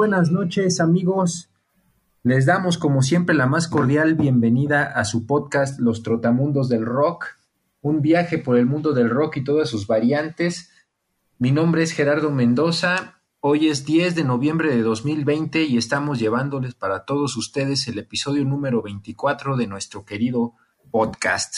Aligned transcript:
buenas 0.00 0.30
noches 0.30 0.80
amigos. 0.80 1.50
Les 2.22 2.46
damos 2.46 2.78
como 2.78 3.02
siempre 3.02 3.34
la 3.34 3.46
más 3.46 3.68
cordial 3.68 4.14
bienvenida 4.14 4.84
a 4.84 5.04
su 5.04 5.26
podcast 5.26 5.78
Los 5.78 6.02
Trotamundos 6.02 6.70
del 6.70 6.86
Rock, 6.86 7.26
un 7.82 8.00
viaje 8.00 8.38
por 8.38 8.56
el 8.56 8.64
mundo 8.64 8.94
del 8.94 9.10
rock 9.10 9.36
y 9.36 9.44
todas 9.44 9.68
sus 9.68 9.86
variantes. 9.86 10.70
Mi 11.38 11.52
nombre 11.52 11.82
es 11.82 11.92
Gerardo 11.92 12.30
Mendoza. 12.30 13.20
Hoy 13.40 13.68
es 13.68 13.84
10 13.84 14.14
de 14.14 14.24
noviembre 14.24 14.74
de 14.74 14.80
2020 14.80 15.64
y 15.64 15.76
estamos 15.76 16.18
llevándoles 16.18 16.74
para 16.74 17.04
todos 17.04 17.36
ustedes 17.36 17.86
el 17.86 17.98
episodio 17.98 18.42
número 18.46 18.80
24 18.80 19.54
de 19.58 19.66
nuestro 19.66 20.06
querido 20.06 20.54
podcast. 20.90 21.56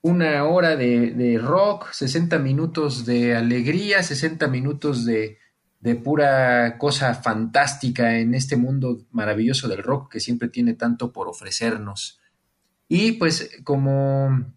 Una 0.00 0.44
hora 0.44 0.76
de, 0.76 1.10
de 1.10 1.36
rock, 1.36 1.92
60 1.92 2.38
minutos 2.38 3.04
de 3.04 3.36
alegría, 3.36 4.02
60 4.02 4.48
minutos 4.48 5.04
de, 5.04 5.36
de 5.80 5.94
pura 5.94 6.78
cosa 6.78 7.14
fantástica 7.14 8.18
en 8.18 8.34
este 8.34 8.56
mundo 8.56 9.06
maravilloso 9.10 9.68
del 9.68 9.82
rock 9.82 10.12
que 10.12 10.20
siempre 10.20 10.48
tiene 10.48 10.74
tanto 10.74 11.12
por 11.12 11.28
ofrecernos. 11.28 12.20
Y 12.88 13.12
pues 13.12 13.50
como 13.64 14.54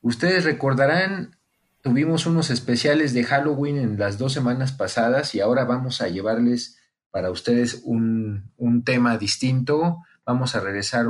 ustedes 0.00 0.44
recordarán, 0.44 1.36
tuvimos 1.80 2.26
unos 2.26 2.50
especiales 2.50 3.12
de 3.12 3.24
Halloween 3.24 3.76
en 3.76 3.98
las 3.98 4.18
dos 4.18 4.32
semanas 4.32 4.72
pasadas 4.72 5.34
y 5.34 5.40
ahora 5.40 5.64
vamos 5.64 6.00
a 6.00 6.08
llevarles 6.08 6.78
para 7.10 7.30
ustedes 7.30 7.82
un, 7.84 8.50
un 8.56 8.84
tema 8.84 9.18
distinto. 9.18 9.98
Vamos 10.24 10.54
a 10.54 10.60
regresar 10.60 11.06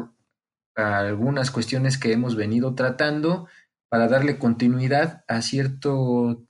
a 0.75 0.99
algunas 0.99 1.51
cuestiones 1.51 1.99
que 1.99 2.13
hemos 2.13 2.37
venido 2.37 2.75
tratando 2.75 3.47
para 3.89 4.09
darle 4.09 4.39
continuidad 4.39 5.25
a 5.29 5.43
cierto 5.43 6.43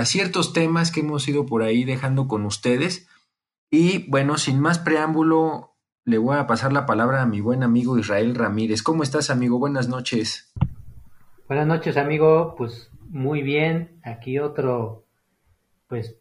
a 0.00 0.06
ciertos 0.06 0.54
temas 0.54 0.90
que 0.90 1.00
hemos 1.00 1.28
ido 1.28 1.44
por 1.44 1.62
ahí 1.62 1.84
dejando 1.84 2.26
con 2.26 2.46
ustedes. 2.46 3.06
Y 3.70 4.10
bueno, 4.10 4.38
sin 4.38 4.58
más 4.58 4.78
preámbulo, 4.78 5.74
le 6.06 6.16
voy 6.16 6.38
a 6.38 6.46
pasar 6.46 6.72
la 6.72 6.86
palabra 6.86 7.20
a 7.20 7.26
mi 7.26 7.42
buen 7.42 7.62
amigo 7.62 7.98
Israel 7.98 8.34
Ramírez. 8.34 8.82
¿Cómo 8.82 9.02
estás, 9.02 9.28
amigo? 9.28 9.58
Buenas 9.58 9.88
noches. 9.88 10.54
Buenas 11.46 11.66
noches, 11.66 11.98
amigo. 11.98 12.54
Pues 12.56 12.90
muy 13.10 13.42
bien. 13.42 14.00
Aquí 14.02 14.38
otro, 14.38 15.04
pues 15.86 16.16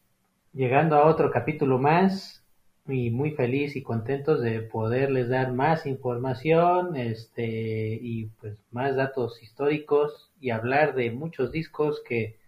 llegando 0.51 0.97
a 0.97 1.05
otro 1.05 1.31
capítulo 1.31 1.79
más 1.79 2.43
y 2.85 3.11
muy 3.11 3.31
feliz 3.31 3.77
y 3.77 3.81
contentos 3.81 4.41
de 4.41 4.59
poderles 4.59 5.29
dar 5.29 5.53
más 5.53 5.85
información, 5.85 6.97
este 6.97 7.97
y 8.01 8.25
pues 8.41 8.61
más 8.71 8.97
datos 8.97 9.41
históricos 9.41 10.31
y 10.41 10.49
hablar 10.49 10.95
de 10.95 11.11
muchos 11.11 11.53
discos 11.53 12.01
que 12.05 12.38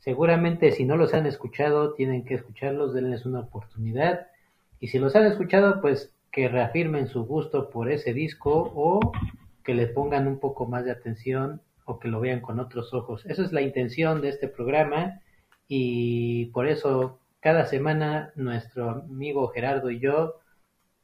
seguramente 0.00 0.72
si 0.72 0.84
no 0.84 0.96
los 0.96 1.14
han 1.14 1.26
escuchado 1.26 1.94
tienen 1.94 2.24
que 2.24 2.34
escucharlos, 2.34 2.94
denles 2.94 3.26
una 3.26 3.40
oportunidad 3.40 4.26
y 4.80 4.88
si 4.88 4.98
los 4.98 5.14
han 5.14 5.26
escuchado 5.26 5.80
pues 5.80 6.12
que 6.32 6.48
reafirmen 6.48 7.06
su 7.06 7.24
gusto 7.24 7.70
por 7.70 7.90
ese 7.90 8.12
disco 8.12 8.72
o 8.74 9.12
que 9.62 9.74
le 9.74 9.86
pongan 9.86 10.26
un 10.26 10.38
poco 10.38 10.66
más 10.66 10.84
de 10.84 10.92
atención 10.92 11.60
o 11.84 11.98
que 11.98 12.08
lo 12.08 12.20
vean 12.20 12.40
con 12.40 12.60
otros 12.60 12.94
ojos. 12.94 13.26
Esa 13.26 13.42
es 13.42 13.52
la 13.52 13.62
intención 13.62 14.20
de 14.20 14.30
este 14.30 14.48
programa 14.48 15.20
y 15.68 16.46
por 16.46 16.66
eso 16.66 17.18
cada 17.40 17.66
semana 17.66 18.32
nuestro 18.36 18.90
amigo 18.90 19.48
Gerardo 19.48 19.90
y 19.90 20.00
yo 20.00 20.36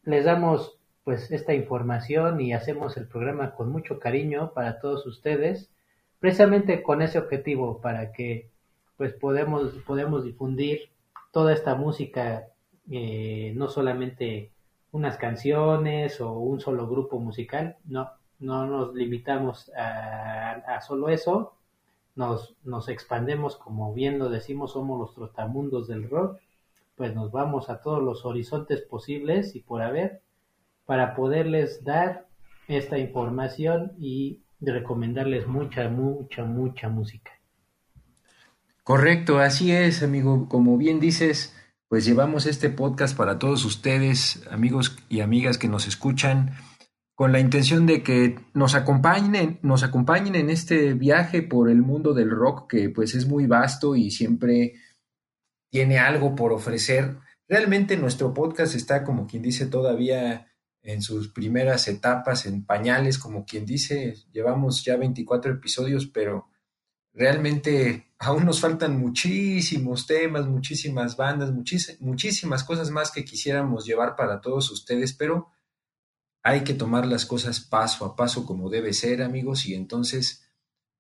les 0.05 0.25
damos 0.25 0.79
pues 1.05 1.31
esta 1.31 1.55
información 1.55 2.41
y 2.41 2.53
hacemos 2.53 2.97
el 2.97 3.07
programa 3.07 3.55
con 3.55 3.71
mucho 3.71 3.99
cariño 3.99 4.53
para 4.55 4.81
todos 4.81 5.07
ustedes, 5.07 5.71
precisamente 6.19 6.83
con 6.83 7.03
ese 7.03 7.19
objetivo 7.19 7.81
para 7.81 8.13
que 8.13 8.51
pues 8.97 9.13
podemos 9.15 9.73
podemos 9.87 10.25
difundir 10.25 10.91
toda 11.33 11.53
esta 11.53 11.75
música 11.75 12.49
eh, 12.91 13.53
no 13.57 13.69
solamente 13.69 14.53
unas 14.93 15.17
canciones 15.19 16.21
o 16.21 16.33
un 16.33 16.61
solo 16.61 16.89
grupo 16.89 17.19
musical, 17.19 17.77
no, 17.85 18.11
no 18.39 18.67
nos 18.67 18.95
limitamos 18.95 19.71
a, 19.77 20.53
a 20.53 20.81
solo 20.81 21.09
eso, 21.09 21.55
nos, 22.15 22.57
nos 22.65 22.89
expandemos, 22.89 23.57
como 23.57 23.93
bien 23.93 24.19
lo 24.19 24.31
decimos, 24.31 24.73
somos 24.73 24.99
los 24.99 25.15
trotamundos 25.15 25.87
del 25.89 26.09
rock, 26.09 26.41
pues 26.97 27.15
nos 27.15 27.31
vamos 27.31 27.69
a 27.69 27.81
todos 27.83 28.03
los 28.03 28.25
horizontes 28.25 28.81
posibles 28.83 29.55
y 29.55 29.61
por 29.61 29.83
haber, 29.83 30.23
para 30.87 31.15
poderles 31.15 31.85
dar 31.85 32.27
esta 32.69 32.99
información 32.99 33.93
y 33.99 34.41
recomendarles 34.61 35.47
mucha, 35.47 35.89
mucha, 35.89 36.45
mucha 36.45 36.89
música. 36.89 37.33
Correcto, 38.87 39.41
así 39.41 39.73
es, 39.73 40.05
amigo. 40.05 40.49
Como 40.49 40.79
bien 40.79 41.01
dices, 41.01 41.53
pues 41.89 42.05
llevamos 42.05 42.47
este 42.47 42.71
podcast 42.71 43.17
para 43.17 43.37
todos 43.37 43.65
ustedes, 43.65 44.47
amigos 44.49 44.97
y 45.09 45.23
amigas 45.23 45.59
que 45.59 45.67
nos 45.67 45.89
escuchan, 45.89 46.53
con 47.17 47.33
la 47.33 47.41
intención 47.41 47.87
de 47.87 48.05
que 48.05 48.39
nos 48.55 48.77
acompañen, 48.77 49.59
nos 49.63 49.83
acompañen 49.83 50.37
en 50.37 50.51
este 50.51 50.95
viaje 50.95 51.43
por 51.43 51.69
el 51.69 51.83
mundo 51.83 52.15
del 52.15 52.31
rock, 52.31 52.71
que 52.71 52.89
pues 52.89 53.17
es 53.17 53.27
muy 53.27 53.49
vasto 53.49 53.97
y 53.97 54.13
siempre 54.13 54.75
tiene 55.69 55.99
algo 55.99 56.37
por 56.37 56.53
ofrecer. 56.53 57.17
Realmente 57.49 57.97
nuestro 57.97 58.33
podcast 58.33 58.77
está, 58.77 59.03
como 59.03 59.27
quien 59.27 59.43
dice, 59.43 59.67
todavía 59.67 60.47
en 60.83 61.03
sus 61.03 61.33
primeras 61.33 61.89
etapas, 61.89 62.47
en 62.47 62.65
pañales, 62.65 63.19
como 63.19 63.47
quien 63.47 63.67
dice, 63.67 64.15
llevamos 64.31 64.85
ya 64.85 64.97
24 64.97 65.55
episodios, 65.55 66.07
pero 66.07 66.51
realmente 67.17 68.13
aún 68.19 68.45
nos 68.45 68.61
faltan 68.61 68.99
muchísimos 68.99 70.07
temas, 70.07 70.47
muchísimas 70.47 71.17
bandas, 71.17 71.51
muchísimas 72.01 72.63
cosas 72.63 72.91
más 72.91 73.11
que 73.11 73.25
quisiéramos 73.25 73.87
llevar 73.87 74.17
para 74.17 74.41
todos 74.41 74.71
ustedes, 74.71 75.15
pero 75.15 75.51
hay 76.43 76.63
que 76.63 76.75
tomar 76.75 77.07
las 77.07 77.27
cosas 77.27 77.61
paso 77.61 78.05
a 78.05 78.15
paso 78.15 78.47
como 78.47 78.71
debe 78.71 78.93
ser, 78.93 79.23
amigos, 79.23 79.67
y 79.67 79.75
entonces 79.75 80.49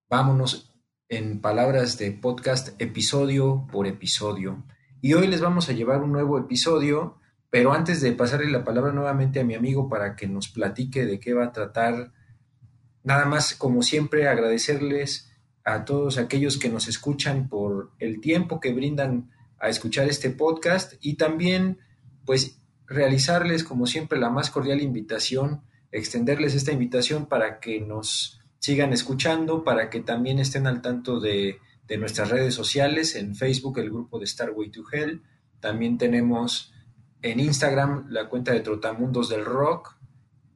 vámonos 0.09 0.75
en 1.09 1.41
palabras 1.41 1.99
de 1.99 2.11
podcast 2.13 2.81
episodio 2.81 3.67
por 3.71 3.87
episodio. 3.87 4.65
Y 5.01 5.13
hoy 5.15 5.29
les 5.29 5.41
vamos 5.41 5.69
a 5.69 5.73
llevar 5.73 6.03
un 6.03 6.13
nuevo 6.13 6.39
episodio, 6.39 7.21
pero 7.51 7.73
antes 7.73 8.01
de 8.01 8.13
pasarle 8.13 8.51
la 8.51 8.65
palabra 8.65 8.93
nuevamente 8.93 9.39
a 9.39 9.45
mi 9.45 9.55
amigo 9.55 9.89
para 9.89 10.17
que 10.17 10.27
nos 10.27 10.49
platique 10.49 11.05
de 11.05 11.21
qué 11.21 11.35
va 11.35 11.45
a 11.45 11.53
tratar, 11.53 12.13
nada 13.05 13.27
más 13.27 13.55
como 13.55 13.83
siempre 13.83 14.27
agradecerles 14.27 15.26
a 15.67 15.85
todos 15.85 16.17
aquellos 16.17 16.59
que 16.59 16.69
nos 16.69 16.87
escuchan 16.87 17.49
por 17.49 17.91
el 17.99 18.21
tiempo 18.21 18.61
que 18.61 18.73
brindan 18.73 19.33
a 19.59 19.69
escuchar 19.69 20.09
este 20.09 20.31
podcast 20.31 20.95
y 21.01 21.15
también 21.15 21.81
pues 22.25 22.61
realizarles 22.87 23.65
como 23.65 23.87
siempre 23.87 24.19
la 24.21 24.31
más 24.31 24.51
cordial 24.51 24.81
invitación, 24.81 25.63
extenderles 25.91 26.55
esta 26.55 26.71
invitación 26.71 27.27
para 27.27 27.59
que 27.59 27.81
nos 27.81 28.41
sigan 28.61 28.93
escuchando, 28.93 29.65
para 29.65 29.91
que 29.91 30.01
también 30.01 30.39
estén 30.39 30.69
al 30.69 30.83
tanto 30.83 31.19
de, 31.19 31.59
de 31.89 31.99
nuestras 31.99 32.31
redes 32.31 32.55
sociales, 32.55 33.17
en 33.17 33.35
Facebook 33.35 33.79
el 33.81 33.91
grupo 33.91 34.21
de 34.21 34.27
Starway 34.29 34.71
to 34.71 34.85
Hell, 34.93 35.23
también 35.59 35.99
tenemos 35.99 36.73
en 37.23 37.41
Instagram 37.41 38.07
la 38.09 38.29
cuenta 38.29 38.53
de 38.53 38.61
Trotamundos 38.61 39.29
del 39.29 39.45
Rock. 39.45 39.97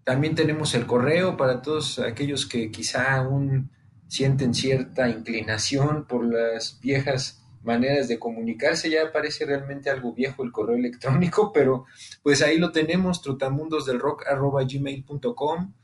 También 0.05 0.37
tenemos 0.37 0.73
el 0.75 0.87
correo 0.87 1.37
para 1.37 1.63
todos 1.63 1.99
aquellos 1.99 2.47
que 2.47 2.71
quizá 2.71 3.17
aún 3.17 3.71
sienten 4.11 4.53
cierta 4.55 5.09
inclinación 5.09 6.05
por 6.05 6.25
las 6.25 6.81
viejas 6.81 7.45
maneras 7.63 8.09
de 8.09 8.19
comunicarse. 8.19 8.91
Ya 8.91 9.13
parece 9.13 9.47
realmente 9.47 9.89
algo 9.89 10.13
viejo 10.13 10.43
el 10.43 10.51
correo 10.51 10.75
electrónico, 10.77 11.53
pero 11.55 11.87
pues 12.23 12.43
ahí 12.43 12.59
lo 12.59 12.73
tenemos, 12.73 13.23
trotamundosdelrock.gmail.com 13.23 15.75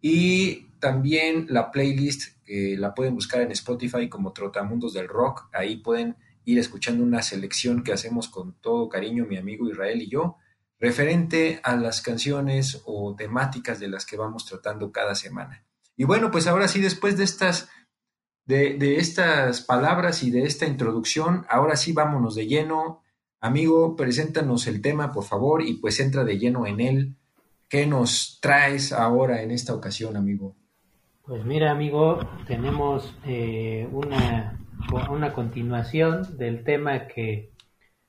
y 0.00 0.70
también 0.80 1.46
la 1.50 1.70
playlist 1.70 2.42
que 2.44 2.76
la 2.78 2.94
pueden 2.94 3.14
buscar 3.14 3.42
en 3.42 3.52
Spotify 3.52 4.08
como 4.08 4.32
Trotamundos 4.32 4.94
del 4.94 5.08
Rock. 5.08 5.50
Ahí 5.52 5.76
pueden 5.76 6.16
ir 6.46 6.58
escuchando 6.58 7.04
una 7.04 7.20
selección 7.22 7.84
que 7.84 7.92
hacemos 7.92 8.28
con 8.28 8.54
todo 8.60 8.88
cariño 8.88 9.26
mi 9.26 9.36
amigo 9.36 9.68
Israel 9.68 10.00
y 10.00 10.08
yo, 10.08 10.38
referente 10.80 11.60
a 11.62 11.76
las 11.76 12.00
canciones 12.00 12.80
o 12.86 13.14
temáticas 13.14 13.78
de 13.78 13.88
las 13.88 14.06
que 14.06 14.16
vamos 14.16 14.46
tratando 14.46 14.90
cada 14.90 15.14
semana. 15.14 15.64
Y 15.96 16.04
bueno, 16.04 16.30
pues 16.30 16.46
ahora 16.46 16.68
sí, 16.68 16.80
después 16.80 17.16
de 17.16 17.24
estas, 17.24 17.68
de, 18.46 18.96
estas 18.98 19.62
palabras 19.62 20.22
y 20.22 20.30
de 20.30 20.44
esta 20.44 20.66
introducción, 20.66 21.46
ahora 21.48 21.76
sí 21.76 21.92
vámonos 21.92 22.34
de 22.34 22.46
lleno. 22.46 23.02
Amigo, 23.40 23.96
preséntanos 23.96 24.66
el 24.66 24.82
tema, 24.82 25.12
por 25.12 25.24
favor, 25.24 25.62
y 25.62 25.74
pues 25.74 26.00
entra 26.00 26.24
de 26.24 26.38
lleno 26.38 26.66
en 26.66 26.80
él. 26.80 27.14
¿Qué 27.68 27.86
nos 27.86 28.38
traes 28.40 28.92
ahora 28.92 29.42
en 29.42 29.50
esta 29.50 29.74
ocasión, 29.74 30.16
amigo? 30.16 30.54
Pues 31.26 31.44
mira, 31.44 31.70
amigo, 31.70 32.20
tenemos 32.46 33.16
eh, 33.26 33.88
una, 33.92 34.60
una 35.10 35.32
continuación 35.32 36.36
del 36.36 36.64
tema 36.64 37.06
que, 37.06 37.50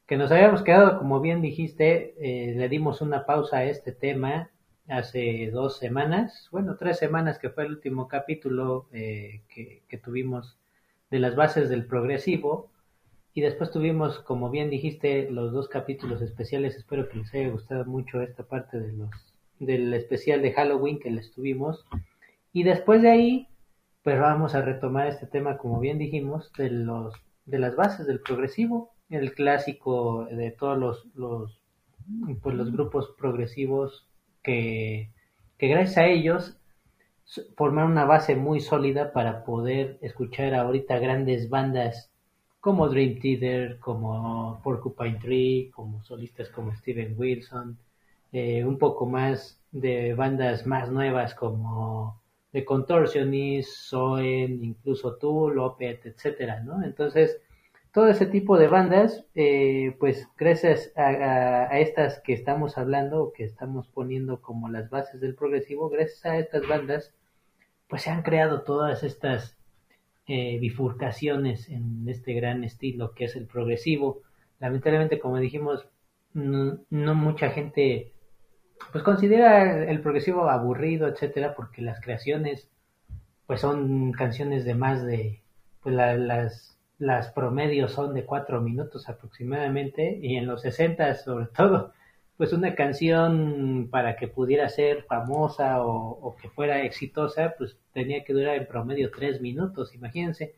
que 0.05 0.17
nos 0.17 0.31
habíamos 0.31 0.61
quedado, 0.63 0.99
como 0.99 1.21
bien 1.21 1.41
dijiste, 1.41 2.13
eh, 2.19 2.53
le 2.55 2.67
dimos 2.67 3.01
una 3.01 3.25
pausa 3.25 3.59
a 3.59 3.65
este 3.65 3.93
tema 3.93 4.51
hace 4.87 5.49
dos 5.51 5.77
semanas, 5.77 6.47
bueno, 6.51 6.75
tres 6.77 6.97
semanas 6.97 7.39
que 7.39 7.49
fue 7.49 7.65
el 7.65 7.71
último 7.71 8.07
capítulo 8.07 8.87
eh, 8.91 9.41
que, 9.53 9.83
que, 9.87 9.97
tuvimos 9.97 10.57
de 11.09 11.19
las 11.19 11.35
bases 11.35 11.69
del 11.69 11.85
progresivo. 11.85 12.69
Y 13.33 13.41
después 13.41 13.71
tuvimos, 13.71 14.19
como 14.19 14.49
bien 14.49 14.69
dijiste, 14.69 15.29
los 15.29 15.51
dos 15.51 15.67
capítulos 15.67 16.21
especiales. 16.21 16.75
Espero 16.75 17.09
que 17.09 17.17
les 17.17 17.33
haya 17.33 17.49
gustado 17.49 17.83
mucho 17.85 18.21
esta 18.21 18.43
parte 18.43 18.79
de 18.79 18.93
los, 18.93 19.09
del 19.59 19.93
especial 19.93 20.41
de 20.41 20.53
Halloween 20.53 20.99
que 20.99 21.11
les 21.11 21.31
tuvimos. 21.31 21.85
Y 22.53 22.63
después 22.63 23.01
de 23.01 23.09
ahí, 23.09 23.47
pues 24.03 24.19
vamos 24.19 24.55
a 24.55 24.61
retomar 24.61 25.07
este 25.07 25.25
tema, 25.25 25.57
como 25.57 25.79
bien 25.79 25.97
dijimos, 25.97 26.51
de, 26.53 26.69
los, 26.69 27.13
de 27.45 27.59
las 27.59 27.75
bases 27.75 28.07
del 28.07 28.21
progresivo, 28.21 28.93
el 29.09 29.33
clásico 29.33 30.25
de 30.25 30.51
todos 30.51 30.77
los, 30.77 31.07
los, 31.15 31.59
pues 32.41 32.55
los 32.55 32.71
grupos 32.71 33.13
progresivos 33.17 34.07
que, 34.45 35.09
que 35.57 35.67
gracias 35.67 35.97
a 35.97 36.05
ellos 36.07 36.57
formaron 37.57 37.91
una 37.91 38.05
base 38.05 38.35
muy 38.35 38.61
sólida 38.61 39.11
para 39.11 39.43
poder 39.43 39.97
escuchar 40.01 40.53
ahorita 40.53 40.99
grandes 40.99 41.49
bandas 41.49 42.11
como 42.59 42.87
Dream 42.89 43.19
Theater, 43.19 43.79
como 43.79 44.59
Porcupine 44.63 45.19
Tree, 45.19 45.71
como 45.73 46.03
solistas 46.03 46.49
como 46.49 46.73
Steven 46.75 47.15
Wilson, 47.17 47.77
eh, 48.31 48.63
un 48.63 48.77
poco 48.77 49.05
más 49.05 49.59
de 49.71 50.13
bandas 50.13 50.65
más 50.65 50.89
nuevas 50.89 51.35
como 51.35 52.21
The 52.51 52.65
Contortionist, 52.65 53.69
Soen, 53.69 54.63
incluso 54.63 55.15
Tool, 55.17 55.59
Opet, 55.59 56.05
etcétera, 56.05 56.61
¿no? 56.61 56.83
Entonces, 56.83 57.39
todo 57.95 58.09
ese 58.09 58.25
tipo 58.25 58.57
de 58.57 58.67
bandas, 58.67 59.23
eh, 59.35 59.95
pues 60.01 60.27
gracias 60.37 60.91
a, 60.97 61.79
estas 61.79 62.19
que 62.19 62.33
estamos 62.33 62.77
hablando 62.77 63.31
que 63.33 63.45
estamos 63.45 63.87
poniendo 63.87 64.41
como 64.41 64.67
las 64.67 64.89
bases 64.89 65.21
del 65.21 65.33
progresivo, 65.33 65.89
gracias 65.89 66.25
a 66.25 66.37
estas 66.37 66.67
bandas, 66.67 67.13
pues 67.87 68.01
se 68.01 68.09
han 68.09 68.21
creado 68.21 68.63
todas 68.63 69.01
estas 69.03 69.57
eh, 70.27 70.59
bifurcaciones 70.59 71.69
en 71.69 72.03
este 72.09 72.33
gran 72.33 72.65
estilo 72.65 73.13
que 73.13 73.25
es 73.25 73.37
el 73.37 73.47
progresivo. 73.47 74.23
Lamentablemente, 74.59 75.17
como 75.17 75.37
dijimos, 75.37 75.87
no, 76.33 77.15
mucha 77.15 77.49
gente 77.51 78.11
pues 78.91 79.05
considera 79.05 79.89
el 79.89 80.01
progresivo 80.01 80.49
aburrido, 80.49 81.07
etcétera, 81.07 81.55
porque 81.55 81.81
las 81.81 82.01
creaciones 82.01 82.69
pues 83.47 83.61
son 83.61 84.11
canciones 84.11 84.65
de 84.65 84.75
más 84.75 85.05
de 85.05 85.39
pues 85.81 85.95
las 85.95 86.74
las 86.97 87.31
promedios 87.31 87.91
son 87.91 88.13
de 88.13 88.25
cuatro 88.25 88.61
minutos 88.61 89.09
aproximadamente 89.09 90.17
y 90.21 90.37
en 90.37 90.47
los 90.47 90.61
60 90.61 91.13
sobre 91.15 91.47
todo 91.47 91.93
pues 92.37 92.51
una 92.53 92.75
canción 92.75 93.87
para 93.89 94.17
que 94.17 94.27
pudiera 94.27 94.67
ser 94.69 95.03
famosa 95.03 95.81
o, 95.81 96.35
que 96.41 96.49
fuera 96.49 96.83
exitosa 96.83 97.55
pues 97.57 97.77
tenía 97.93 98.23
que 98.23 98.33
durar 98.33 98.55
en 98.55 98.67
promedio 98.67 99.11
tres 99.11 99.41
minutos 99.41 99.93
imagínense. 99.93 100.55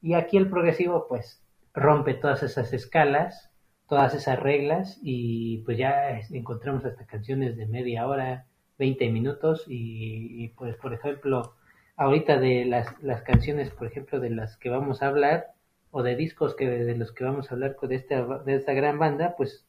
Y 0.00 0.14
aquí 0.14 0.36
el 0.36 0.48
progresivo 0.48 1.06
pues 1.08 1.42
rompe 1.74 2.14
todas 2.14 2.42
esas 2.42 2.72
escalas 2.72 3.50
todas 3.88 4.14
esas 4.14 4.38
reglas 4.38 4.98
y 5.02 5.58
pues 5.64 5.78
ya 5.78 6.20
encontramos 6.30 6.84
hasta 6.84 7.06
canciones 7.06 7.56
de 7.56 7.66
media 7.66 8.06
hora 8.06 8.44
20 8.78 9.10
minutos 9.10 9.64
y, 9.66 10.44
y 10.44 10.48
pues 10.48 10.76
por 10.76 10.92
ejemplo 10.92 11.54
ahorita 11.96 12.38
de 12.38 12.66
las, 12.66 13.02
las 13.02 13.22
canciones 13.22 13.70
por 13.70 13.86
ejemplo 13.86 14.20
de 14.20 14.30
las 14.30 14.56
que 14.58 14.68
vamos 14.68 15.02
a 15.02 15.08
hablar 15.08 15.57
o 15.90 16.02
de 16.02 16.16
discos 16.16 16.54
que 16.54 16.68
de 16.68 16.96
los 16.96 17.12
que 17.12 17.24
vamos 17.24 17.50
a 17.50 17.54
hablar 17.54 17.76
de 17.80 17.94
esta, 17.94 18.38
de 18.38 18.54
esta 18.54 18.72
gran 18.72 18.98
banda, 18.98 19.34
pues 19.36 19.66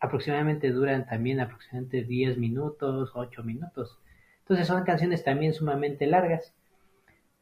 aproximadamente 0.00 0.70
duran 0.70 1.06
también 1.06 1.40
aproximadamente 1.40 2.02
10 2.02 2.38
minutos, 2.38 3.12
8 3.14 3.42
minutos. 3.44 3.98
Entonces 4.40 4.66
son 4.66 4.84
canciones 4.84 5.24
también 5.24 5.54
sumamente 5.54 6.06
largas, 6.06 6.54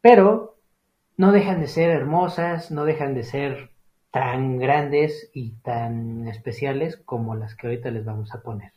pero 0.01 0.57
no 1.17 1.33
dejan 1.33 1.61
de 1.61 1.67
ser 1.67 1.91
hermosas, 1.91 2.71
no 2.71 2.85
dejan 2.85 3.15
de 3.15 3.25
ser 3.25 3.71
tan 4.11 4.59
grandes 4.59 5.31
y 5.35 5.53
tan 5.63 6.29
especiales 6.29 6.97
como 6.97 7.35
las 7.35 7.55
que 7.55 7.67
ahorita 7.67 7.91
les 7.91 8.05
vamos 8.05 8.35
a 8.35 8.43
poner. 8.43 8.73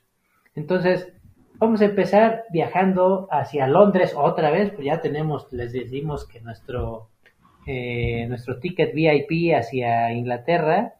Entonces, 0.56 1.12
vamos 1.56 1.82
a 1.82 1.86
empezar 1.86 2.46
viajando 2.52 3.28
hacia 3.32 3.68
Londres 3.68 4.14
otra 4.16 4.52
vez, 4.52 4.72
pues 4.72 4.86
ya 4.86 5.02
tenemos, 5.02 5.52
les 5.52 5.74
decimos 5.74 6.28
que 6.28 6.42
nuestro 6.42 7.10
eh, 7.66 8.26
nuestro 8.28 8.60
ticket 8.60 8.94
VIP 8.94 9.56
hacia 9.56 10.12
Inglaterra 10.14 10.96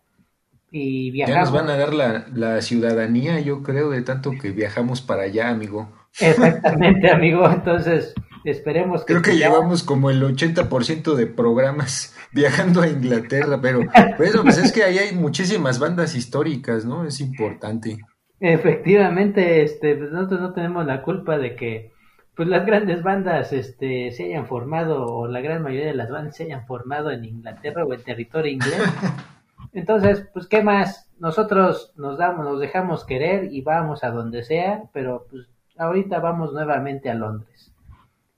y 0.72 1.12
viajamos. 1.12 1.50
Ya 1.50 1.52
nos 1.52 1.62
van 1.62 1.70
a 1.70 1.78
dar 1.78 1.94
la, 1.94 2.26
la, 2.34 2.62
ciudadanía, 2.62 3.40
yo 3.40 3.62
creo, 3.62 3.92
de 3.92 4.02
tanto 4.02 4.32
que 4.42 4.50
viajamos 4.52 5.02
para 5.02 5.24
allá, 5.24 5.50
amigo. 5.50 5.90
Exactamente, 6.20 7.10
amigo. 7.12 7.48
Entonces, 7.48 8.16
esperemos 8.44 9.06
que. 9.06 9.14
Creo 9.14 9.22
que 9.22 9.38
llevamos 9.38 9.84
como 9.84 10.10
el 10.10 10.24
80% 10.24 11.14
de 11.14 11.28
programas 11.28 12.16
viajando 12.32 12.82
a 12.82 12.88
Inglaterra, 12.88 13.60
pero 13.62 13.82
pues, 14.18 14.36
pues 14.42 14.58
es 14.58 14.72
que 14.72 14.84
ahí 14.84 14.98
hay 14.98 15.16
muchísimas 15.16 15.80
bandas 15.80 16.16
históricas, 16.16 16.86
¿no? 16.86 17.06
Es 17.06 17.20
importante. 17.20 18.00
Efectivamente, 18.40 19.64
este, 19.64 19.96
pues 19.96 20.12
nosotros 20.12 20.42
no 20.42 20.54
tenemos 20.54 20.86
la 20.86 21.04
culpa 21.04 21.38
de 21.38 21.56
que 21.56 21.93
pues 22.36 22.48
las 22.48 22.66
grandes 22.66 23.04
bandas 23.04 23.54
este, 23.54 24.12
se 24.12 24.26
hayan 24.26 24.48
formado, 24.48 25.06
o 25.06 25.28
la 25.28 25.42
gran 25.42 25.62
mayoría 25.62 25.88
de 25.88 25.96
las 25.96 26.10
bandas 26.10 26.36
se 26.36 26.44
hayan 26.44 26.66
formado 26.66 27.12
en 27.12 27.26
Inglaterra 27.26 27.86
o 27.86 27.94
en 27.94 28.04
territorio 28.04 28.52
inglés. 28.52 28.82
Entonces, 29.74 30.28
pues, 30.34 30.48
¿qué 30.48 30.64
más? 30.64 31.10
Nosotros 31.20 31.94
nos 31.96 32.18
damos, 32.18 32.46
nos 32.46 32.60
dejamos 32.60 33.06
querer 33.06 33.52
y 33.52 33.62
vamos 33.62 34.04
a 34.04 34.12
donde 34.12 34.44
sea, 34.44 34.84
pero 34.94 35.26
pues 35.30 35.48
ahorita 35.78 36.20
vamos 36.20 36.54
nuevamente 36.54 37.10
a 37.10 37.16
Londres. 37.16 37.74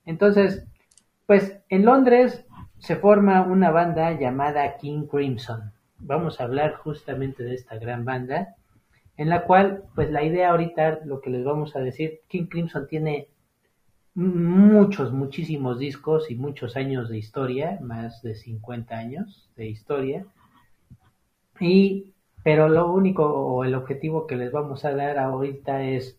Entonces, 0.04 0.66
pues 1.26 1.58
en 1.68 1.84
Londres 1.84 2.46
se 2.78 2.96
forma 2.96 3.42
una 3.42 3.70
banda 3.70 4.12
llamada 4.12 4.76
King 4.76 5.06
Crimson. 5.10 5.72
Vamos 5.98 6.40
a 6.40 6.44
hablar 6.44 6.74
justamente 6.76 7.42
de 7.42 7.54
esta 7.54 7.76
gran 7.76 8.04
banda, 8.04 8.54
en 9.16 9.30
la 9.30 9.44
cual, 9.44 9.84
pues 9.94 10.10
la 10.10 10.22
idea 10.22 10.50
ahorita, 10.50 11.00
lo 11.04 11.20
que 11.20 11.30
les 11.30 11.44
vamos 11.44 11.74
a 11.74 11.80
decir, 11.80 12.20
King 12.28 12.46
Crimson 12.46 12.86
tiene 12.86 13.28
muchos, 14.16 15.12
muchísimos 15.12 15.78
discos 15.78 16.30
y 16.30 16.36
muchos 16.36 16.76
años 16.76 17.10
de 17.10 17.18
historia, 17.18 17.78
más 17.82 18.22
de 18.22 18.34
50 18.34 18.96
años 18.96 19.50
de 19.56 19.66
historia. 19.66 20.26
Y, 21.60 22.14
pero 22.42 22.68
lo 22.68 22.90
único 22.90 23.24
o 23.26 23.64
el 23.64 23.74
objetivo 23.74 24.26
que 24.26 24.36
les 24.36 24.50
vamos 24.52 24.86
a 24.86 24.94
dar 24.94 25.18
ahorita 25.18 25.82
es, 25.82 26.18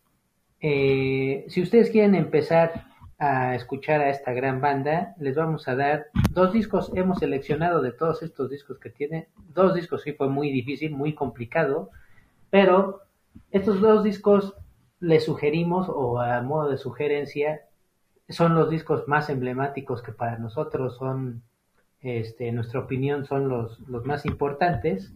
eh, 0.62 1.46
si 1.50 1.62
ustedes 1.64 1.90
quieren 1.90 2.14
empezar 2.14 2.86
a 3.18 3.56
escuchar 3.56 4.02
a 4.02 4.12
esta 4.12 4.32
gran 4.32 4.62
banda, 4.62 5.16
les 5.20 5.36
vamos 5.36 5.68
a 5.68 5.76
dar 5.76 6.06
dos 6.32 6.54
discos. 6.54 6.92
Hemos 6.94 7.18
seleccionado 7.18 7.82
de 7.82 7.94
todos 7.94 8.22
estos 8.22 8.52
discos 8.52 8.78
que 8.80 8.92
tiene, 8.92 9.28
dos 9.56 9.74
discos 9.74 10.04
sí 10.04 10.14
fue 10.14 10.30
muy 10.30 10.52
difícil, 10.52 10.92
muy 10.92 11.16
complicado, 11.16 11.90
pero 12.52 13.02
estos 13.50 13.82
dos 13.82 14.04
discos 14.04 14.54
les 15.00 15.26
sugerimos 15.26 15.90
o 15.90 16.20
a 16.20 16.42
modo 16.44 16.70
de 16.70 16.78
sugerencia 16.78 17.62
son 18.30 18.56
los 18.56 18.70
discos 18.70 19.08
más 19.08 19.30
emblemáticos 19.30 20.02
que 20.02 20.12
para 20.12 20.38
nosotros 20.38 20.98
son, 20.98 21.44
este, 22.02 22.48
en 22.50 22.56
nuestra 22.56 22.82
opinión, 22.82 23.26
son 23.26 23.48
los, 23.50 23.80
los 23.88 24.06
más 24.06 24.26
importantes. 24.26 25.14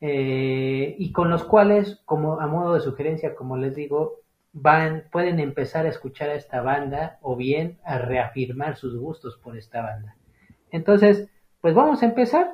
eh, 0.00 0.96
y 0.98 1.12
con 1.12 1.30
los 1.30 1.44
cuales, 1.44 2.00
como 2.04 2.40
a 2.40 2.46
modo 2.48 2.74
de 2.74 2.80
sugerencia, 2.80 3.34
como 3.36 3.56
les 3.56 3.76
digo, 3.76 4.20
van, 4.52 5.04
pueden 5.12 5.38
empezar 5.40 5.86
a 5.86 5.90
escuchar 5.90 6.30
a 6.30 6.34
esta 6.34 6.60
banda 6.60 7.18
o 7.22 7.36
bien 7.36 7.78
a 7.84 7.98
reafirmar 7.98 8.76
sus 8.76 8.96
gustos 8.98 9.38
por 9.38 9.56
esta 9.56 9.80
banda. 9.82 10.16
Entonces, 10.70 11.28
pues 11.60 11.74
vamos 11.74 12.02
a 12.02 12.06
empezar. 12.06 12.50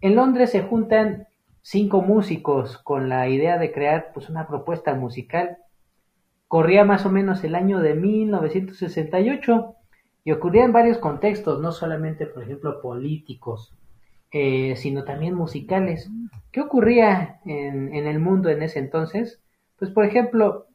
En 0.00 0.14
Londres 0.14 0.50
se 0.50 0.62
juntan 0.62 1.26
cinco 1.62 2.02
músicos 2.02 2.78
con 2.78 3.08
la 3.08 3.28
idea 3.28 3.58
de 3.58 3.72
crear 3.72 4.12
pues 4.14 4.28
una 4.28 4.46
propuesta 4.46 4.94
musical. 4.94 5.58
Corría 6.48 6.84
más 6.84 7.06
o 7.06 7.10
menos 7.10 7.42
el 7.44 7.54
año 7.54 7.80
de 7.80 7.94
1968 7.94 9.74
y 10.24 10.32
ocurría 10.32 10.64
en 10.64 10.72
varios 10.72 10.98
contextos, 10.98 11.60
no 11.60 11.72
solamente, 11.72 12.26
por 12.26 12.42
ejemplo, 12.42 12.80
políticos, 12.80 13.74
eh, 14.32 14.74
sino 14.76 15.04
también 15.04 15.34
musicales. 15.34 16.10
¿Qué 16.52 16.60
ocurría 16.60 17.40
en, 17.44 17.94
en 17.94 18.06
el 18.06 18.18
mundo 18.18 18.48
en 18.48 18.62
ese 18.62 18.78
entonces? 18.78 19.40
Pues, 19.78 19.90
por 19.90 20.04
ejemplo, 20.04 20.66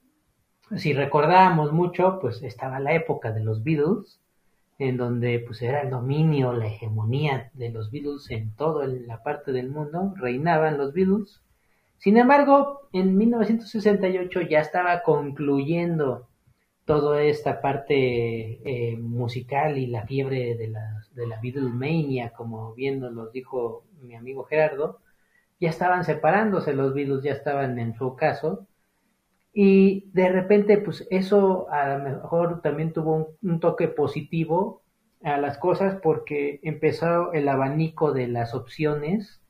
si 0.78 0.94
recordábamos 0.94 1.74
mucho, 1.74 2.20
pues 2.22 2.42
estaba 2.44 2.80
la 2.80 2.94
época 2.94 3.32
de 3.32 3.44
los 3.44 3.64
Beatles, 3.64 4.22
en 4.80 4.98
donde 4.98 5.40
pues 5.46 5.62
era 5.62 5.82
el 5.82 5.90
dominio, 5.90 6.54
la 6.54 6.68
hegemonía 6.68 7.52
de 7.54 7.70
los 7.70 7.92
Beatles 7.92 8.32
en 8.32 8.56
toda 8.56 8.88
la 8.88 9.22
parte 9.22 9.52
del 9.52 9.70
mundo, 9.70 10.14
reinaban 10.16 10.78
los 10.78 10.94
Beatles. 10.94 11.42
Sin 12.02 12.18
embargo, 12.18 12.90
en 12.92 13.16
1968 13.16 14.42
ya 14.42 14.60
estaba 14.60 15.04
concluyendo 15.04 16.28
toda 16.86 17.22
esta 17.22 17.62
parte 17.62 17.94
eh, 17.94 18.98
musical 18.98 19.78
y 19.78 19.86
la 19.86 20.06
fiebre 20.08 20.56
de 20.56 20.68
la, 20.68 21.06
de 21.14 21.28
la 21.28 21.40
Beatlemania, 21.40 22.32
como 22.32 22.74
bien 22.74 23.00
nos 23.00 23.14
lo 23.14 23.30
dijo 23.30 23.86
mi 24.02 24.16
amigo 24.16 24.44
Gerardo, 24.46 25.00
ya 25.60 25.70
estaban 25.70 26.04
separándose 26.04 26.74
los 26.74 26.94
Beatles, 26.94 27.24
ya 27.24 27.34
estaban 27.34 27.78
en 27.78 27.94
su 27.94 28.16
caso, 28.16 28.68
y 29.54 30.10
de 30.14 30.30
repente, 30.30 30.78
pues 30.78 31.06
eso 31.10 31.70
a 31.70 31.98
lo 31.98 32.04
mejor 32.04 32.62
también 32.62 32.94
tuvo 32.94 33.36
un, 33.42 33.60
toque 33.60 33.88
positivo 33.90 34.82
a 35.24 35.38
las 35.38 35.58
cosas 35.58 36.00
porque 36.02 36.60
empezó 36.64 37.34
el 37.34 37.48
abanico 37.50 38.14
de 38.14 38.28
las 38.28 38.54
opciones, 38.56 39.41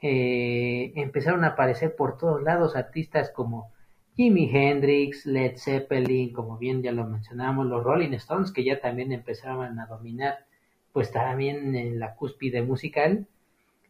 eh, 0.00 0.92
empezaron 0.96 1.44
a 1.44 1.48
aparecer 1.48 1.96
por 1.96 2.18
todos 2.18 2.42
lados 2.42 2.76
artistas 2.76 3.30
como 3.30 3.72
Jimi 4.16 4.50
Hendrix, 4.52 5.26
Led 5.26 5.56
Zeppelin, 5.58 6.32
como 6.32 6.58
bien 6.58 6.82
ya 6.82 6.92
lo 6.92 7.04
mencionamos, 7.04 7.66
los 7.66 7.84
Rolling 7.84 8.12
Stones, 8.14 8.50
que 8.52 8.64
ya 8.64 8.80
también 8.80 9.12
empezaban 9.12 9.78
a 9.78 9.86
dominar, 9.86 10.46
pues 10.92 11.12
también 11.12 11.74
en 11.74 11.98
la 11.98 12.14
cúspide 12.14 12.62
musical. 12.62 13.26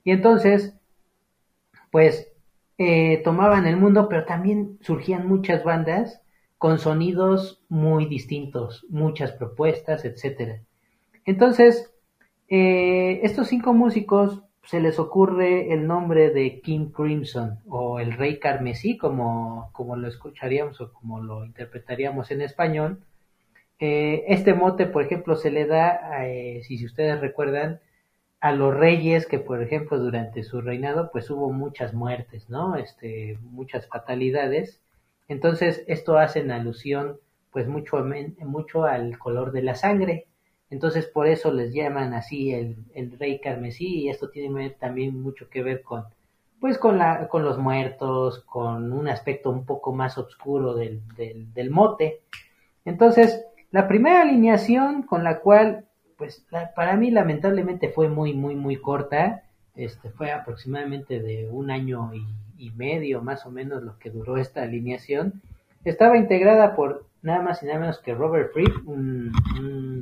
Y 0.05 0.11
entonces, 0.11 0.75
pues 1.91 2.33
eh, 2.79 3.23
tomaban 3.25 3.67
el 3.67 3.77
mundo, 3.77 4.09
pero 4.09 4.25
también 4.25 4.79
surgían 4.83 5.27
muchas 5.27 5.65
bandas 5.65 6.21
con 6.59 6.79
sonidos 6.79 7.63
muy 7.69 8.07
distintos, 8.07 8.85
muchas 8.89 9.33
propuestas, 9.33 10.05
etcétera. 10.05 10.63
Entonces, 11.25 11.93
eh, 12.49 13.21
estos 13.23 13.49
cinco 13.49 13.73
músicos 13.73 14.43
se 14.67 14.81
les 14.81 14.99
ocurre 14.99 15.73
el 15.73 15.87
nombre 15.87 16.31
de 16.31 16.61
King 16.61 16.91
Crimson 16.91 17.61
o 17.69 18.01
el 18.01 18.13
Rey 18.13 18.39
Carmesí, 18.39 18.99
como, 18.99 19.71
como 19.73 19.97
lo 19.97 20.09
escucharíamos 20.09 20.81
o 20.81 20.93
como 20.93 21.21
lo 21.21 21.45
interpretaríamos 21.45 22.31
en 22.31 22.43
español. 22.43 23.01
Eh, 23.79 24.25
este 24.29 24.55
mote, 24.55 24.87
por 24.87 25.05
ejemplo, 25.05 25.37
se 25.37 25.51
le 25.51 25.67
da, 25.67 26.01
si 26.63 26.85
ustedes 26.85 27.21
recuerdan, 27.21 27.81
a 28.41 28.53
los 28.53 28.75
reyes 28.75 29.27
que, 29.27 29.39
por 29.39 29.63
ejemplo, 29.63 29.99
durante 29.99 30.43
su 30.43 30.61
reinado, 30.61 31.11
pues 31.11 31.31
hubo 31.31 31.53
muchas 31.53 31.95
muertes, 31.95 32.49
¿no? 32.51 32.77
Este, 32.77 33.39
muchas 33.43 33.89
fatalidades. 33.89 34.81
Entonces, 35.29 35.85
esto 35.89 36.19
hace 36.19 36.41
en 36.41 36.51
alusión, 36.51 37.19
pues, 37.51 37.67
mucho, 37.67 38.05
mucho 38.41 38.85
al 38.85 39.19
color 39.19 39.53
de 39.53 39.63
la 39.63 39.75
sangre. 39.75 40.27
Entonces, 40.71 41.07
por 41.07 41.27
eso 41.29 41.53
les 41.53 41.73
llaman 41.73 42.15
así 42.15 42.53
el, 42.53 42.77
el 42.95 43.19
rey 43.19 43.41
carmesí, 43.41 44.03
y 44.03 44.09
esto 44.09 44.31
tiene 44.31 44.71
también 44.71 45.21
mucho 45.21 45.49
que 45.49 45.63
ver 45.63 45.83
con, 45.83 46.05
pues, 46.61 46.79
con, 46.79 46.99
la, 46.99 47.29
con 47.29 47.45
los 47.45 47.59
muertos, 47.59 48.41
con 48.41 48.93
un 48.93 49.09
aspecto 49.09 49.51
un 49.51 49.65
poco 49.65 49.93
más 49.93 50.19
oscuro 50.19 50.75
del, 50.75 51.03
del, 51.17 51.53
del 51.55 51.71
mote. 51.71 52.23
Entonces, 52.85 53.45
la 53.71 53.89
primera 53.89 54.23
alineación 54.23 55.03
con 55.03 55.25
la 55.25 55.41
cual 55.41 55.87
pues 56.17 56.47
para 56.75 56.97
mí 56.97 57.11
lamentablemente 57.11 57.91
fue 57.91 58.09
muy, 58.09 58.35
muy, 58.35 58.57
muy 58.57 58.77
corta. 58.77 59.43
Este, 59.75 60.11
fue 60.11 60.33
aproximadamente 60.33 61.21
de 61.21 61.49
un 61.51 61.71
año 61.71 62.11
y, 62.15 62.25
medio 62.75 63.21
más 63.21 63.45
o 63.45 63.51
menos 63.51 63.83
lo 63.83 63.99
que 63.99 64.11
duró 64.11 64.39
esta 64.39 64.63
alineación. 64.63 65.43
Estaba 65.85 66.17
integrada 66.17 66.75
por 66.75 67.07
nada 67.27 67.43
más 67.43 67.63
y 67.63 67.67
nada 67.67 67.81
menos 67.81 67.99
que 67.99 68.15
Robert 68.15 68.53
Fripp, 68.53 68.87
un, 68.87 69.33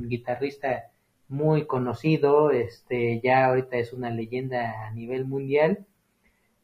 guitarrista 0.07 0.91
muy 1.27 1.65
conocido, 1.65 2.51
este, 2.51 3.19
ya 3.19 3.47
ahorita 3.47 3.77
es 3.77 3.93
una 3.93 4.11
leyenda 4.11 4.85
a 4.85 4.91
nivel 4.91 5.25
mundial. 5.25 5.87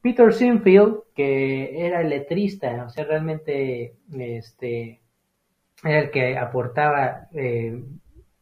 Peter 0.03 0.31
Sinfield, 0.31 0.99
que 1.15 1.87
era 1.87 2.03
letrista, 2.03 2.85
o 2.85 2.89
sea, 2.89 3.05
realmente 3.05 3.95
este, 4.11 5.01
era 5.83 5.99
el 5.99 6.11
que 6.11 6.37
aportaba 6.37 7.27
eh, 7.33 7.83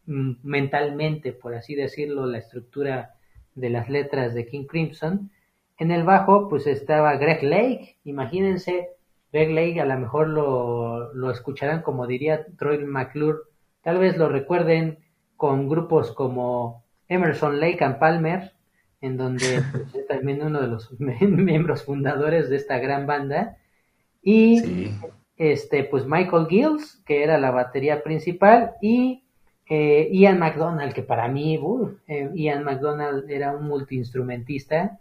mentalmente, 0.06 1.32
por 1.32 1.56
así 1.56 1.74
decirlo, 1.74 2.26
la 2.26 2.40
estructura 2.40 3.16
de 3.56 3.70
las 3.70 3.90
letras 3.90 4.34
de 4.34 4.46
King 4.46 4.66
Crimson. 4.66 5.32
En 5.78 5.92
el 5.92 6.04
bajo, 6.04 6.50
pues 6.50 6.68
estaba 6.68 7.16
Greg 7.16 7.44
Lake, 7.44 7.98
imagínense, 8.04 8.90
Greg 9.32 9.52
Lake 9.52 9.82
a 9.82 9.86
lo 9.86 9.98
mejor 9.98 10.28
lo, 10.28 11.14
lo 11.14 11.32
escucharán 11.32 11.82
como 11.82 12.08
diría 12.08 12.46
Troy 12.58 12.84
McClure, 12.86 13.40
tal 13.82 14.00
vez 14.00 14.18
lo 14.18 14.30
recuerden 14.30 15.00
con 15.38 15.70
grupos 15.70 16.12
como 16.12 16.84
Emerson 17.08 17.60
Lake 17.60 17.84
and 17.84 18.00
Palmer, 18.00 18.54
en 19.02 19.18
donde 19.18 19.64
pues, 19.72 19.96
es 19.96 20.08
también 20.08 20.42
uno 20.42 20.62
de 20.62 20.68
los 20.68 21.00
miembros 21.00 21.84
fundadores 21.84 22.50
de 22.50 22.58
esta 22.58 22.80
gran 22.80 23.08
banda, 23.08 23.58
y 24.22 24.92
este, 25.38 25.86
pues 25.86 26.06
Michael 26.06 26.48
Gills, 26.48 27.02
que 27.06 27.24
era 27.24 27.38
la 27.38 27.52
batería 27.52 28.04
principal, 28.04 28.74
y 28.82 29.24
eh, 29.70 30.10
Ian 30.12 30.40
McDonald, 30.40 30.94
que 30.94 31.04
para 31.04 31.28
mí, 31.28 31.60
eh, 32.08 32.30
Ian 32.34 32.64
McDonald 32.64 33.30
era 33.30 33.56
un 33.56 33.68
multiinstrumentista, 33.68 35.00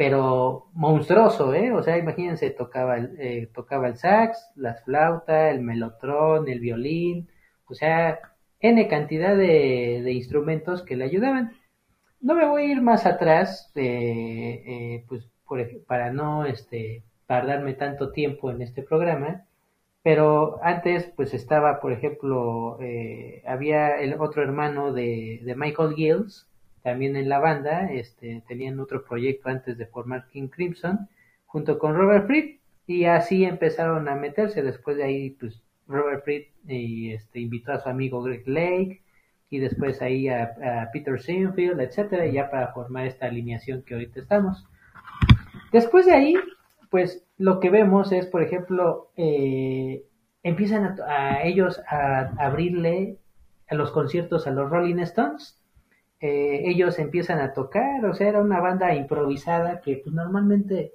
pero 0.00 0.70
monstruoso, 0.72 1.52
¿eh? 1.52 1.72
O 1.72 1.82
sea, 1.82 1.98
imagínense, 1.98 2.48
tocaba 2.48 2.96
el, 2.96 3.16
eh, 3.20 3.50
tocaba 3.52 3.86
el 3.86 3.98
sax, 3.98 4.50
las 4.56 4.82
flautas, 4.82 5.52
el 5.52 5.60
melotrón, 5.60 6.48
el 6.48 6.58
violín, 6.58 7.28
o 7.66 7.74
sea, 7.74 8.18
N 8.60 8.88
cantidad 8.88 9.36
de, 9.36 10.00
de 10.02 10.12
instrumentos 10.12 10.82
que 10.84 10.96
le 10.96 11.04
ayudaban. 11.04 11.52
No 12.22 12.34
me 12.34 12.46
voy 12.46 12.62
a 12.62 12.72
ir 12.72 12.80
más 12.80 13.04
atrás, 13.04 13.70
pues, 13.74 15.28
por, 15.46 15.84
para 15.84 16.10
no 16.10 16.46
este, 16.46 17.04
tardarme 17.26 17.74
tanto 17.74 18.10
tiempo 18.10 18.50
en 18.50 18.62
este 18.62 18.82
programa, 18.82 19.44
pero 20.02 20.60
antes, 20.62 21.12
pues 21.14 21.34
estaba, 21.34 21.78
por 21.80 21.92
ejemplo, 21.92 22.78
eh, 22.80 23.42
había 23.46 24.00
el 24.00 24.14
otro 24.18 24.42
hermano 24.42 24.94
de, 24.94 25.40
de, 25.44 25.54
Michael 25.56 25.94
Gills, 25.94 26.48
también 26.82 27.16
en 27.16 27.28
la 27.28 27.38
banda, 27.38 27.90
este, 27.92 28.42
tenían 28.48 28.80
otro 28.80 29.04
proyecto 29.04 29.48
antes 29.48 29.78
de 29.78 29.86
formar 29.86 30.28
King 30.28 30.48
Crimson, 30.48 31.08
junto 31.46 31.78
con 31.78 31.94
Robert 31.94 32.26
Fripp, 32.26 32.60
y 32.86 33.04
así 33.04 33.44
empezaron 33.44 34.08
a 34.08 34.14
meterse. 34.14 34.62
Después 34.62 34.96
de 34.96 35.04
ahí, 35.04 35.30
pues 35.30 35.62
Robert 35.86 36.24
Fripp 36.24 36.48
y, 36.68 37.12
este, 37.12 37.40
invitó 37.40 37.72
a 37.72 37.80
su 37.80 37.88
amigo 37.88 38.22
Greg 38.22 38.46
Lake, 38.46 39.02
y 39.50 39.58
después 39.58 40.00
ahí 40.00 40.28
a, 40.28 40.54
a 40.62 40.90
Peter 40.92 41.20
Sinfield, 41.20 41.80
etcétera, 41.80 42.26
ya 42.26 42.50
para 42.50 42.72
formar 42.72 43.06
esta 43.06 43.26
alineación 43.26 43.82
que 43.82 43.94
ahorita 43.94 44.20
estamos. 44.20 44.64
Después 45.72 46.06
de 46.06 46.12
ahí, 46.12 46.34
pues 46.90 47.24
lo 47.38 47.60
que 47.60 47.70
vemos 47.70 48.12
es, 48.12 48.26
por 48.26 48.42
ejemplo, 48.42 49.10
eh, 49.16 50.04
empiezan 50.42 50.96
a, 51.06 51.42
ellos 51.42 51.80
a, 51.88 52.32
abrirle 52.38 53.18
a 53.68 53.74
los 53.74 53.92
conciertos 53.92 54.46
a 54.46 54.50
los 54.50 54.68
Rolling 54.68 54.98
Stones. 55.00 55.59
Eh, 56.20 56.62
ellos 56.66 56.98
empiezan 56.98 57.40
a 57.40 57.52
tocar, 57.54 58.04
o 58.04 58.14
sea, 58.14 58.28
era 58.28 58.42
una 58.42 58.60
banda 58.60 58.94
improvisada 58.94 59.80
que 59.80 59.96
pues, 59.96 60.14
normalmente 60.14 60.92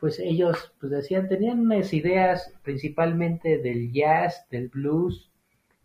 pues 0.00 0.18
ellos 0.18 0.74
pues 0.80 0.92
decían, 0.92 1.28
tenían 1.28 1.60
unas 1.60 1.92
ideas 1.94 2.52
principalmente 2.62 3.58
del 3.58 3.92
jazz, 3.92 4.46
del 4.50 4.68
blues 4.68 5.30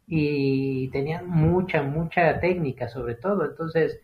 y 0.07 0.89
tenían 0.89 1.29
mucha, 1.29 1.83
mucha 1.83 2.39
técnica 2.39 2.89
sobre 2.89 3.15
todo. 3.15 3.45
Entonces, 3.45 4.01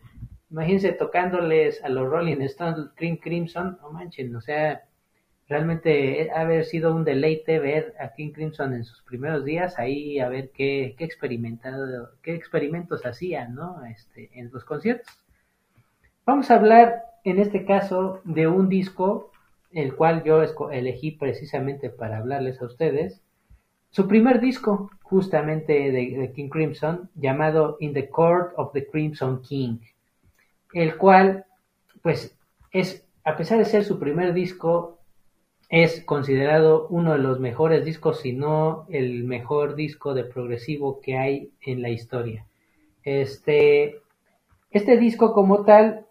imagínense 0.50 0.92
tocándoles 0.92 1.82
a 1.84 1.88
los 1.88 2.08
Rolling 2.08 2.40
Stones, 2.42 2.90
Cream 2.94 3.16
Crimson, 3.16 3.78
no 3.82 3.90
manchen, 3.90 4.34
o 4.36 4.40
sea, 4.40 4.84
realmente 5.48 6.30
ha 6.30 6.40
haber 6.40 6.64
sido 6.64 6.94
un 6.94 7.04
deleite 7.04 7.58
ver 7.58 7.94
a 8.00 8.14
King 8.14 8.32
Crimson 8.32 8.74
en 8.74 8.84
sus 8.84 9.02
primeros 9.02 9.44
días 9.44 9.78
ahí 9.78 10.18
a 10.18 10.28
ver 10.28 10.50
qué, 10.50 10.94
qué 10.98 11.04
experimentado, 11.04 12.10
qué 12.22 12.34
experimentos 12.34 13.06
hacían, 13.06 13.54
¿no? 13.54 13.84
Este, 13.84 14.30
en 14.34 14.50
los 14.52 14.64
conciertos. 14.64 15.06
Vamos 16.24 16.50
a 16.50 16.56
hablar 16.56 17.04
en 17.24 17.38
este 17.38 17.64
caso 17.64 18.20
de 18.24 18.48
un 18.48 18.68
disco 18.68 19.30
el 19.72 19.94
cual 19.94 20.24
yo 20.24 20.42
elegí 20.70 21.12
precisamente 21.12 21.90
para 21.90 22.18
hablarles 22.18 22.62
a 22.62 22.64
ustedes, 22.64 23.20
su 23.90 24.08
primer 24.08 24.40
disco, 24.40 24.90
justamente 25.02 25.92
de, 25.92 26.32
King 26.34 26.48
Crimson, 26.48 27.10
llamado 27.14 27.76
In 27.80 27.92
the 27.92 28.08
Court 28.08 28.52
of 28.56 28.72
the 28.72 28.86
Crimson 28.86 29.42
King, 29.42 29.78
el 30.72 30.96
cual, 30.96 31.44
pues, 32.02 32.36
es, 32.72 33.06
a 33.24 33.36
pesar 33.36 33.58
de 33.58 33.64
ser 33.66 33.84
su 33.84 33.98
primer 33.98 34.32
disco, 34.32 34.95
es 35.68 36.04
considerado 36.04 36.86
uno 36.88 37.12
de 37.12 37.18
los 37.18 37.40
mejores 37.40 37.84
discos, 37.84 38.20
si 38.20 38.32
no 38.32 38.86
el 38.88 39.24
mejor 39.24 39.74
disco 39.74 40.14
de 40.14 40.24
progresivo 40.24 41.00
que 41.00 41.16
hay 41.16 41.50
en 41.60 41.82
la 41.82 41.90
historia. 41.90 42.46
Este, 43.02 44.00
este 44.70 44.96
disco 44.96 45.32
como 45.32 45.64
tal 45.64 46.06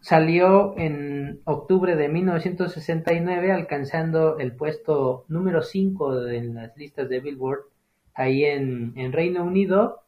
salió 0.00 0.74
en 0.76 1.40
octubre 1.44 1.94
de 1.94 2.08
1969 2.08 3.52
alcanzando 3.52 4.38
el 4.38 4.52
puesto 4.56 5.24
número 5.28 5.62
5 5.62 6.26
en 6.28 6.54
las 6.54 6.76
listas 6.76 7.08
de 7.08 7.20
Billboard 7.20 7.60
ahí 8.14 8.44
en, 8.44 8.92
en 8.96 9.12
Reino 9.12 9.44
Unido 9.44 10.00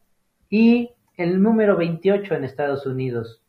y 0.50 0.90
el 1.16 1.40
número 1.40 1.76
28 1.76 2.34
en 2.34 2.44
Estados 2.44 2.86
Unidos. 2.86 3.40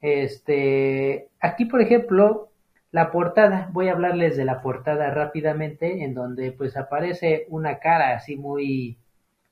Este, 0.00 1.28
aquí 1.40 1.66
por 1.66 1.82
ejemplo, 1.82 2.48
la 2.92 3.10
portada, 3.10 3.70
voy 3.72 3.88
a 3.88 3.92
hablarles 3.92 4.36
de 4.36 4.44
la 4.44 4.60
portada 4.60 5.10
rápidamente, 5.10 6.04
en 6.04 6.14
donde 6.14 6.52
pues 6.52 6.76
aparece 6.76 7.46
una 7.48 7.78
cara 7.78 8.14
así 8.14 8.36
muy, 8.36 8.98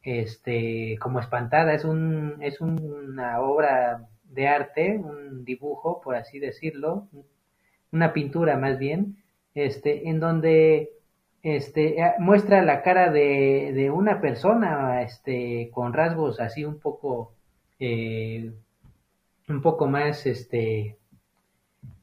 este, 0.02 0.98
como 1.00 1.20
espantada, 1.20 1.72
es 1.74 1.84
un, 1.84 2.36
es 2.40 2.60
una 2.60 3.40
obra 3.40 4.06
de 4.24 4.46
arte, 4.46 4.98
un 4.98 5.44
dibujo, 5.44 6.02
por 6.02 6.16
así 6.16 6.38
decirlo, 6.38 7.08
una 7.92 8.12
pintura 8.12 8.58
más 8.58 8.78
bien, 8.78 9.16
este, 9.54 10.08
en 10.08 10.20
donde 10.20 10.90
este, 11.42 11.96
muestra 12.18 12.62
la 12.62 12.82
cara 12.82 13.10
de, 13.10 13.72
de 13.74 13.90
una 13.90 14.20
persona, 14.20 15.02
este, 15.02 15.70
con 15.72 15.94
rasgos 15.94 16.40
así 16.40 16.64
un 16.66 16.78
poco, 16.78 17.32
eh, 17.78 18.52
un 19.48 19.62
poco 19.62 19.86
más, 19.86 20.26
este, 20.26 20.98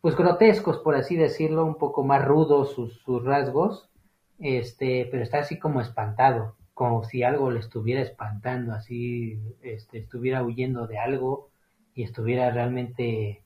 pues 0.02 0.16
grotescos, 0.16 0.78
por 0.80 0.96
así 0.96 1.16
decirlo, 1.16 1.66
un 1.66 1.78
poco 1.78 2.04
más 2.04 2.24
rudos 2.24 2.74
sus, 2.74 3.00
sus 3.02 3.24
rasgos, 3.24 3.90
este, 4.40 5.08
pero 5.10 5.24
está 5.24 5.40
así 5.40 5.58
como 5.58 5.82
espantado, 5.82 6.56
como 6.74 7.04
si 7.04 7.24
algo 7.24 7.50
le 7.52 7.60
estuviera 7.60 8.02
espantando, 8.02 8.74
así, 8.74 9.40
este, 9.62 9.98
estuviera 9.98 10.44
huyendo 10.44 10.88
de 10.88 11.00
algo 11.00 11.50
y 11.94 12.04
estuviera 12.04 12.52
realmente 12.52 13.44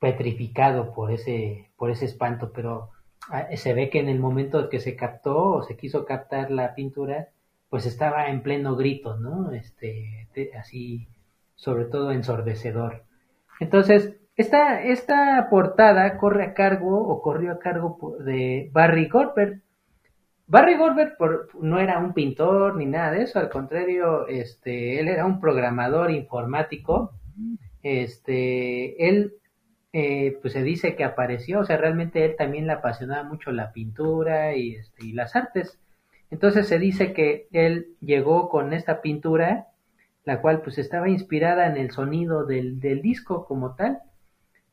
petrificado 0.00 0.92
por 0.92 1.12
ese, 1.12 1.70
por 1.76 1.90
ese 1.90 2.06
espanto, 2.06 2.52
pero 2.52 2.90
ah, 3.30 3.46
se 3.54 3.72
ve 3.72 3.88
que 3.88 4.00
en 4.00 4.08
el 4.08 4.18
momento 4.18 4.68
que 4.68 4.80
se 4.80 4.96
captó 4.96 5.44
o 5.44 5.62
se 5.62 5.76
quiso 5.76 6.04
captar 6.04 6.50
la 6.50 6.74
pintura, 6.74 7.28
pues 7.70 7.86
estaba 7.86 8.26
en 8.28 8.42
pleno 8.42 8.74
grito, 8.74 9.16
¿no? 9.16 9.52
Este, 9.52 10.28
así, 10.58 11.08
sobre 11.54 11.84
todo 11.84 12.10
ensordecedor. 12.10 13.04
Entonces, 13.60 14.16
esta, 14.42 14.82
esta 14.82 15.48
portada 15.50 16.18
corre 16.18 16.44
a 16.44 16.54
cargo 16.54 16.98
o 16.98 17.22
corrió 17.22 17.52
a 17.52 17.58
cargo 17.58 18.16
de 18.20 18.68
Barry 18.72 19.08
Goldberg. 19.08 19.62
Barry 20.48 20.76
Goldberg 20.76 21.16
no 21.60 21.78
era 21.78 21.98
un 21.98 22.12
pintor 22.12 22.76
ni 22.76 22.86
nada 22.86 23.12
de 23.12 23.22
eso, 23.22 23.38
al 23.38 23.48
contrario, 23.48 24.26
este, 24.26 24.98
él 24.98 25.08
era 25.08 25.24
un 25.24 25.40
programador 25.40 26.10
informático. 26.10 27.12
Este, 27.82 29.08
él, 29.08 29.34
eh, 29.92 30.38
pues 30.40 30.52
se 30.52 30.62
dice 30.62 30.96
que 30.96 31.04
apareció, 31.04 31.60
o 31.60 31.64
sea, 31.64 31.76
realmente 31.76 32.24
él 32.24 32.34
también 32.36 32.66
le 32.66 32.72
apasionaba 32.72 33.22
mucho 33.22 33.52
la 33.52 33.72
pintura 33.72 34.56
y, 34.56 34.74
este, 34.74 35.06
y 35.06 35.12
las 35.12 35.36
artes. 35.36 35.78
Entonces 36.30 36.66
se 36.66 36.78
dice 36.78 37.12
que 37.12 37.46
él 37.52 37.94
llegó 38.00 38.48
con 38.48 38.72
esta 38.72 39.02
pintura, 39.02 39.68
la 40.24 40.40
cual 40.40 40.62
pues 40.62 40.78
estaba 40.78 41.08
inspirada 41.08 41.66
en 41.66 41.76
el 41.76 41.92
sonido 41.92 42.44
del, 42.44 42.80
del 42.80 43.02
disco 43.02 43.46
como 43.46 43.74
tal 43.74 44.02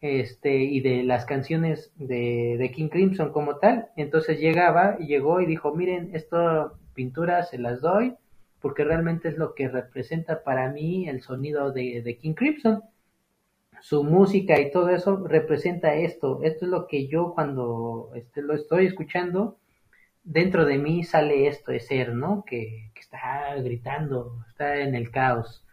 este, 0.02 0.56
y 0.56 0.80
de 0.82 1.04
las 1.04 1.26
canciones 1.26 1.92
de, 1.98 2.56
de, 2.58 2.72
King 2.72 2.90
Crimson 2.90 3.32
como 3.32 3.58
tal. 3.58 3.90
Entonces 3.98 4.40
llegaba, 4.40 4.98
llegó 4.98 5.42
y 5.42 5.46
dijo, 5.46 5.74
miren, 5.76 6.12
esta 6.14 6.72
pintura 6.94 7.44
se 7.44 7.58
las 7.58 7.82
doy 7.82 8.16
porque 8.62 8.84
realmente 8.84 9.30
es 9.30 9.38
lo 9.38 9.56
que 9.56 9.70
representa 9.70 10.44
para 10.44 10.70
mí 10.72 11.08
el 11.08 11.22
sonido 11.22 11.72
de, 11.72 12.02
de 12.02 12.18
King 12.18 12.34
Crimson. 12.34 12.84
Su 13.82 14.04
música 14.04 14.60
y 14.60 14.72
todo 14.72 14.90
eso 14.90 15.26
representa 15.26 15.96
esto. 15.96 16.42
Esto 16.44 16.66
es 16.66 16.72
lo 16.72 16.88
que 16.88 17.08
yo 17.08 17.34
cuando 17.34 18.12
este, 18.16 18.42
lo 18.42 18.54
estoy 18.54 18.86
escuchando, 18.88 19.58
dentro 20.24 20.66
de 20.66 20.78
mí 20.78 21.04
sale 21.04 21.48
esto 21.48 21.72
de 21.72 21.80
ser, 21.80 22.14
¿no? 22.14 22.44
Que, 22.46 22.92
que 22.94 23.00
está 23.00 23.56
gritando, 23.56 24.44
está 24.50 24.78
en 24.82 24.96
el 24.96 25.12
caos. 25.12 25.66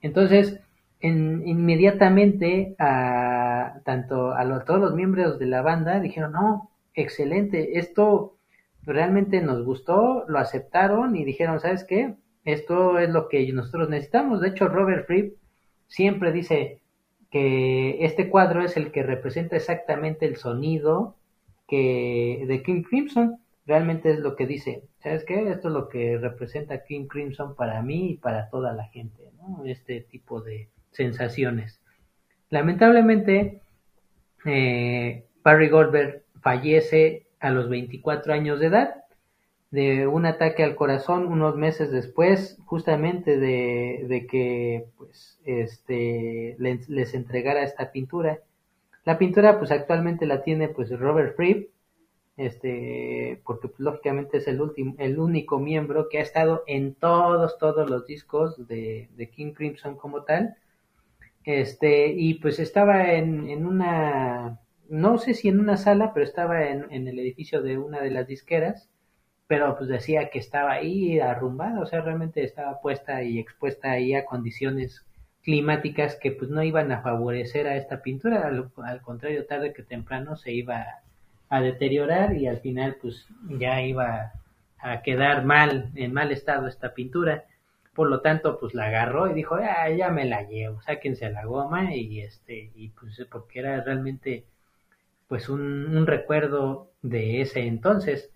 Entonces, 0.00 0.60
inmediatamente 1.02 2.74
a 2.78 3.80
tanto 3.84 4.32
a, 4.32 4.64
todos 4.64 4.80
los 4.80 4.94
miembros 4.94 5.38
de 5.38 5.46
la 5.46 5.62
banda 5.62 6.00
dijeron, 6.00 6.32
no, 6.32 6.70
excelente, 6.94 7.78
esto 7.78 8.36
realmente 8.82 9.40
nos 9.40 9.64
gustó, 9.64 10.24
lo 10.28 10.38
aceptaron 10.38 11.16
y 11.16 11.24
dijeron, 11.24 11.60
¿sabes 11.60 11.84
qué? 11.84 12.14
Esto 12.44 12.98
es 12.98 13.10
lo 13.10 13.28
que 13.28 13.52
nosotros 13.52 13.88
necesitamos. 13.88 14.40
De 14.40 14.48
hecho, 14.48 14.68
Robert 14.68 15.06
Fripp 15.06 15.36
siempre 15.86 16.32
dice 16.32 16.80
que 17.30 18.04
este 18.04 18.28
cuadro 18.28 18.62
es 18.62 18.76
el 18.76 18.92
que 18.92 19.02
representa 19.02 19.56
exactamente 19.56 20.26
el 20.26 20.36
sonido 20.36 21.16
que 21.68 22.44
de 22.46 22.62
King 22.62 22.82
Crimson. 22.82 23.38
Realmente 23.64 24.10
es 24.10 24.18
lo 24.18 24.34
que 24.34 24.46
dice. 24.46 24.82
¿Sabes 24.98 25.24
qué? 25.24 25.48
Esto 25.50 25.68
es 25.68 25.74
lo 25.74 25.88
que 25.88 26.18
representa 26.18 26.84
King 26.84 27.06
Crimson 27.06 27.54
para 27.54 27.80
mí 27.82 28.10
y 28.10 28.16
para 28.16 28.50
toda 28.50 28.72
la 28.72 28.84
gente, 28.88 29.30
¿no? 29.38 29.64
Este 29.64 30.00
tipo 30.00 30.40
de, 30.40 30.68
sensaciones. 30.92 31.80
Lamentablemente, 32.48 33.60
eh, 34.44 35.24
Barry 35.42 35.68
Goldberg 35.68 36.22
fallece 36.40 37.26
a 37.40 37.50
los 37.50 37.68
24 37.68 38.32
años 38.32 38.60
de 38.60 38.66
edad 38.66 39.02
de 39.72 40.06
un 40.06 40.26
ataque 40.26 40.62
al 40.62 40.76
corazón 40.76 41.26
unos 41.26 41.56
meses 41.56 41.90
después, 41.90 42.58
justamente 42.66 43.38
de, 43.38 44.26
que 44.30 44.84
pues, 44.98 45.40
este, 45.46 46.56
les, 46.58 47.14
entregara 47.14 47.62
esta 47.62 47.90
pintura. 47.90 48.40
La 49.06 49.16
pintura 49.16 49.58
pues 49.58 49.72
actualmente 49.72 50.26
la 50.26 50.42
tiene 50.42 50.68
pues 50.68 50.90
Robert 50.90 51.36
Fripp, 51.36 51.70
este, 52.36 53.40
porque 53.44 53.68
pues, 53.68 53.80
lógicamente 53.80 54.36
es 54.36 54.46
el 54.46 54.60
último, 54.60 54.94
el 54.98 55.18
único 55.18 55.58
miembro 55.58 56.10
que 56.10 56.18
ha 56.18 56.22
estado 56.22 56.64
en 56.66 56.94
todos, 56.94 57.56
todos 57.56 57.88
los 57.88 58.06
discos 58.06 58.68
de, 58.68 59.08
de 59.16 59.30
King 59.30 59.52
Crimson 59.52 59.96
como 59.96 60.24
tal. 60.24 60.54
Este, 61.44 62.08
y 62.08 62.34
pues 62.34 62.58
estaba 62.58 63.12
en, 63.12 63.48
en 63.48 63.66
una, 63.66 64.60
no 64.88 65.18
sé 65.18 65.34
si 65.34 65.48
en 65.48 65.60
una 65.60 65.76
sala, 65.76 66.12
pero 66.14 66.24
estaba 66.24 66.68
en, 66.68 67.08
el 67.08 67.18
edificio 67.18 67.62
de 67.62 67.78
una 67.78 68.00
de 68.00 68.10
las 68.10 68.26
disqueras, 68.26 68.88
pero 69.46 69.76
pues 69.76 69.88
decía 69.88 70.30
que 70.30 70.38
estaba 70.38 70.72
ahí 70.72 71.18
arrumbada, 71.20 71.80
o 71.80 71.86
sea, 71.86 72.00
realmente 72.00 72.44
estaba 72.44 72.80
puesta 72.80 73.22
y 73.22 73.38
expuesta 73.38 73.90
ahí 73.90 74.14
a 74.14 74.24
condiciones 74.24 75.04
climáticas 75.42 76.16
que 76.16 76.30
pues 76.30 76.50
no 76.50 76.62
iban 76.62 76.92
a 76.92 77.02
favorecer 77.02 77.66
a 77.66 77.76
esta 77.76 78.02
pintura, 78.02 78.46
al, 78.46 78.70
al 78.84 79.02
contrario, 79.02 79.46
tarde 79.46 79.72
que 79.72 79.82
temprano 79.82 80.36
se 80.36 80.52
iba 80.52 80.86
a 81.48 81.60
deteriorar 81.60 82.36
y 82.36 82.46
al 82.46 82.58
final 82.58 82.96
pues 83.02 83.26
ya 83.58 83.82
iba 83.82 84.32
a 84.78 85.02
quedar 85.02 85.44
mal, 85.44 85.90
en 85.94 86.12
mal 86.12 86.32
estado 86.32 86.66
esta 86.66 86.94
pintura. 86.94 87.44
Por 87.94 88.08
lo 88.08 88.20
tanto, 88.20 88.58
pues 88.58 88.74
la 88.74 88.86
agarró 88.86 89.30
y 89.30 89.34
dijo, 89.34 89.56
ah, 89.56 89.88
ya 89.90 90.10
me 90.10 90.24
la 90.24 90.42
llevo, 90.42 90.80
sáquense 90.82 91.30
la 91.30 91.44
goma 91.44 91.94
y 91.94 92.20
este, 92.20 92.70
y 92.74 92.88
pues 92.90 93.26
porque 93.30 93.58
era 93.60 93.82
realmente 93.82 94.46
pues 95.28 95.48
un, 95.48 95.96
un 95.96 96.06
recuerdo 96.06 96.90
de 97.02 97.40
ese 97.42 97.66
entonces. 97.66 98.30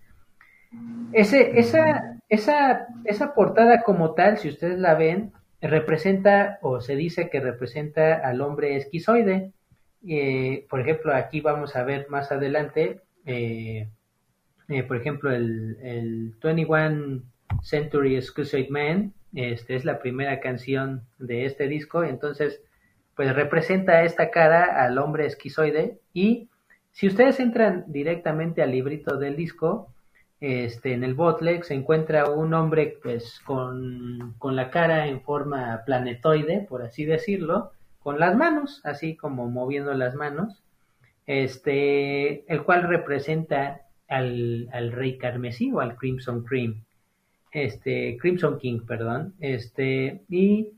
Ese, 1.13 1.59
esa, 1.59 2.19
esa, 2.29 2.87
esa 3.05 3.33
portada 3.33 3.81
como 3.83 4.13
tal, 4.13 4.37
si 4.37 4.49
ustedes 4.49 4.77
la 4.77 4.95
ven, 4.95 5.31
representa 5.61 6.59
o 6.61 6.81
se 6.81 6.95
dice 6.95 7.29
que 7.29 7.39
representa 7.39 8.15
al 8.15 8.41
hombre 8.41 8.75
esquizoide. 8.75 9.53
Eh, 10.07 10.65
por 10.69 10.79
ejemplo, 10.81 11.13
aquí 11.13 11.41
vamos 11.41 11.75
a 11.75 11.83
ver 11.83 12.07
más 12.09 12.31
adelante, 12.31 13.01
eh, 13.25 13.89
eh, 14.69 14.83
por 14.83 14.97
ejemplo, 14.97 15.31
el, 15.31 15.77
el 15.81 16.35
21 16.41 17.23
Century 17.61 18.21
Schizoid 18.21 18.69
Man, 18.69 19.13
este 19.37 19.75
es 19.75 19.85
la 19.85 19.99
primera 19.99 20.39
canción 20.39 21.03
de 21.19 21.45
este 21.45 21.67
disco, 21.67 22.03
entonces 22.03 22.61
pues 23.15 23.35
representa 23.35 24.03
esta 24.03 24.31
cara 24.31 24.83
al 24.83 24.97
hombre 24.97 25.25
esquizoide. 25.25 25.99
Y 26.13 26.49
si 26.91 27.07
ustedes 27.07 27.39
entran 27.39 27.85
directamente 27.87 28.63
al 28.63 28.71
librito 28.71 29.17
del 29.17 29.35
disco, 29.35 29.93
este, 30.39 30.93
en 30.93 31.03
el 31.03 31.13
botleg 31.13 31.63
se 31.63 31.75
encuentra 31.75 32.29
un 32.29 32.53
hombre 32.53 32.97
pues 33.01 33.39
con, 33.45 34.35
con 34.39 34.55
la 34.55 34.71
cara 34.71 35.07
en 35.07 35.21
forma 35.21 35.83
planetoide, 35.85 36.65
por 36.67 36.81
así 36.81 37.05
decirlo, 37.05 37.71
con 37.99 38.19
las 38.19 38.35
manos, 38.35 38.81
así 38.83 39.15
como 39.15 39.49
moviendo 39.49 39.93
las 39.93 40.15
manos, 40.15 40.63
este, 41.27 42.51
el 42.51 42.63
cual 42.63 42.83
representa 42.83 43.81
al, 44.07 44.67
al 44.71 44.91
Rey 44.91 45.17
Carmesí 45.17 45.71
o 45.71 45.79
al 45.79 45.95
Crimson 45.95 46.43
Cream, 46.43 46.83
este, 47.63 48.17
Crimson 48.17 48.59
King, 48.59 48.81
perdón, 48.85 49.33
este, 49.39 50.21
y 50.29 50.73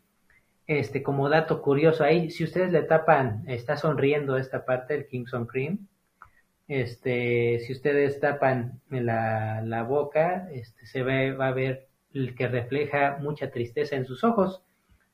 este, 0.65 1.03
como 1.03 1.27
dato 1.27 1.61
curioso 1.61 2.03
ahí, 2.05 2.29
si 2.31 2.45
ustedes 2.45 2.71
le 2.71 2.83
tapan, 2.83 3.43
está 3.47 3.75
sonriendo 3.75 4.37
esta 4.37 4.63
parte 4.63 4.93
del 4.93 5.07
Crimson 5.07 5.45
Cream, 5.45 5.87
este, 6.69 7.59
si 7.59 7.73
ustedes 7.73 8.19
tapan 8.19 8.79
la, 8.89 9.61
la 9.61 9.83
boca, 9.83 10.47
este, 10.53 10.85
se 10.85 11.03
ve, 11.03 11.33
va 11.33 11.47
a 11.47 11.53
ver 11.53 11.87
el 12.13 12.33
que 12.35 12.47
refleja 12.47 13.17
mucha 13.19 13.51
tristeza 13.51 13.95
en 13.95 14.05
sus 14.05 14.23
ojos. 14.23 14.63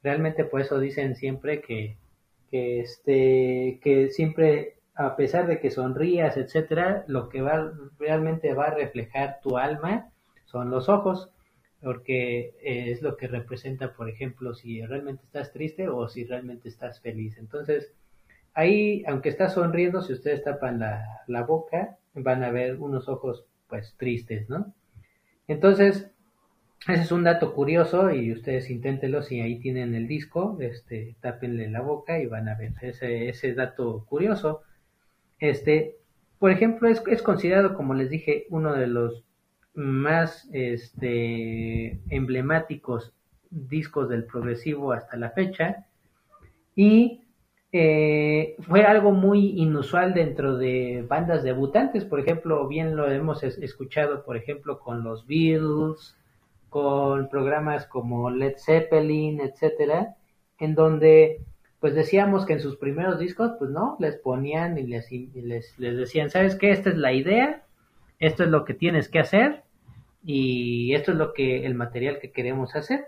Realmente 0.04 0.44
por 0.44 0.62
eso 0.62 0.80
dicen 0.80 1.16
siempre 1.16 1.62
que, 1.62 1.98
que 2.52 2.82
este, 2.82 3.80
que 3.82 4.10
siempre, 4.12 4.76
a 4.94 5.16
pesar 5.16 5.48
de 5.48 5.60
que 5.60 5.72
sonrías, 5.72 6.38
etcétera, 6.38 7.06
lo 7.08 7.30
que 7.30 7.42
va, 7.42 7.72
realmente 7.98 8.54
va 8.54 8.66
a 8.66 8.76
reflejar 8.76 9.40
tu 9.42 9.58
alma 9.58 10.12
son 10.46 10.70
los 10.70 10.90
ojos, 10.90 11.30
porque 11.86 12.56
es 12.64 13.04
lo 13.04 13.16
que 13.16 13.28
representa, 13.28 13.94
por 13.94 14.10
ejemplo, 14.10 14.56
si 14.56 14.84
realmente 14.84 15.24
estás 15.24 15.54
triste 15.54 15.88
o 15.88 16.08
si 16.08 16.24
realmente 16.24 16.68
estás 16.68 17.00
feliz. 17.00 17.38
Entonces, 17.38 17.94
ahí, 18.56 19.04
aunque 19.06 19.30
estás 19.30 19.54
sonriendo, 19.54 20.02
si 20.02 20.14
ustedes 20.14 20.44
tapan 20.44 20.80
la, 20.80 21.06
la 21.28 21.44
boca, 21.44 22.00
van 22.16 22.44
a 22.44 22.50
ver 22.50 22.78
unos 22.78 23.08
ojos, 23.08 23.46
pues, 23.68 23.94
tristes, 24.00 24.50
¿no? 24.50 24.74
Entonces, 25.48 26.10
ese 26.88 27.04
es 27.04 27.12
un 27.12 27.24
dato 27.24 27.54
curioso 27.54 28.12
y 28.12 28.32
ustedes 28.32 28.72
inténtenlo 28.72 29.22
si 29.22 29.42
ahí 29.42 29.60
tienen 29.60 29.94
el 29.94 30.08
disco, 30.08 30.58
este, 30.62 31.16
tápenle 31.22 31.70
la 31.70 31.82
boca 31.82 32.20
y 32.20 32.26
van 32.26 32.50
a 32.50 32.56
ver 32.56 32.74
ese, 32.82 33.30
ese 33.30 33.54
dato 33.54 34.08
curioso. 34.10 34.64
Este, 35.38 35.98
por 36.40 36.50
ejemplo, 36.50 36.88
es, 36.88 37.04
es 37.06 37.22
considerado, 37.22 37.76
como 37.76 37.94
les 37.94 38.10
dije, 38.10 38.48
uno 38.50 38.74
de 38.74 38.88
los 38.88 39.25
más 39.76 40.48
este, 40.54 42.00
emblemáticos 42.10 43.14
discos 43.50 44.10
del 44.10 44.26
progresivo 44.26 44.92
hasta 44.92 45.18
la 45.18 45.30
fecha 45.32 45.86
y 46.76 47.22
eh, 47.72 48.56
fue 48.62 48.84
algo 48.84 49.12
muy 49.12 49.60
inusual 49.60 50.14
dentro 50.14 50.58
de 50.58 51.06
bandas 51.08 51.44
debutantes, 51.44 52.06
por 52.06 52.20
ejemplo, 52.22 52.68
bien 52.68 52.96
lo 52.96 53.12
hemos 53.12 53.44
es- 53.44 53.58
escuchado, 53.58 54.24
por 54.24 54.38
ejemplo, 54.38 54.80
con 54.80 55.04
los 55.04 55.28
Beatles, 55.28 56.16
con 56.70 57.30
programas 57.30 57.86
como 57.86 58.30
Led 58.30 58.56
Zeppelin, 58.58 59.42
etcétera, 59.42 60.16
en 60.60 60.76
donde 60.76 61.42
pues 61.82 61.94
decíamos 61.96 62.46
que 62.46 62.54
en 62.54 62.62
sus 62.62 62.78
primeros 62.78 63.20
discos, 63.20 63.52
pues 63.60 63.70
no, 63.70 63.98
les 64.00 64.16
ponían 64.16 64.78
y 64.78 64.84
les, 64.88 65.12
y 65.12 65.28
les, 65.36 65.78
les 65.78 65.98
decían, 65.98 66.30
¿sabes 66.30 66.56
qué? 66.56 66.72
Esta 66.72 66.90
es 66.90 66.98
la 66.98 67.12
idea, 67.14 67.64
esto 68.20 68.44
es 68.44 68.50
lo 68.50 68.64
que 68.66 68.74
tienes 68.74 69.10
que 69.10 69.20
hacer 69.20 69.65
y 70.26 70.94
esto 70.96 71.12
es 71.12 71.18
lo 71.18 71.34
que 71.34 71.66
el 71.66 71.76
material 71.76 72.20
que 72.20 72.32
queremos 72.32 72.76
hacer. 72.76 73.06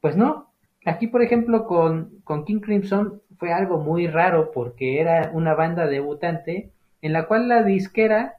Pues 0.00 0.16
no, 0.16 0.52
aquí 0.84 1.08
por 1.08 1.22
ejemplo 1.22 1.66
con, 1.66 2.20
con 2.24 2.44
King 2.44 2.60
Crimson 2.60 3.22
fue 3.38 3.52
algo 3.52 3.78
muy 3.78 4.06
raro 4.06 4.52
porque 4.52 5.00
era 5.00 5.30
una 5.34 5.54
banda 5.54 5.86
debutante 5.86 6.70
en 7.02 7.12
la 7.12 7.26
cual 7.26 7.48
la 7.48 7.62
disquera 7.62 8.36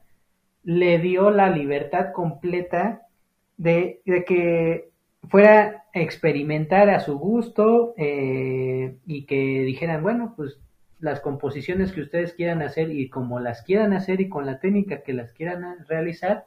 le 0.64 0.98
dio 1.00 1.30
la 1.30 1.50
libertad 1.50 2.12
completa 2.14 3.02
de, 3.58 4.02
de 4.06 4.26
que 4.26 4.90
fuera 5.30 5.86
a 5.94 6.00
experimentar 6.00 6.90
a 6.90 7.00
su 7.00 7.18
gusto 7.18 7.94
eh, 7.98 8.98
y 9.06 9.26
que 9.26 9.62
dijeran, 9.62 10.04
bueno, 10.04 10.34
pues 10.36 10.60
las 11.00 11.20
composiciones 11.20 11.92
que 11.92 12.02
ustedes 12.02 12.34
quieran 12.34 12.62
hacer 12.62 12.92
y 12.92 13.10
como 13.10 13.40
las 13.40 13.62
quieran 13.62 13.94
hacer 13.94 14.22
y 14.22 14.30
con 14.30 14.46
la 14.46 14.60
técnica 14.60 15.04
que 15.04 15.14
las 15.14 15.32
quieran 15.34 15.64
realizar, 15.88 16.46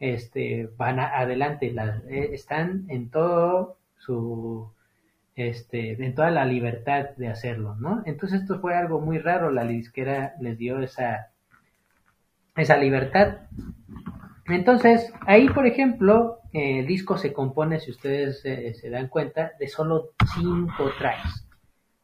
este, 0.00 0.70
van 0.78 0.98
adelante, 0.98 1.74
eh, 2.08 2.30
están 2.32 2.86
en 2.88 3.10
todo 3.10 3.76
su, 3.98 4.72
este, 5.36 6.02
en 6.02 6.14
toda 6.14 6.30
la 6.30 6.46
libertad 6.46 7.10
de 7.16 7.28
hacerlo, 7.28 7.76
¿no? 7.76 8.02
Entonces 8.06 8.40
esto 8.40 8.60
fue 8.60 8.74
algo 8.74 9.00
muy 9.00 9.18
raro, 9.18 9.50
la 9.50 9.64
disquera 9.64 10.34
les 10.40 10.56
dio 10.56 10.80
esa, 10.80 11.28
esa 12.56 12.78
libertad. 12.78 13.42
Entonces, 14.46 15.12
ahí, 15.26 15.48
por 15.50 15.66
ejemplo, 15.66 16.38
eh, 16.52 16.80
el 16.80 16.86
disco 16.86 17.18
se 17.18 17.34
compone, 17.34 17.78
si 17.78 17.90
ustedes 17.90 18.42
eh, 18.44 18.72
se 18.74 18.88
dan 18.88 19.08
cuenta, 19.08 19.52
de 19.60 19.68
solo 19.68 20.10
cinco 20.34 20.90
tracks. 20.98 21.46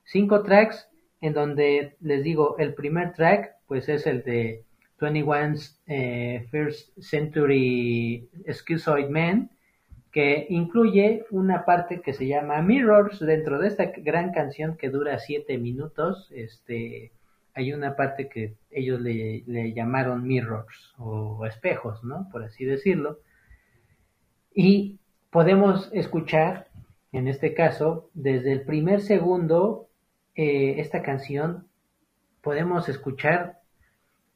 Cinco 0.04 0.42
tracks 0.42 0.88
en 1.22 1.32
donde 1.32 1.96
les 2.00 2.22
digo, 2.22 2.56
el 2.58 2.74
primer 2.74 3.14
track, 3.14 3.56
pues 3.66 3.88
es 3.88 4.06
el 4.06 4.22
de 4.22 4.65
21's 5.00 5.78
eh, 5.86 6.46
First 6.50 6.98
Century 6.98 8.28
Schizoid 8.48 9.08
Man, 9.08 9.50
que 10.10 10.46
incluye 10.48 11.26
una 11.30 11.64
parte 11.64 12.00
que 12.00 12.14
se 12.14 12.26
llama 12.26 12.62
Mirrors 12.62 13.20
dentro 13.20 13.58
de 13.58 13.68
esta 13.68 13.92
gran 13.98 14.32
canción 14.32 14.76
que 14.76 14.88
dura 14.88 15.18
siete 15.18 15.58
minutos. 15.58 16.30
Este, 16.34 17.12
hay 17.56 17.72
una 17.72 17.96
parte 17.96 18.28
que 18.28 18.54
ellos 18.70 19.00
le, 19.00 19.72
llamaron 19.74 20.26
mirrors 20.26 20.94
o 20.98 21.44
espejos, 21.46 22.04
¿no? 22.04 22.28
Por 22.30 22.44
así 22.44 22.64
decirlo. 22.66 23.20
Y 24.54 24.98
podemos 25.30 25.90
escuchar, 25.92 26.68
en 27.12 27.28
este 27.28 27.54
caso, 27.54 28.10
desde 28.12 28.52
el 28.52 28.62
primer 28.62 29.00
segundo, 29.00 29.88
eh, 30.34 30.76
esta 30.78 31.02
canción, 31.02 31.66
podemos 32.42 32.90
escuchar 32.90 33.60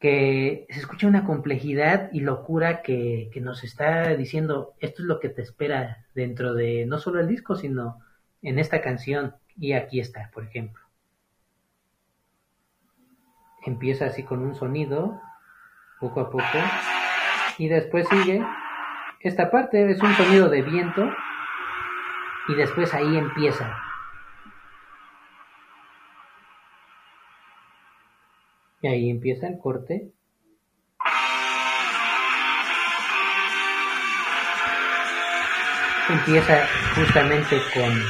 que 0.01 0.67
se 0.71 0.81
escucha 0.81 1.07
una 1.07 1.25
complejidad 1.25 2.11
y 2.13 2.21
locura 2.21 2.81
que, 2.83 3.29
que 3.33 3.41
nos 3.41 3.63
está 3.63 4.09
diciendo 4.17 4.73
esto 4.81 5.03
es 5.03 5.07
lo 5.07 5.21
que 5.21 5.29
te 5.29 5.43
espera 5.43 6.07
dentro 6.15 6.55
de 6.55 6.87
no 6.87 6.99
solo 6.99 7.21
el 7.21 7.29
disco, 7.29 7.55
sino 7.55 8.01
en 8.43 8.59
esta 8.59 8.81
canción. 8.81 9.37
Y 9.57 9.75
aquí 9.75 10.01
está, 10.01 10.31
por 10.33 10.45
ejemplo. 10.45 10.83
Empieza 13.67 14.07
así 14.07 14.23
con 14.23 14.41
un 14.41 14.55
sonido, 14.55 15.21
poco 16.01 16.21
a 16.21 16.31
poco, 16.31 16.59
y 17.59 17.69
después 17.69 18.09
sigue. 18.09 18.43
Esta 19.21 19.51
parte 19.51 19.91
es 19.91 20.01
un 20.01 20.15
sonido 20.15 20.49
de 20.49 20.63
viento, 20.63 21.11
y 22.49 22.55
después 22.55 22.95
ahí 22.95 23.19
empieza. 23.19 23.90
Y 28.83 28.89
ahí 28.89 29.11
empieza 29.11 29.47
el 29.47 29.59
corte. 29.59 30.11
Empieza 36.09 36.67
justamente 36.97 37.61
con, 37.75 38.03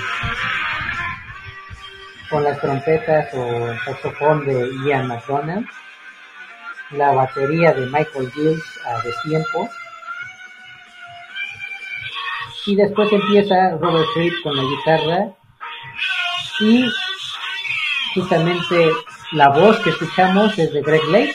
con 2.31 2.45
las 2.45 2.61
trompetas 2.61 3.35
o 3.35 3.69
el 3.69 3.79
saxofón 3.81 4.47
de 4.47 4.71
Ian 4.87 5.09
McDonald, 5.09 5.67
la 6.93 7.13
batería 7.13 7.75
de 7.75 7.87
Michael 7.87 8.31
Gills 8.33 8.81
a 8.87 9.03
destiempo, 9.03 9.69
y 12.67 12.77
después 12.77 13.13
empieza 13.13 13.71
Robert 13.71 14.07
Fripp 14.15 14.35
con 14.43 14.57
la 14.57 14.63
guitarra 14.63 15.29
y 16.61 16.87
justamente 18.15 18.91
la 19.33 19.49
voz 19.51 19.79
que 19.81 19.91
escuchamos 19.91 20.59
es 20.59 20.73
de 20.73 20.83
Greg 20.83 21.05
Lake. 21.11 21.35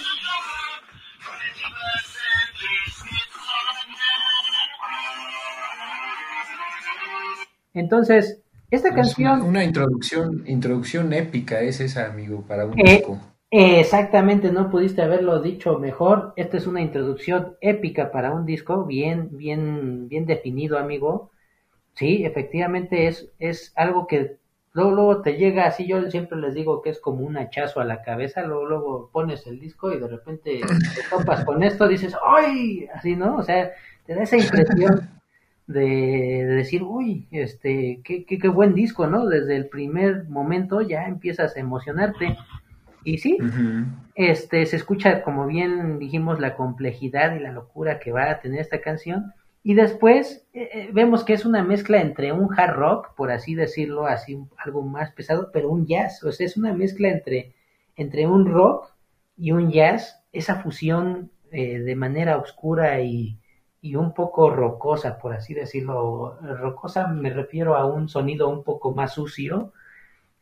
Entonces, 7.73 8.41
esta 8.71 8.89
Es 8.89 8.95
canción... 8.95 9.39
una, 9.39 9.43
una 9.49 9.63
introducción, 9.63 10.43
introducción 10.47 11.11
épica 11.13 11.61
es 11.61 11.79
esa, 11.81 12.05
amigo, 12.07 12.41
para 12.47 12.65
un 12.65 12.79
Eh, 12.79 12.97
disco. 12.97 13.19
Exactamente, 13.51 14.51
no 14.51 14.69
pudiste 14.69 15.01
haberlo 15.01 15.41
dicho 15.41 15.77
mejor. 15.79 16.33
Esta 16.35 16.57
es 16.57 16.67
una 16.67 16.81
introducción 16.81 17.55
épica 17.61 18.11
para 18.11 18.33
un 18.33 18.45
disco, 18.45 18.85
bien, 18.85 19.29
bien, 19.37 20.07
bien 20.09 20.25
definido, 20.25 20.77
amigo. 20.77 21.31
Sí, 21.93 22.25
efectivamente 22.25 23.07
es, 23.07 23.29
es 23.39 23.71
algo 23.75 24.07
que 24.07 24.37
luego, 24.75 24.91
luego 24.91 25.21
te 25.21 25.37
llega 25.37 25.65
así. 25.65 25.87
Yo 25.87 26.11
siempre 26.11 26.37
les 26.37 26.53
digo 26.53 26.81
que 26.81 26.91
es 26.91 26.99
como 26.99 27.25
un 27.25 27.37
hachazo 27.37 27.79
a 27.79 27.85
la 27.85 28.03
cabeza. 28.03 28.43
Luego, 28.43 28.65
luego 28.65 29.09
pones 29.11 29.47
el 29.47 29.59
disco 29.59 29.91
y 29.91 29.99
de 29.99 30.07
repente 30.07 30.61
te 30.61 31.01
topas 31.09 31.43
con 31.43 31.63
esto, 31.63 31.87
dices, 31.87 32.15
¡ay! 32.23 32.87
Así, 32.93 33.15
¿no? 33.15 33.37
O 33.37 33.43
sea, 33.43 33.71
te 34.05 34.13
da 34.13 34.23
esa 34.23 34.37
impresión 34.37 35.09
de, 35.65 35.81
de 35.81 36.45
decir, 36.45 36.83
uy, 36.83 37.25
este, 37.31 38.01
qué, 38.03 38.25
qué, 38.25 38.37
qué 38.37 38.47
buen 38.49 38.75
disco, 38.75 39.07
¿no? 39.07 39.25
Desde 39.25 39.55
el 39.55 39.67
primer 39.67 40.25
momento 40.29 40.81
ya 40.81 41.07
empiezas 41.07 41.55
a 41.55 41.59
emocionarte. 41.59 42.37
Y 43.05 43.19
sí, 43.19 43.37
este, 44.15 44.65
se 44.65 44.75
escucha, 44.75 45.21
como 45.21 45.45
bien 45.45 45.99
dijimos, 45.99 46.39
la 46.39 46.55
complejidad 46.55 47.35
y 47.35 47.39
la 47.39 47.51
locura 47.51 47.99
que 47.99 48.11
va 48.11 48.29
a 48.29 48.39
tener 48.41 48.59
esta 48.59 48.81
canción. 48.81 49.31
Y 49.67 49.73
después 49.73 50.47
eh, 50.53 50.69
eh, 50.71 50.89
vemos 50.93 51.23
que 51.23 51.33
es 51.33 51.43
una 51.43 51.63
mezcla 51.63 51.99
entre 51.99 52.31
un 52.31 52.53
hard 52.55 52.75
rock, 52.75 53.15
por 53.15 53.31
así 53.31 53.55
decirlo, 53.55 54.05
así 54.05 54.37
algo 54.63 54.83
más 54.83 55.11
pesado, 55.13 55.49
pero 55.51 55.71
un 55.71 55.87
jazz. 55.87 56.23
O 56.23 56.31
sea, 56.31 56.45
es 56.45 56.55
una 56.55 56.71
mezcla 56.71 57.09
entre, 57.09 57.55
entre 57.95 58.27
un 58.27 58.45
rock 58.45 58.93
y 59.35 59.53
un 59.53 59.71
jazz, 59.71 60.23
esa 60.31 60.57
fusión 60.61 61.31
eh, 61.51 61.79
de 61.79 61.95
manera 61.95 62.37
oscura 62.37 63.01
y, 63.01 63.39
y 63.81 63.95
un 63.95 64.13
poco 64.13 64.51
rocosa, 64.51 65.17
por 65.17 65.33
así 65.33 65.55
decirlo. 65.55 66.37
Rocosa 66.41 67.07
me 67.07 67.31
refiero 67.31 67.75
a 67.75 67.87
un 67.87 68.07
sonido 68.07 68.49
un 68.49 68.63
poco 68.63 68.93
más 68.93 69.15
sucio, 69.15 69.73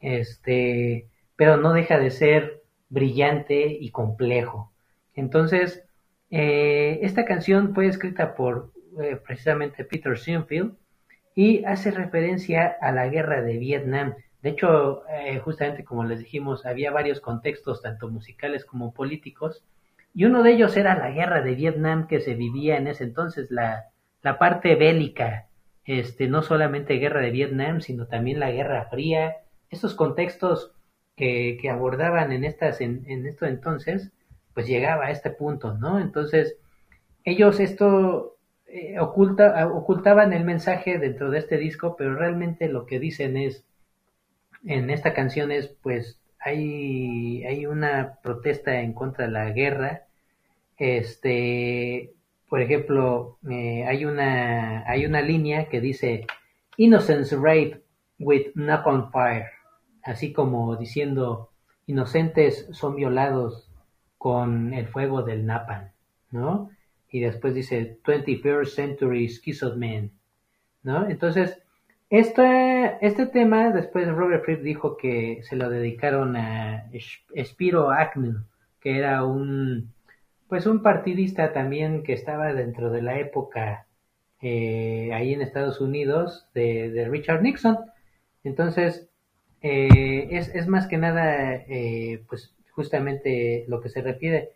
este, 0.01 1.07
pero 1.37 1.55
no 1.55 1.71
deja 1.71 1.97
de 1.97 2.11
ser 2.11 2.63
brillante 2.89 3.67
y 3.67 3.89
complejo. 3.91 4.73
Entonces, 5.15 5.85
esta 6.29 7.25
canción 7.25 7.73
fue 7.73 7.87
escrita 7.87 8.35
por 8.35 8.73
eh, 9.01 9.17
precisamente 9.17 9.85
Peter 9.85 10.17
Sinfield 10.17 10.75
y 11.35 11.63
hace 11.65 11.91
referencia 11.91 12.75
a 12.81 12.91
la 12.91 13.07
guerra 13.07 13.41
de 13.41 13.57
Vietnam. 13.57 14.15
De 14.41 14.49
hecho, 14.49 15.03
eh, 15.09 15.39
justamente 15.39 15.83
como 15.83 16.03
les 16.03 16.19
dijimos, 16.19 16.65
había 16.65 16.91
varios 16.91 17.21
contextos, 17.21 17.81
tanto 17.81 18.09
musicales 18.09 18.65
como 18.65 18.93
políticos, 18.93 19.63
y 20.13 20.25
uno 20.25 20.43
de 20.43 20.51
ellos 20.51 20.77
era 20.77 20.95
la 20.97 21.11
guerra 21.11 21.41
de 21.41 21.55
Vietnam 21.55 22.07
que 22.07 22.19
se 22.19 22.35
vivía 22.35 22.77
en 22.77 22.87
ese 22.87 23.05
entonces, 23.05 23.49
la, 23.49 23.85
la 24.21 24.37
parte 24.37 24.75
bélica, 24.75 25.47
este, 25.85 26.27
no 26.27 26.43
solamente 26.43 26.95
guerra 26.95 27.21
de 27.21 27.31
Vietnam, 27.31 27.81
sino 27.81 28.05
también 28.05 28.39
la 28.39 28.51
Guerra 28.51 28.85
Fría, 28.89 29.37
estos 29.69 29.95
contextos 29.95 30.71
que, 31.15 31.57
que 31.59 31.69
abordaban 31.69 32.31
en, 32.31 32.43
estas, 32.43 32.79
en, 32.81 33.03
en 33.07 33.25
entonces, 33.41 34.11
pues 34.53 34.67
llegaba 34.67 35.05
a 35.05 35.11
este 35.11 35.29
punto, 35.31 35.73
¿no? 35.77 35.99
Entonces, 35.99 36.57
ellos 37.23 37.59
esto 37.59 38.37
eh, 38.75 38.99
oculta, 38.99 39.67
ocultaban 39.67 40.33
el 40.33 40.43
mensaje 40.43 40.97
dentro 40.97 41.29
de 41.29 41.37
este 41.37 41.57
disco, 41.57 41.95
pero 41.95 42.15
realmente 42.15 42.67
lo 42.69 42.87
que 42.87 42.99
dicen 42.99 43.37
es, 43.37 43.63
en 44.65 44.89
esta 44.89 45.13
canción 45.13 45.51
es, 45.51 45.67
pues, 45.67 46.19
hay, 46.39 47.45
hay 47.45 47.67
una 47.67 48.17
protesta 48.23 48.81
en 48.81 48.93
contra 48.93 49.27
de 49.27 49.31
la 49.31 49.51
guerra, 49.51 50.07
este, 50.77 52.13
por 52.49 52.61
ejemplo, 52.61 53.37
eh, 53.47 53.85
hay 53.87 54.05
una, 54.05 54.89
hay 54.89 55.05
una 55.05 55.21
línea 55.21 55.69
que 55.69 55.79
dice, 55.79 56.25
Innocence 56.77 57.35
rape 57.35 57.83
with 58.17 58.53
knock 58.55 59.11
fire, 59.11 59.51
así 60.03 60.33
como 60.33 60.75
diciendo, 60.77 61.51
inocentes 61.85 62.67
son 62.71 62.95
violados 62.95 63.69
con 64.17 64.73
el 64.73 64.87
fuego 64.87 65.21
del 65.21 65.45
napalm, 65.45 65.89
¿no? 66.31 66.71
Y 67.13 67.21
después 67.21 67.53
dice 67.53 67.99
21st 68.03 68.65
Century 68.65 69.29
Schizoid 69.29 69.75
Man, 69.75 70.09
¿no? 70.81 71.07
Entonces, 71.07 71.61
este, 72.09 72.97
este 73.05 73.27
tema, 73.27 73.69
después 73.69 74.07
Robert 74.07 74.43
Fripp 74.43 74.63
dijo 74.63 74.97
que 74.97 75.41
se 75.43 75.55
lo 75.55 75.69
dedicaron 75.69 76.35
a 76.35 76.89
Spiro 77.43 77.91
Agnew, 77.91 78.43
que 78.81 78.97
era 78.97 79.23
un, 79.25 79.93
pues 80.47 80.65
un 80.65 80.81
partidista 80.81 81.53
también 81.53 82.01
que 82.01 82.13
estaba 82.13 82.51
dentro 82.51 82.89
de 82.89 83.03
la 83.03 83.19
época 83.19 83.85
eh, 84.41 85.11
ahí 85.13 85.33
en 85.33 85.41
Estados 85.41 85.81
Unidos 85.81 86.47
de, 86.55 87.07
Richard 87.09 87.43
Nixon. 87.43 87.77
Entonces, 88.43 89.07
eh, 89.61 90.29
es, 90.31 90.49
es, 90.55 90.67
más 90.67 90.87
que 90.87 90.97
nada, 90.97 91.53
eh, 91.53 92.23
pues 92.27 92.55
justamente 92.71 93.65
lo 93.67 93.81
que 93.81 93.89
se 93.89 94.01
refiere. 94.01 94.49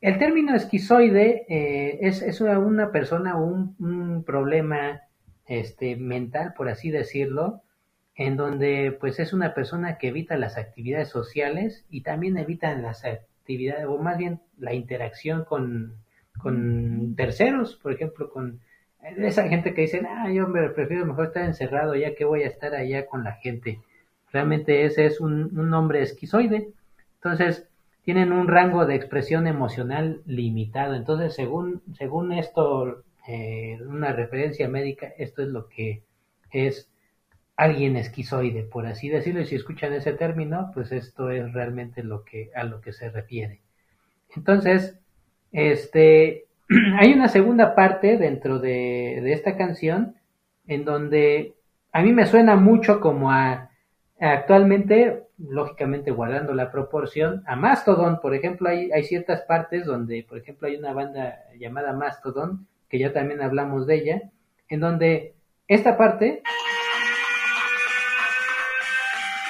El 0.00 0.18
término 0.18 0.54
esquizoide 0.54 1.44
eh, 1.48 1.98
es, 2.02 2.22
es, 2.22 2.40
una 2.40 2.90
persona 2.90 3.36
o 3.36 3.44
un, 3.44 4.24
problema 4.24 5.02
este, 5.46 5.96
mental, 5.96 6.54
por 6.56 6.68
así 6.68 6.90
decirlo, 6.90 7.62
en 8.16 8.36
donde 8.36 8.96
pues 8.98 9.18
es 9.18 9.32
una 9.32 9.54
persona 9.54 9.98
que 9.98 10.08
evita 10.08 10.36
las 10.36 10.56
actividades 10.56 11.08
sociales 11.08 11.84
y 11.90 12.02
también 12.02 12.38
evita 12.38 12.74
las 12.74 13.04
actividades, 13.04 13.86
o 13.86 13.98
más 13.98 14.16
bien 14.16 14.40
la 14.58 14.72
interacción 14.72 15.44
con, 15.44 15.96
con 16.38 17.14
terceros, 17.16 17.76
por 17.76 17.92
ejemplo, 17.92 18.30
con 18.30 18.60
esa 19.18 19.48
gente 19.48 19.74
que 19.74 19.82
dice, 19.82 20.00
ah, 20.08 20.30
yo 20.30 20.48
me 20.48 20.70
prefiero 20.70 21.04
mejor 21.04 21.26
estar 21.26 21.44
encerrado 21.44 21.94
ya 21.94 22.14
que 22.14 22.24
voy 22.24 22.42
a 22.42 22.48
estar 22.48 22.74
allá 22.74 23.06
con 23.06 23.22
la 23.22 23.32
gente. 23.32 23.80
Realmente 24.32 24.84
ese 24.84 25.06
es 25.06 25.20
un, 25.20 25.58
un 25.58 25.74
hombre 25.74 26.02
esquizoide. 26.02 26.68
Entonces, 27.16 27.68
tienen 28.04 28.32
un 28.32 28.48
rango 28.48 28.86
de 28.86 28.94
expresión 28.94 29.46
emocional 29.46 30.22
limitado. 30.26 30.94
Entonces, 30.94 31.34
según, 31.34 31.82
según 31.98 32.32
esto, 32.32 33.02
eh, 33.26 33.78
una 33.86 34.12
referencia 34.12 34.68
médica, 34.68 35.12
esto 35.18 35.42
es 35.42 35.48
lo 35.48 35.68
que 35.68 36.02
es 36.50 36.90
alguien 37.56 37.96
esquizoide, 37.96 38.64
por 38.64 38.86
así 38.86 39.08
decirlo, 39.08 39.40
y 39.40 39.46
si 39.46 39.54
escuchan 39.54 39.92
ese 39.92 40.12
término, 40.12 40.70
pues 40.74 40.92
esto 40.92 41.30
es 41.30 41.52
realmente 41.52 42.02
lo 42.02 42.24
que, 42.24 42.50
a 42.54 42.64
lo 42.64 42.80
que 42.80 42.92
se 42.92 43.10
refiere. 43.10 43.60
Entonces, 44.36 44.98
este, 45.52 46.46
hay 46.98 47.12
una 47.12 47.28
segunda 47.28 47.74
parte 47.74 48.18
dentro 48.18 48.58
de, 48.58 49.20
de 49.22 49.32
esta 49.32 49.56
canción 49.56 50.16
en 50.66 50.84
donde 50.84 51.54
a 51.92 52.02
mí 52.02 52.12
me 52.12 52.26
suena 52.26 52.56
mucho 52.56 53.00
como 53.00 53.30
a 53.30 53.70
Actualmente, 54.20 55.24
lógicamente 55.38 56.10
guardando 56.10 56.54
la 56.54 56.70
proporción, 56.70 57.42
a 57.46 57.56
Mastodon, 57.56 58.20
por 58.20 58.34
ejemplo, 58.34 58.68
hay, 58.68 58.90
hay 58.92 59.04
ciertas 59.04 59.42
partes 59.42 59.84
donde, 59.84 60.24
por 60.28 60.38
ejemplo, 60.38 60.68
hay 60.68 60.76
una 60.76 60.92
banda 60.92 61.40
llamada 61.58 61.92
Mastodon, 61.92 62.66
que 62.88 62.98
ya 62.98 63.12
también 63.12 63.42
hablamos 63.42 63.86
de 63.86 63.94
ella, 63.96 64.22
en 64.68 64.80
donde 64.80 65.34
esta 65.66 65.96
parte, 65.96 66.42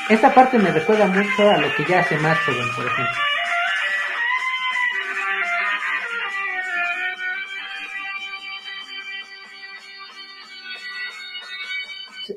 esta 0.08 0.34
parte 0.34 0.58
me 0.58 0.70
recuerda 0.70 1.06
mucho 1.06 1.50
a 1.50 1.58
lo 1.58 1.68
que 1.76 1.84
ya 1.88 2.00
hace 2.00 2.16
Mastodon, 2.18 2.68
por 2.76 2.86
ejemplo. 2.86 3.33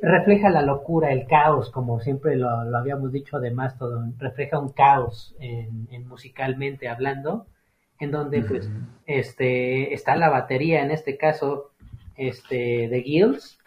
Refleja 0.02 0.50
la 0.50 0.62
locura, 0.62 1.12
el 1.12 1.28
caos, 1.28 1.70
como 1.72 2.00
siempre 2.00 2.36
lo, 2.36 2.64
lo 2.66 2.78
habíamos 2.78 3.12
dicho 3.12 3.40
de 3.40 3.52
Mastodon, 3.52 4.16
refleja 4.20 4.60
un 4.60 4.70
caos 4.70 5.36
en, 5.40 5.88
en 5.92 6.08
musicalmente 6.08 6.88
hablando, 6.88 7.48
en 8.00 8.12
donde 8.12 8.42
pues 8.44 8.70
este 9.06 9.94
está 9.94 10.16
la 10.16 10.30
batería, 10.30 10.84
en 10.84 10.92
este 10.92 11.18
caso, 11.18 11.72
este 12.16 12.88
de 12.88 13.02
Gills, 13.04 13.60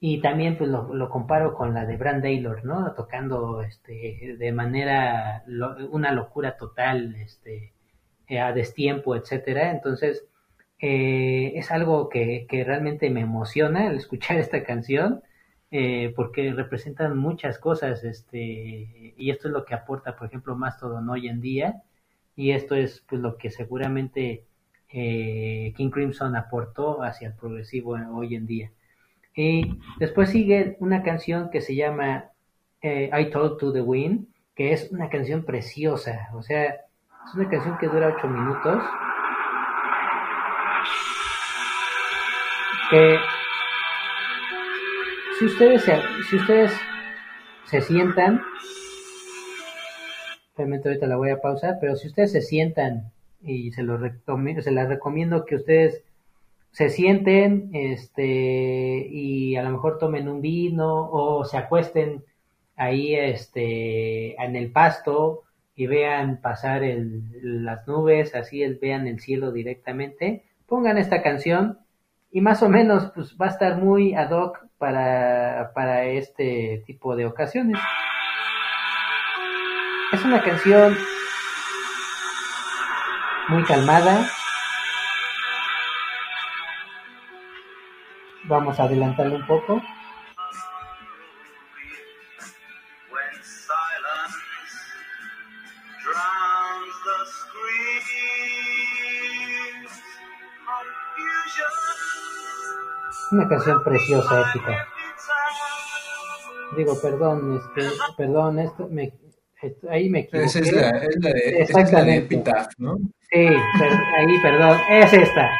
y 0.00 0.20
también 0.20 0.56
pues 0.58 0.70
lo, 0.70 0.94
lo 0.94 1.08
comparo 1.08 1.54
con 1.54 1.74
la 1.74 1.84
de 1.86 1.96
Brand 1.96 2.22
Taylor, 2.22 2.64
¿no? 2.64 2.92
Tocando 2.94 3.62
este 3.62 4.36
de 4.38 4.52
manera 4.52 5.42
lo, 5.46 5.76
una 5.90 6.12
locura 6.12 6.56
total, 6.56 7.16
este 7.16 7.72
a 8.36 8.52
destiempo, 8.52 9.16
etcétera. 9.16 9.70
Entonces, 9.70 10.26
eh, 10.80 11.52
es 11.56 11.70
algo 11.70 12.08
que, 12.08 12.46
que 12.48 12.64
realmente 12.64 13.10
me 13.10 13.20
emociona 13.22 13.88
el 13.88 13.96
escuchar 13.96 14.36
esta 14.38 14.64
canción 14.64 15.22
eh, 15.70 16.12
porque 16.16 16.52
representan 16.52 17.18
muchas 17.18 17.58
cosas, 17.58 18.04
este, 18.04 19.14
y 19.16 19.30
esto 19.30 19.48
es 19.48 19.54
lo 19.54 19.64
que 19.64 19.74
aporta, 19.74 20.16
por 20.16 20.28
ejemplo, 20.28 20.56
Mastodon 20.56 21.08
hoy 21.10 21.28
en 21.28 21.40
día, 21.40 21.82
y 22.36 22.52
esto 22.52 22.74
es 22.74 23.04
pues 23.08 23.20
lo 23.20 23.36
que 23.36 23.50
seguramente 23.50 24.44
eh, 24.90 25.72
King 25.76 25.90
Crimson 25.90 26.36
aportó 26.36 27.02
hacia 27.02 27.28
el 27.28 27.34
progresivo 27.34 27.98
hoy 28.14 28.34
en 28.34 28.46
día. 28.46 28.72
Y 29.34 29.78
después 29.98 30.30
sigue 30.30 30.76
una 30.80 31.02
canción 31.02 31.50
que 31.50 31.60
se 31.60 31.74
llama 31.74 32.30
eh, 32.80 33.10
I 33.12 33.30
Talk 33.30 33.58
to 33.58 33.72
the 33.72 33.82
Wind, 33.82 34.26
que 34.54 34.72
es 34.72 34.90
una 34.90 35.08
canción 35.08 35.44
preciosa, 35.44 36.30
o 36.34 36.42
sea, 36.42 36.64
es 36.64 37.34
una 37.34 37.48
canción 37.48 37.76
que 37.78 37.88
dura 37.88 38.14
ocho 38.16 38.26
minutos. 38.26 38.82
Que 42.90 43.18
si 45.38 45.44
ustedes 45.44 45.82
se, 45.82 45.96
si 46.28 46.36
ustedes 46.36 46.72
se 47.66 47.80
sientan, 47.80 48.42
realmente 50.56 50.88
ahorita 50.88 51.06
la 51.06 51.16
voy 51.16 51.30
a 51.30 51.40
pausar, 51.40 51.78
pero 51.80 51.94
si 51.94 52.08
ustedes 52.08 52.32
se 52.32 52.42
sientan 52.42 53.12
y 53.40 53.70
se 53.70 53.84
los 53.84 54.00
se 54.00 54.72
las 54.72 54.88
recomiendo 54.88 55.44
que 55.44 55.54
ustedes 55.54 56.02
se 56.72 56.88
sienten 56.88 57.70
este 57.72 58.26
y 59.08 59.54
a 59.54 59.62
lo 59.62 59.70
mejor 59.70 59.98
tomen 59.98 60.28
un 60.28 60.40
vino 60.40 61.08
o 61.08 61.44
se 61.44 61.56
acuesten 61.56 62.24
ahí 62.76 63.14
este 63.14 64.34
en 64.42 64.56
el 64.56 64.72
pasto 64.72 65.42
y 65.76 65.86
vean 65.86 66.40
pasar 66.40 66.82
el, 66.82 67.64
las 67.64 67.86
nubes, 67.86 68.34
así 68.34 68.64
es, 68.64 68.80
vean 68.80 69.06
el 69.06 69.20
cielo 69.20 69.52
directamente, 69.52 70.42
pongan 70.66 70.98
esta 70.98 71.22
canción 71.22 71.78
y 72.32 72.40
más 72.40 72.60
o 72.64 72.68
menos 72.68 73.12
pues 73.14 73.36
va 73.40 73.46
a 73.46 73.50
estar 73.50 73.78
muy 73.78 74.14
ad 74.14 74.32
hoc 74.32 74.67
para, 74.78 75.72
para 75.74 76.04
este 76.04 76.82
tipo 76.86 77.16
de 77.16 77.26
ocasiones. 77.26 77.78
Es 80.12 80.24
una 80.24 80.42
canción 80.42 80.96
muy 83.48 83.62
calmada. 83.64 84.26
Vamos 88.44 88.80
a 88.80 88.84
adelantarle 88.84 89.36
un 89.36 89.46
poco. 89.46 89.82
Una 103.38 103.48
canción 103.48 103.84
preciosa, 103.84 104.40
épica. 104.50 104.88
Digo, 106.76 107.00
perdón, 107.00 107.56
este, 107.56 107.88
perdón, 108.16 108.58
esto 108.58 108.88
me, 108.90 109.12
esto- 109.62 109.88
ahí 109.88 110.10
me 110.10 110.20
equivoqué. 110.20 110.44
Esa 110.46 110.58
es 110.58 110.72
la, 110.72 110.88
es 110.88 111.16
la 111.22 111.30
de, 111.30 111.38
esa 111.62 111.80
es 111.80 111.92
la 111.92 112.02
de 112.02 112.16
Exactamente. 112.16 112.34
Epitaph, 112.34 112.66
¿no? 112.78 112.96
Sí, 113.30 113.46
per- 113.78 114.02
ahí, 114.16 114.38
perdón, 114.42 114.76
es 114.90 115.12
esta. 115.12 115.50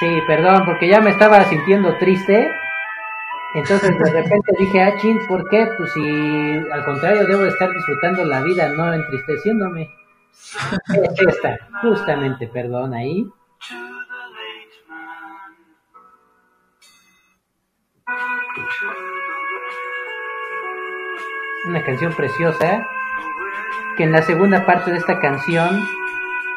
Sí, 0.00 0.06
perdón, 0.26 0.66
porque 0.66 0.86
ya 0.88 1.00
me 1.00 1.10
estaba 1.10 1.44
sintiendo 1.44 1.96
triste. 1.96 2.46
Entonces 3.54 3.98
de 3.98 4.10
repente 4.10 4.52
dije, 4.58 4.82
ah, 4.82 4.94
chin, 5.00 5.18
¿por 5.26 5.48
qué? 5.48 5.66
Pues 5.78 5.92
si 5.94 6.58
al 6.72 6.84
contrario 6.84 7.26
debo 7.26 7.42
de 7.42 7.48
estar 7.48 7.70
disfrutando 7.72 8.24
la 8.26 8.42
vida, 8.42 8.68
no 8.68 8.92
entristeciéndome. 8.92 9.88
Es 10.94 11.26
esta, 11.26 11.58
justamente, 11.80 12.48
perdón, 12.48 12.92
ahí. 12.92 13.26
Una 21.64 21.84
canción 21.84 22.12
preciosa 22.12 22.84
que 23.96 24.02
en 24.02 24.10
la 24.10 24.22
segunda 24.22 24.66
parte 24.66 24.90
de 24.90 24.96
esta 24.96 25.20
canción 25.20 25.86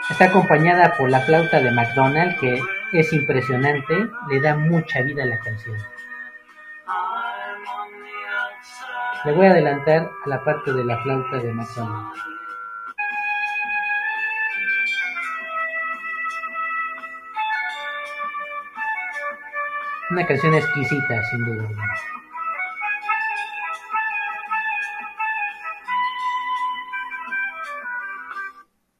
está 0.09 0.25
acompañada 0.25 0.95
por 0.97 1.11
la 1.11 1.19
flauta 1.21 1.61
de 1.61 1.71
McDonald 1.71 2.39
que 2.39 2.59
es 2.91 3.13
impresionante, 3.13 4.09
le 4.29 4.39
da 4.39 4.55
mucha 4.55 5.01
vida 5.01 5.23
a 5.23 5.27
la 5.27 5.39
canción. 5.39 5.77
Le 9.25 9.31
voy 9.31 9.45
a 9.45 9.51
adelantar 9.51 10.09
a 10.25 10.29
la 10.29 10.43
parte 10.43 10.73
de 10.73 10.83
la 10.83 10.97
flauta 11.03 11.37
de 11.37 11.53
McDonald. 11.53 12.07
Una 20.09 20.25
canción 20.25 20.53
exquisita, 20.55 21.23
sin 21.29 21.45
duda. 21.45 21.67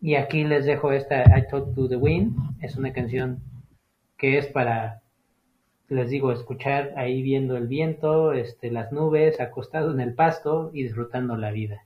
Y 0.05 0.13
aquí 0.17 0.43
les 0.43 0.65
dejo 0.67 0.91
esta 0.91 1.23
I 1.35 1.47
Talk 1.49 1.73
to 1.73 1.89
the 1.89 1.95
Wind. 1.95 2.37
Es 2.61 2.77
una 2.77 2.93
canción 2.93 3.41
que 4.19 4.37
es 4.37 4.45
para, 4.45 5.01
les 5.87 6.11
digo, 6.11 6.31
escuchar 6.31 6.93
ahí 6.95 7.23
viendo 7.23 7.57
el 7.57 7.65
viento, 7.65 8.31
este, 8.31 8.69
las 8.69 8.91
nubes, 8.91 9.39
acostado 9.39 9.91
en 9.91 9.99
el 9.99 10.13
pasto 10.13 10.69
y 10.75 10.83
disfrutando 10.83 11.37
la 11.37 11.49
vida. 11.49 11.85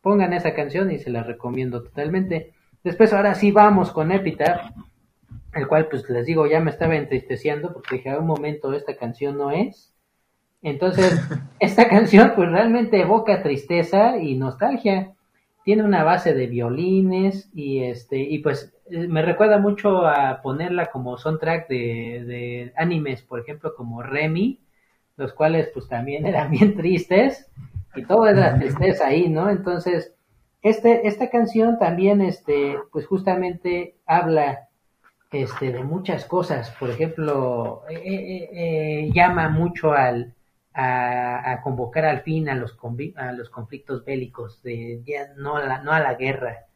Pongan 0.00 0.32
esa 0.32 0.54
canción 0.54 0.92
y 0.92 1.00
se 1.00 1.10
la 1.10 1.24
recomiendo 1.24 1.82
totalmente. 1.82 2.52
Después, 2.84 3.12
ahora 3.12 3.34
sí 3.34 3.50
vamos 3.50 3.90
con 3.90 4.12
Epitaph, 4.12 4.70
el 5.52 5.66
cual, 5.66 5.88
pues 5.88 6.08
les 6.08 6.24
digo, 6.24 6.46
ya 6.46 6.60
me 6.60 6.70
estaba 6.70 6.94
entristeciendo 6.94 7.72
porque 7.72 7.96
dije, 7.96 8.10
a 8.10 8.20
un 8.20 8.28
momento 8.28 8.74
esta 8.74 8.94
canción 8.94 9.38
no 9.38 9.50
es. 9.50 9.92
Entonces, 10.62 11.20
esta 11.58 11.88
canción, 11.88 12.34
pues 12.36 12.48
realmente 12.48 13.00
evoca 13.00 13.42
tristeza 13.42 14.18
y 14.18 14.36
nostalgia 14.36 15.15
tiene 15.66 15.82
una 15.82 16.04
base 16.04 16.32
de 16.32 16.46
violines 16.46 17.50
y 17.52 17.80
este 17.80 18.18
y 18.18 18.38
pues 18.38 18.72
eh, 18.88 19.08
me 19.08 19.20
recuerda 19.20 19.58
mucho 19.58 20.06
a 20.06 20.40
ponerla 20.40 20.86
como 20.92 21.18
soundtrack 21.18 21.66
de, 21.66 22.22
de 22.24 22.72
animes, 22.76 23.22
por 23.22 23.40
ejemplo, 23.40 23.74
como 23.74 24.00
Remy, 24.00 24.60
los 25.16 25.32
cuales 25.32 25.68
pues 25.74 25.88
también 25.88 26.24
eran 26.32 26.52
bien 26.52 26.76
tristes 26.76 27.50
y 27.96 28.04
todo 28.04 28.28
era 28.28 28.56
tristeza 28.56 29.08
ahí, 29.08 29.28
¿no? 29.28 29.50
Entonces, 29.50 30.14
este, 30.62 31.08
esta 31.08 31.30
canción 31.30 31.80
también, 31.80 32.20
este, 32.20 32.76
pues 32.92 33.04
justamente 33.08 33.96
habla 34.06 34.68
este, 35.32 35.72
de 35.72 35.82
muchas 35.82 36.26
cosas, 36.26 36.70
por 36.78 36.90
ejemplo, 36.90 37.82
eh, 37.90 38.02
eh, 38.04 38.50
eh, 38.52 39.10
llama 39.12 39.48
mucho 39.48 39.92
al, 39.92 40.32
a, 40.78 41.60
convocar 41.62 42.04
al 42.04 42.20
fin 42.20 42.50
a 42.50 42.54
los, 42.54 42.74
conflictos 42.74 44.04
bélicos, 44.04 44.62
de 44.62 45.00
ya 45.06 45.32
no 45.36 45.56
a 45.56 45.64
la, 45.64 45.82
no 45.82 45.92
a 45.92 46.00
la 46.00 46.14
guerra. 46.14 46.66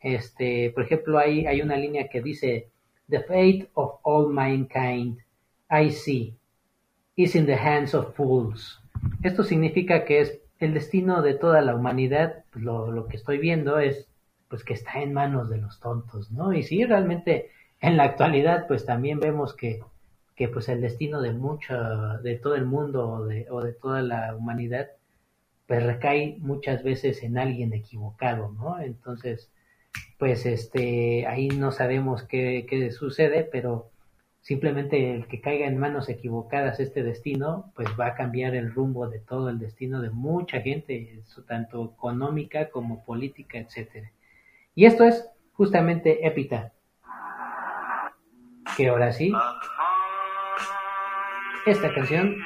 Este, 0.00 0.70
por 0.70 0.84
ejemplo, 0.84 1.18
hay, 1.18 1.46
hay 1.46 1.60
una 1.60 1.76
línea 1.76 2.08
que 2.08 2.22
dice, 2.22 2.68
The 3.08 3.20
fate 3.20 3.68
of 3.74 3.98
all 4.02 4.28
mankind, 4.28 5.18
I 5.68 5.90
see, 5.90 6.36
is 7.16 7.34
in 7.34 7.46
the 7.46 7.56
hands 7.56 7.92
of 7.92 8.14
fools. 8.14 8.80
Esto 9.24 9.42
significa 9.42 10.04
que 10.04 10.20
es 10.20 10.40
el 10.60 10.74
destino 10.74 11.20
de 11.20 11.34
toda 11.34 11.60
la 11.60 11.74
humanidad, 11.74 12.44
pues, 12.52 12.64
lo, 12.64 12.92
lo 12.92 13.08
que 13.08 13.16
estoy 13.16 13.38
viendo 13.38 13.80
es 13.80 14.06
pues 14.48 14.64
que 14.64 14.74
está 14.74 15.00
en 15.00 15.12
manos 15.12 15.48
de 15.48 15.58
los 15.58 15.78
tontos, 15.78 16.30
¿no? 16.32 16.52
Y 16.52 16.64
sí, 16.64 16.84
realmente 16.84 17.50
en 17.80 17.96
la 17.96 18.04
actualidad 18.04 18.66
pues 18.66 18.84
también 18.84 19.20
vemos 19.20 19.54
que, 19.54 19.80
que 20.40 20.48
pues 20.48 20.70
el 20.70 20.80
destino 20.80 21.20
de 21.20 21.34
mucha, 21.34 22.16
de 22.22 22.36
todo 22.36 22.54
el 22.54 22.64
mundo 22.64 23.06
o 23.06 23.26
de, 23.26 23.46
o 23.50 23.62
de 23.62 23.74
toda 23.74 24.00
la 24.00 24.34
humanidad 24.34 24.88
pues 25.66 25.82
recae 25.82 26.38
muchas 26.38 26.82
veces 26.82 27.22
en 27.22 27.36
alguien 27.36 27.74
equivocado, 27.74 28.50
¿no? 28.50 28.80
Entonces, 28.80 29.52
pues 30.18 30.46
este, 30.46 31.26
ahí 31.26 31.48
no 31.48 31.72
sabemos 31.72 32.22
qué, 32.22 32.64
qué 32.70 32.90
sucede, 32.90 33.46
pero 33.52 33.90
simplemente 34.40 35.14
el 35.14 35.26
que 35.26 35.42
caiga 35.42 35.66
en 35.66 35.76
manos 35.76 36.08
equivocadas 36.08 36.80
este 36.80 37.02
destino, 37.02 37.70
pues 37.76 37.88
va 38.00 38.06
a 38.06 38.14
cambiar 38.14 38.54
el 38.54 38.72
rumbo 38.72 39.10
de 39.10 39.18
todo 39.18 39.50
el 39.50 39.58
destino 39.58 40.00
de 40.00 40.08
mucha 40.08 40.62
gente, 40.62 41.22
tanto 41.46 41.92
económica 41.96 42.70
como 42.70 43.04
política, 43.04 43.58
etcétera. 43.58 44.10
Y 44.74 44.86
esto 44.86 45.04
es 45.04 45.28
justamente 45.52 46.26
Epitaph. 46.26 46.72
Que 48.74 48.88
ahora 48.88 49.12
sí, 49.12 49.32
esta 51.66 51.92
canción 51.92 52.36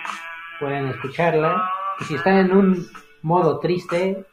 pueden 0.59 0.88
escucharla 0.88 1.70
y 2.00 2.05
si 2.05 2.14
están 2.14 2.38
en 2.38 2.53
un 2.53 2.87
modo 3.22 3.61
triste, 3.61 4.24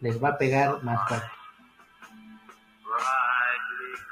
les 0.00 0.22
va 0.22 0.30
a 0.30 0.38
pegar 0.38 0.82
más 0.82 1.08
fuerte. 1.08 1.26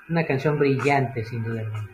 Una 0.08 0.24
canción 0.26 0.58
brillante, 0.58 1.24
sin 1.24 1.42
duda 1.42 1.60
alguna. 1.60 1.88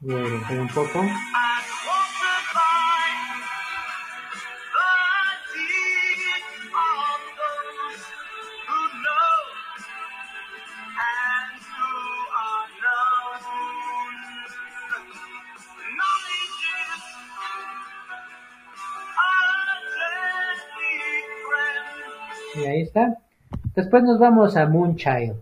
Voy 0.00 0.58
a 0.58 0.60
un 0.60 0.68
poco. 0.68 1.04
Después 23.90 24.04
nos 24.04 24.20
vamos 24.20 24.56
a 24.56 24.68
Moonchild. 24.68 25.34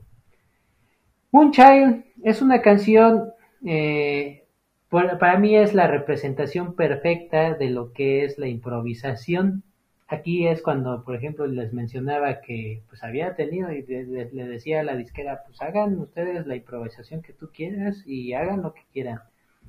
Moonchild 1.32 2.02
es 2.24 2.40
una 2.40 2.62
canción, 2.62 3.34
eh, 3.62 4.44
para 4.88 5.38
mí 5.38 5.54
es 5.54 5.74
la 5.74 5.86
representación 5.86 6.74
perfecta 6.74 7.52
de 7.52 7.68
lo 7.68 7.92
que 7.92 8.24
es 8.24 8.38
la 8.38 8.48
improvisación. 8.48 9.64
Aquí 10.08 10.48
es 10.48 10.62
cuando, 10.62 11.04
por 11.04 11.14
ejemplo, 11.14 11.46
les 11.46 11.74
mencionaba 11.74 12.40
que 12.40 12.80
pues 12.88 13.04
había 13.04 13.36
tenido 13.36 13.70
y 13.70 13.82
le 13.82 14.46
decía 14.46 14.80
a 14.80 14.82
la 14.82 14.96
disquera, 14.96 15.42
pues 15.44 15.60
hagan 15.60 15.98
ustedes 15.98 16.46
la 16.46 16.56
improvisación 16.56 17.20
que 17.20 17.34
tú 17.34 17.50
quieras 17.52 18.02
y 18.06 18.32
hagan 18.32 18.62
lo 18.62 18.72
que 18.72 18.84
quieran. 18.94 19.20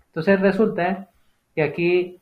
Entonces 0.06 0.40
resulta 0.40 1.10
que 1.54 1.64
aquí 1.64 2.22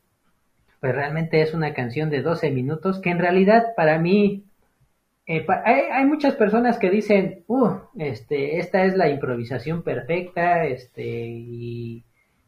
pues 0.80 0.92
realmente 0.92 1.40
es 1.40 1.54
una 1.54 1.72
canción 1.72 2.10
de 2.10 2.22
12 2.22 2.50
minutos 2.50 2.98
que 2.98 3.10
en 3.10 3.20
realidad 3.20 3.74
para 3.76 4.00
mí 4.00 4.47
eh, 5.28 5.46
hay, 5.64 5.82
hay 5.92 6.04
muchas 6.06 6.34
personas 6.34 6.78
que 6.78 6.90
dicen, 6.90 7.44
uh, 7.46 7.74
este, 7.98 8.58
esta 8.58 8.84
es 8.84 8.96
la 8.96 9.08
improvisación 9.08 9.82
perfecta, 9.82 10.64
este, 10.64 11.04
y, 11.04 12.04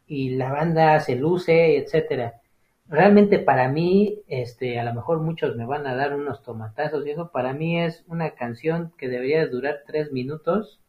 y 0.07 0.31
la 0.31 0.51
banda 0.51 0.99
se 0.99 1.15
luce, 1.15 1.77
etcétera. 1.77 2.41
Realmente 2.89 3.39
para 3.39 3.69
mí, 3.69 4.23
este, 4.27 4.81
a 4.81 4.85
lo 4.85 4.95
mejor 4.95 5.21
muchos 5.21 5.55
me 5.57 5.67
van 5.67 5.87
a 5.87 5.95
dar 5.95 6.15
unos 6.17 6.43
tomatazos 6.43 7.07
y 7.07 7.11
eso, 7.11 7.31
para 7.31 7.53
mí 7.53 7.81
es 7.81 8.05
una 8.09 8.31
canción 8.31 8.93
que 8.99 9.09
debería 9.09 9.47
durar 9.47 9.83
tres 9.87 10.11
minutos 10.11 10.81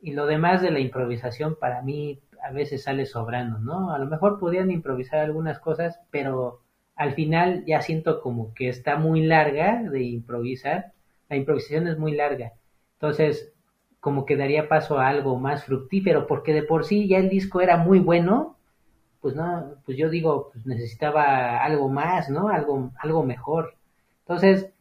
y 0.00 0.12
lo 0.12 0.26
demás 0.26 0.60
de 0.60 0.70
la 0.70 0.80
improvisación 0.80 1.56
para 1.58 1.80
mí 1.80 2.20
a 2.42 2.50
veces 2.50 2.82
sale 2.82 3.06
sobrando, 3.06 3.60
¿no? 3.60 3.92
A 3.94 3.98
lo 3.98 4.06
mejor 4.06 4.40
podían 4.40 4.70
improvisar 4.70 5.20
algunas 5.20 5.60
cosas, 5.60 6.00
pero 6.10 6.60
al 6.96 7.14
final 7.14 7.64
ya 7.64 7.80
siento 7.80 8.20
como 8.20 8.52
que 8.52 8.68
está 8.68 8.96
muy 8.96 9.22
larga 9.22 9.82
de 9.88 10.02
improvisar, 10.02 10.92
la 11.32 11.38
improvisación 11.38 11.88
es 11.88 11.98
muy 11.98 12.12
larga, 12.12 12.52
entonces 12.94 13.52
como 14.00 14.26
que 14.26 14.36
daría 14.36 14.68
paso 14.68 14.98
a 14.98 15.08
algo 15.08 15.38
más 15.38 15.64
fructífero, 15.64 16.26
porque 16.26 16.52
de 16.52 16.64
por 16.64 16.84
sí 16.84 17.08
ya 17.08 17.18
el 17.18 17.28
disco 17.28 17.60
era 17.60 17.76
muy 17.76 18.00
bueno, 18.00 18.56
pues 19.20 19.36
no, 19.36 19.76
pues 19.86 19.96
yo 19.96 20.10
digo, 20.10 20.50
pues 20.52 20.66
necesitaba 20.66 21.62
algo 21.64 21.88
más, 21.88 22.28
¿no? 22.28 22.48
Algo, 22.48 22.90
algo 22.98 23.22
mejor. 23.24 23.76
Entonces, 24.22 24.72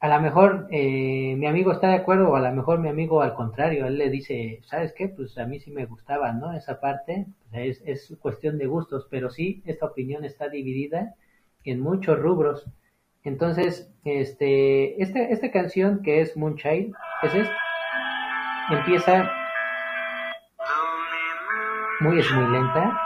a 0.00 0.08
lo 0.08 0.20
mejor 0.20 0.68
eh, 0.70 1.34
mi 1.36 1.46
amigo 1.46 1.72
está 1.72 1.88
de 1.88 1.96
acuerdo 1.96 2.30
o 2.30 2.36
a 2.36 2.40
lo 2.40 2.52
mejor 2.52 2.78
mi 2.78 2.88
amigo 2.88 3.20
al 3.20 3.34
contrario, 3.34 3.86
él 3.86 3.98
le 3.98 4.10
dice, 4.10 4.60
¿sabes 4.64 4.92
qué? 4.96 5.08
Pues 5.08 5.36
a 5.38 5.46
mí 5.46 5.58
sí 5.60 5.72
me 5.72 5.86
gustaba, 5.86 6.32
¿no? 6.32 6.52
Esa 6.54 6.80
parte 6.80 7.26
es, 7.52 7.82
es 7.84 8.16
cuestión 8.20 8.58
de 8.58 8.66
gustos, 8.66 9.08
pero 9.10 9.28
sí, 9.30 9.62
esta 9.66 9.86
opinión 9.86 10.24
está 10.24 10.48
dividida 10.48 11.16
en 11.64 11.80
muchos 11.80 12.18
rubros. 12.18 12.64
Entonces, 13.28 13.92
este, 14.04 15.02
este, 15.02 15.30
esta 15.30 15.50
canción 15.50 16.00
que 16.02 16.22
es 16.22 16.34
Moonchild, 16.34 16.94
es 17.22 17.34
esta, 17.34 17.56
empieza 18.70 19.30
muy, 22.00 22.18
es 22.18 22.32
muy 22.32 22.50
lenta, 22.50 22.98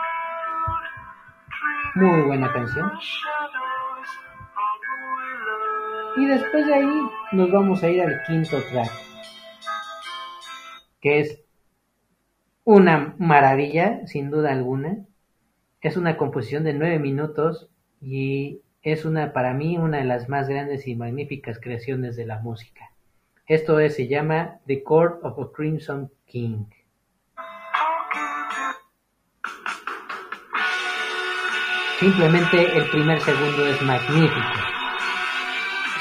muy 1.96 2.20
buena 2.20 2.52
canción. 2.52 2.92
Y 6.16 6.26
después 6.26 6.66
de 6.68 6.74
ahí 6.74 7.02
nos 7.32 7.50
vamos 7.50 7.82
a 7.82 7.88
ir 7.88 8.02
al 8.02 8.22
quinto 8.22 8.58
track, 8.70 8.92
que 11.00 11.18
es 11.18 11.42
una 12.62 13.16
maravilla, 13.18 14.06
sin 14.06 14.30
duda 14.30 14.52
alguna. 14.52 14.98
Es 15.80 15.96
una 15.96 16.16
composición 16.16 16.62
de 16.62 16.74
nueve 16.74 17.00
minutos 17.00 17.68
y 18.00 18.60
es 18.82 19.04
una, 19.04 19.32
para 19.32 19.54
mí, 19.54 19.78
una 19.78 19.98
de 19.98 20.04
las 20.04 20.28
más 20.28 20.48
grandes 20.48 20.88
y 20.88 20.96
magníficas 20.96 21.60
creaciones 21.60 22.16
de 22.16 22.26
la 22.26 22.40
música. 22.40 22.90
Esto 23.46 23.78
es, 23.78 23.94
se 23.94 24.08
llama 24.08 24.58
The 24.66 24.82
Court 24.82 25.24
of 25.24 25.38
a 25.38 25.52
Crimson 25.52 26.10
King. 26.26 26.64
Simplemente 32.00 32.76
el 32.76 32.90
primer 32.90 33.20
segundo 33.20 33.66
es 33.66 33.80
magnífico. 33.82 34.58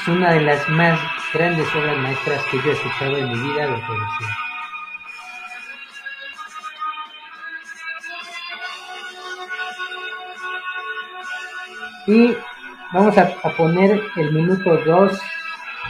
Es 0.00 0.08
una 0.08 0.32
de 0.32 0.40
las 0.40 0.68
más 0.70 0.98
grandes 1.32 1.72
obras 1.76 1.96
maestras 1.98 2.42
que 2.50 2.56
yo 2.56 2.70
he 2.70 2.72
escuchado 2.72 3.16
en 3.16 3.28
mi 3.28 3.38
vida 3.38 3.66
de 3.66 3.82
producción. 3.86 4.30
Y 12.08 12.36
vamos 12.92 13.16
a, 13.16 13.26
poner 13.56 14.02
el 14.16 14.32
minuto 14.32 14.76
2 14.76 15.20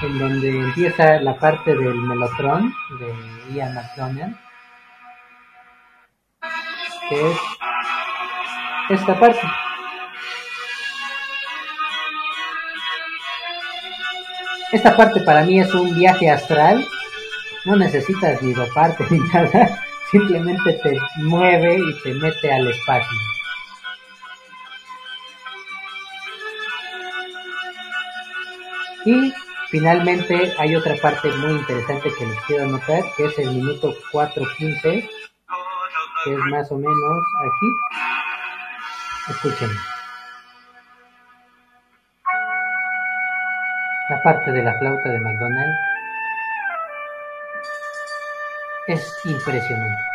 en 0.03 0.19
donde 0.19 0.51
empieza 0.51 1.21
la 1.21 1.37
parte 1.37 1.75
del 1.75 1.95
melotron 1.95 2.73
de 2.99 3.55
Ian 3.55 3.75
McDonald, 3.75 4.37
que 7.09 7.31
es 7.31 7.39
esta 8.91 9.19
parte. 9.19 9.41
Esta 14.73 14.97
parte 14.97 15.21
para 15.21 15.45
mí 15.45 15.61
es 15.61 15.73
un 15.75 15.95
viaje 15.95 16.31
astral. 16.31 16.85
No 17.67 17.77
necesitas 17.77 18.43
ni 18.43 18.55
parte 18.75 19.05
ni 19.11 19.19
nada. 19.33 19.83
Simplemente 20.11 20.73
te 20.83 20.99
mueve 21.17 21.77
y 21.77 22.03
te 22.03 22.15
mete 22.15 22.53
al 22.53 22.69
espacio. 22.69 23.32
Y 29.05 29.33
finalmente 29.69 30.55
hay 30.59 30.77
otra 30.77 30.95
parte 30.97 31.31
muy 31.33 31.53
interesante 31.53 32.11
que 32.17 32.27
les 32.27 32.41
quiero 32.43 32.65
anotar, 32.65 33.03
que 33.17 33.25
es 33.25 33.39
el 33.39 33.51
minuto 33.51 33.95
4.15, 34.13 34.81
que 36.25 36.33
es 36.33 36.39
más 36.51 36.71
o 36.71 36.77
menos 36.77 37.25
aquí. 37.47 37.67
Escuchen. 39.31 39.71
La 44.09 44.23
parte 44.23 44.53
de 44.53 44.63
la 44.63 44.79
flauta 44.79 45.09
de 45.09 45.21
McDonald 45.21 45.75
es 48.89 49.21
impresionante. 49.25 50.12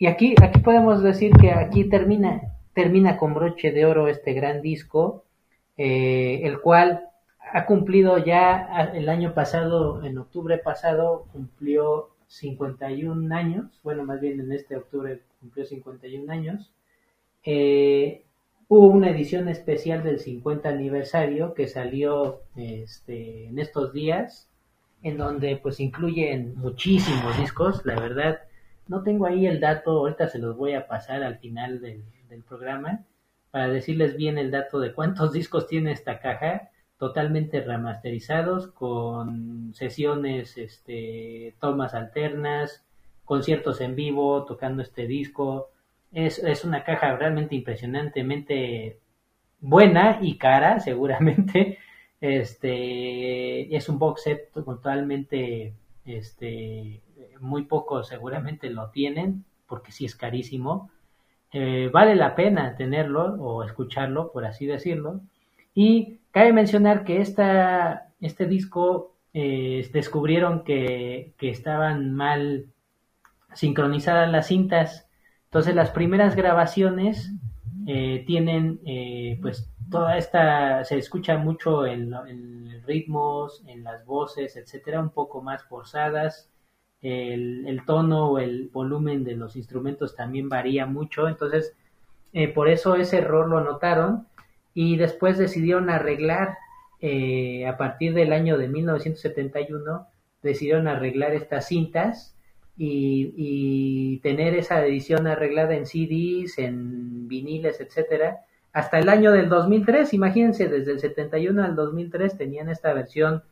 Y 0.00 0.06
aquí, 0.06 0.34
aquí 0.42 0.60
podemos 0.60 1.02
decir 1.02 1.30
que 1.38 1.52
aquí 1.52 1.84
termina, 1.84 2.56
termina 2.72 3.18
con 3.18 3.34
broche 3.34 3.70
de 3.70 3.84
oro 3.84 4.08
este 4.08 4.32
gran 4.32 4.62
disco, 4.62 5.26
eh, 5.76 6.40
el 6.44 6.58
cual 6.62 7.04
ha 7.52 7.66
cumplido 7.66 8.16
ya 8.16 8.90
el 8.94 9.10
año 9.10 9.34
pasado, 9.34 10.02
en 10.02 10.16
octubre 10.16 10.56
pasado, 10.56 11.26
cumplió 11.32 12.08
51 12.28 13.36
años, 13.36 13.78
bueno, 13.82 14.04
más 14.04 14.22
bien 14.22 14.40
en 14.40 14.52
este 14.52 14.74
octubre 14.74 15.20
cumplió 15.38 15.66
51 15.66 16.32
años. 16.32 16.72
Eh, 17.44 18.24
hubo 18.68 18.86
una 18.86 19.10
edición 19.10 19.50
especial 19.50 20.02
del 20.02 20.18
50 20.18 20.66
aniversario 20.66 21.52
que 21.52 21.68
salió 21.68 22.40
este, 22.56 23.48
en 23.48 23.58
estos 23.58 23.92
días, 23.92 24.48
en 25.02 25.18
donde 25.18 25.58
pues 25.58 25.78
incluyen 25.78 26.54
muchísimos 26.56 27.36
discos, 27.38 27.84
la 27.84 28.00
verdad. 28.00 28.40
No 28.90 29.04
tengo 29.04 29.26
ahí 29.26 29.46
el 29.46 29.60
dato, 29.60 29.92
ahorita 29.92 30.26
se 30.26 30.40
los 30.40 30.56
voy 30.56 30.72
a 30.72 30.88
pasar 30.88 31.22
al 31.22 31.38
final 31.38 31.80
del, 31.80 32.02
programa 32.48 33.04
para 33.52 33.68
decirles 33.68 34.16
bien 34.16 34.36
el 34.36 34.50
dato 34.50 34.80
de 34.80 34.92
cuántos 34.92 35.32
discos 35.38 35.68
tiene 35.68 35.92
esta 35.92 36.18
caja 36.18 36.70
totalmente 36.98 37.60
remasterizados 37.60 38.66
con 38.66 39.72
sesiones, 39.74 40.58
este, 40.58 41.54
tomas 41.60 41.94
alternas, 41.94 42.84
conciertos 43.24 43.80
en 43.80 43.94
vivo, 43.94 44.44
tocando 44.44 44.82
este 44.82 45.06
disco. 45.06 45.70
Es, 46.10 46.40
es 46.40 46.64
una 46.64 46.82
caja 46.82 47.16
realmente 47.16 47.54
impresionantemente 47.54 48.98
buena 49.60 50.18
y 50.20 50.36
cara, 50.36 50.80
seguramente. 50.88 51.78
Este 52.20 53.74
es 53.76 53.88
un 53.88 54.00
box 54.00 54.24
set 54.24 54.52
totalmente, 54.52 55.74
este, 56.04 57.00
muy 57.40 57.64
pocos 57.64 58.08
seguramente 58.08 58.70
lo 58.70 58.90
tienen, 58.90 59.44
porque 59.66 59.92
sí 59.92 60.04
es 60.04 60.14
carísimo. 60.14 60.90
Eh, 61.52 61.90
vale 61.92 62.14
la 62.14 62.34
pena 62.34 62.76
tenerlo 62.76 63.34
o 63.40 63.64
escucharlo, 63.64 64.30
por 64.32 64.44
así 64.44 64.66
decirlo. 64.66 65.20
Y 65.74 66.18
cabe 66.30 66.52
mencionar 66.52 67.04
que 67.04 67.20
esta, 67.20 68.08
este 68.20 68.46
disco 68.46 69.14
eh, 69.32 69.88
descubrieron 69.92 70.64
que, 70.64 71.34
que, 71.38 71.50
estaban 71.50 72.14
mal 72.14 72.66
sincronizadas 73.54 74.30
las 74.30 74.48
cintas. 74.48 75.08
Entonces 75.44 75.74
las 75.74 75.90
primeras 75.90 76.36
grabaciones 76.36 77.32
eh, 77.86 78.24
tienen 78.26 78.80
eh, 78.84 79.38
pues 79.40 79.70
toda 79.90 80.16
esta, 80.18 80.84
se 80.84 80.98
escucha 80.98 81.38
mucho 81.38 81.86
en, 81.86 82.12
en, 82.28 82.82
ritmos, 82.86 83.62
en 83.66 83.84
las 83.84 84.04
voces, 84.04 84.56
etcétera, 84.56 85.00
un 85.00 85.10
poco 85.10 85.42
más 85.42 85.64
forzadas. 85.64 86.49
El, 87.02 87.80
tono 87.86 88.30
o 88.30 88.38
el 88.38 88.68
volumen 88.68 89.24
de 89.24 89.34
los 89.34 89.56
instrumentos 89.56 90.14
también 90.14 90.48
varía 90.48 90.86
mucho, 90.86 91.28
entonces 91.28 91.74
por 92.54 92.68
eso 92.68 92.94
ese 92.94 93.18
error 93.18 93.48
lo 93.48 93.64
notaron 93.64 94.26
y 94.74 94.96
después 94.96 95.38
decidieron 95.38 95.90
arreglar, 95.90 96.56
eh, 97.00 97.66
a 97.66 97.76
partir 97.76 98.14
del 98.14 98.32
año 98.32 98.58
de 98.58 98.68
1971, 98.68 100.06
decidieron 100.42 100.88
arreglar 100.88 101.32
estas 101.34 101.68
cintas 101.68 102.34
y, 102.76 103.34
y, 103.36 104.18
tener 104.18 104.54
esa 104.54 104.84
edición 104.86 105.26
arreglada 105.26 105.74
en 105.74 105.86
CDs, 105.86 106.58
en 106.58 107.28
viniles, 107.28 107.80
etcétera, 107.80 108.40
hasta 108.72 108.98
el 108.98 109.08
año 109.08 109.32
del 109.32 109.48
2003, 109.48 110.14
imagínense, 110.14 110.68
desde 110.68 110.92
el 110.92 111.00
71 111.00 111.62
al 111.62 111.74
2003 111.74 112.38
tenían 112.38 112.70
esta 112.70 112.94
versión, 112.94 113.42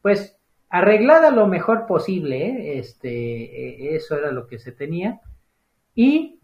pues, 0.00 0.37
arreglada 0.70 1.30
lo 1.30 1.46
mejor 1.46 1.86
posible, 1.86 2.46
¿eh? 2.46 2.78
este, 2.78 3.96
eso 3.96 4.16
era 4.16 4.32
lo 4.32 4.46
que 4.46 4.58
se 4.58 4.72
tenía, 4.72 5.20
y 5.94 6.38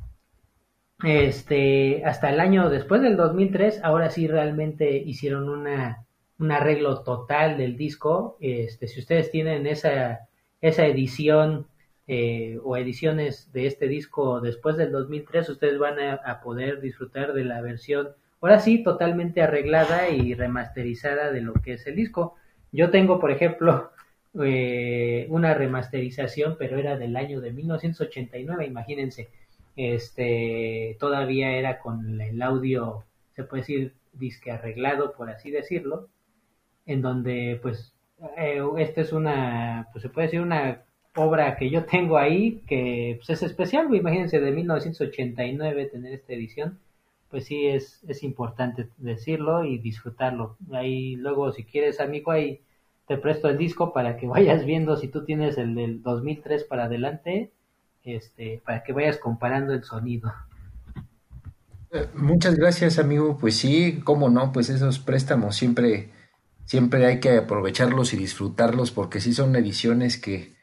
este, 1.02 2.04
hasta 2.04 2.30
el 2.30 2.40
año 2.40 2.70
después 2.70 3.02
del 3.02 3.16
2003, 3.16 3.80
ahora 3.82 4.10
sí 4.10 4.26
realmente 4.26 4.96
hicieron 4.96 5.48
una, 5.48 6.04
un 6.38 6.52
arreglo 6.52 7.02
total 7.02 7.58
del 7.58 7.76
disco. 7.76 8.36
Este, 8.40 8.88
si 8.88 9.00
ustedes 9.00 9.30
tienen 9.30 9.66
esa, 9.66 10.28
esa 10.60 10.86
edición 10.86 11.66
eh, 12.06 12.58
o 12.62 12.76
ediciones 12.76 13.52
de 13.52 13.66
este 13.66 13.88
disco 13.88 14.40
después 14.40 14.76
del 14.76 14.92
2003, 14.92 15.48
ustedes 15.50 15.78
van 15.78 15.98
a, 16.00 16.40
poder 16.40 16.80
disfrutar 16.80 17.32
de 17.32 17.44
la 17.44 17.60
versión, 17.60 18.10
ahora 18.40 18.60
sí, 18.60 18.82
totalmente 18.82 19.42
arreglada 19.42 20.08
y 20.10 20.34
remasterizada 20.34 21.32
de 21.32 21.40
lo 21.40 21.54
que 21.54 21.74
es 21.74 21.86
el 21.86 21.96
disco. 21.96 22.34
Yo 22.72 22.90
tengo, 22.90 23.20
por 23.20 23.30
ejemplo, 23.30 23.90
eh, 24.42 25.26
una 25.30 25.54
remasterización, 25.54 26.56
pero 26.58 26.78
era 26.78 26.96
del 26.96 27.16
año 27.16 27.40
de 27.40 27.52
1989, 27.52 28.66
imagínense 28.66 29.28
este 29.76 30.96
todavía 31.00 31.52
era 31.52 31.78
con 31.80 32.20
el 32.20 32.40
audio, 32.42 33.04
se 33.34 33.44
puede 33.44 33.62
decir, 33.62 33.94
disque 34.12 34.52
arreglado, 34.52 35.12
por 35.12 35.30
así 35.30 35.50
decirlo, 35.50 36.08
en 36.86 37.02
donde 37.02 37.58
pues 37.62 37.94
eh, 38.36 38.62
esta 38.78 39.00
es 39.00 39.12
una, 39.12 39.88
pues 39.92 40.02
se 40.02 40.08
puede 40.08 40.28
decir 40.28 40.40
una 40.40 40.82
obra 41.16 41.56
que 41.56 41.70
yo 41.70 41.84
tengo 41.86 42.18
ahí, 42.18 42.62
que 42.66 43.14
pues, 43.18 43.30
es 43.30 43.42
especial, 43.42 43.92
imagínense, 43.94 44.40
de 44.40 44.52
1989 44.52 45.86
tener 45.86 46.12
esta 46.14 46.32
edición, 46.32 46.78
pues 47.30 47.46
sí 47.46 47.66
es, 47.66 48.04
es 48.08 48.22
importante 48.22 48.88
decirlo 48.98 49.64
y 49.64 49.78
disfrutarlo. 49.78 50.56
Ahí 50.72 51.16
luego, 51.16 51.52
si 51.52 51.64
quieres, 51.64 52.00
amigo, 52.00 52.30
ahí 52.30 52.60
te 53.06 53.18
presto 53.18 53.48
el 53.48 53.58
disco 53.58 53.92
para 53.92 54.16
que 54.16 54.26
vayas 54.26 54.64
viendo 54.64 54.96
si 54.96 55.08
tú 55.08 55.24
tienes 55.24 55.58
el 55.58 55.74
del 55.74 56.02
2003 56.02 56.64
para 56.64 56.84
adelante, 56.84 57.52
este, 58.02 58.62
para 58.64 58.82
que 58.82 58.92
vayas 58.92 59.18
comparando 59.18 59.72
el 59.74 59.84
sonido. 59.84 60.32
Eh, 61.90 62.08
muchas 62.14 62.56
gracias, 62.56 62.98
amigo. 62.98 63.36
Pues 63.38 63.56
sí, 63.56 64.00
cómo 64.04 64.30
no, 64.30 64.52
pues 64.52 64.70
esos 64.70 64.98
préstamos 64.98 65.56
siempre, 65.56 66.10
siempre 66.64 67.06
hay 67.06 67.20
que 67.20 67.36
aprovecharlos 67.36 68.14
y 68.14 68.16
disfrutarlos 68.16 68.90
porque 68.90 69.20
sí 69.20 69.32
son 69.32 69.54
ediciones 69.54 70.18
que, 70.18 70.54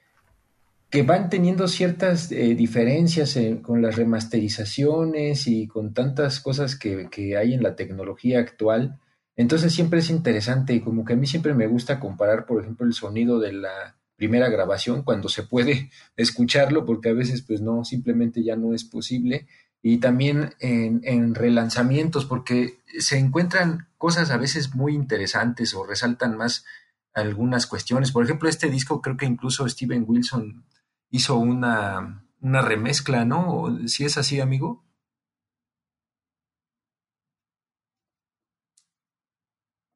que 0.89 1.03
van 1.03 1.29
teniendo 1.29 1.67
ciertas 1.67 2.31
eh, 2.31 2.55
diferencias 2.55 3.39
con 3.61 3.81
las 3.81 3.95
remasterizaciones 3.95 5.47
y 5.47 5.67
con 5.67 5.93
tantas 5.93 6.39
cosas 6.39 6.75
que, 6.75 7.07
que, 7.09 7.37
hay 7.37 7.53
en 7.53 7.63
la 7.63 7.75
tecnología 7.75 8.39
actual. 8.39 8.99
Entonces 9.35 9.73
siempre 9.73 9.99
es 9.99 10.09
interesante 10.09 10.73
y 10.73 10.81
como 10.81 11.05
que 11.05 11.13
a 11.13 11.15
mí 11.15 11.25
siempre 11.25 11.53
me 11.53 11.67
gusta 11.67 11.99
comparar, 11.99 12.45
por 12.45 12.61
ejemplo, 12.61 12.85
el 12.85 12.93
sonido 12.93 13.39
de 13.39 13.53
la 13.53 13.97
primera 14.15 14.49
grabación 14.49 15.03
cuando 15.03 15.29
se 15.29 15.43
puede 15.43 15.89
escucharlo, 16.15 16.85
porque 16.85 17.09
a 17.09 17.13
veces 17.13 17.41
pues 17.41 17.61
no, 17.61 17.83
simplemente 17.83 18.43
ya 18.43 18.55
no 18.55 18.73
es 18.73 18.83
posible. 18.83 19.47
Y 19.81 19.97
también 19.97 20.53
en, 20.59 21.01
en 21.03 21.33
relanzamientos, 21.33 22.25
porque 22.25 22.79
se 22.99 23.17
encuentran 23.17 23.87
cosas 23.97 24.29
a 24.29 24.37
veces 24.37 24.75
muy 24.75 24.93
interesantes 24.93 25.73
o 25.73 25.85
resaltan 25.85 26.37
más 26.37 26.65
algunas 27.13 27.65
cuestiones. 27.67 28.11
Por 28.11 28.23
ejemplo, 28.23 28.47
este 28.47 28.69
disco 28.69 29.01
creo 29.01 29.17
que 29.17 29.25
incluso 29.25 29.67
Steven 29.67 30.05
Wilson 30.07 30.65
hizo 31.09 31.37
una, 31.37 32.23
una 32.41 32.61
remezcla, 32.61 33.25
¿no? 33.25 33.77
Si 33.87 34.05
es 34.05 34.17
así, 34.17 34.39
amigo. 34.39 34.83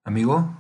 Amigo. 0.06 0.56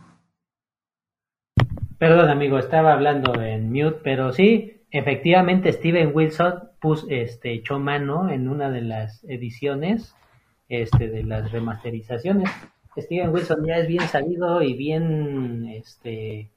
Perdón, 2.00 2.30
amigo, 2.30 2.58
estaba 2.58 2.93
hablando 2.93 3.39
en 3.39 3.72
mute, 3.72 4.00
pero 4.04 4.34
sí, 4.34 4.82
efectivamente 4.89 5.72
Steven 5.72 6.12
Wilson 6.16 6.72
puso, 6.82 7.06
este, 7.10 7.54
echó 7.54 7.78
mano 7.78 8.32
en 8.32 8.50
una 8.50 8.72
de 8.72 8.82
las 8.82 9.24
ediciones 9.26 10.16
este, 10.68 11.10
de 11.10 11.24
las 11.24 11.52
remasterizaciones. 11.52 12.50
Steven 12.98 13.30
Wilson 13.30 13.64
ya 13.68 13.78
es 13.78 13.88
bien 13.88 14.08
sabido 14.08 14.64
y 14.64 14.74
bien 14.74 15.68
este, 15.68 16.50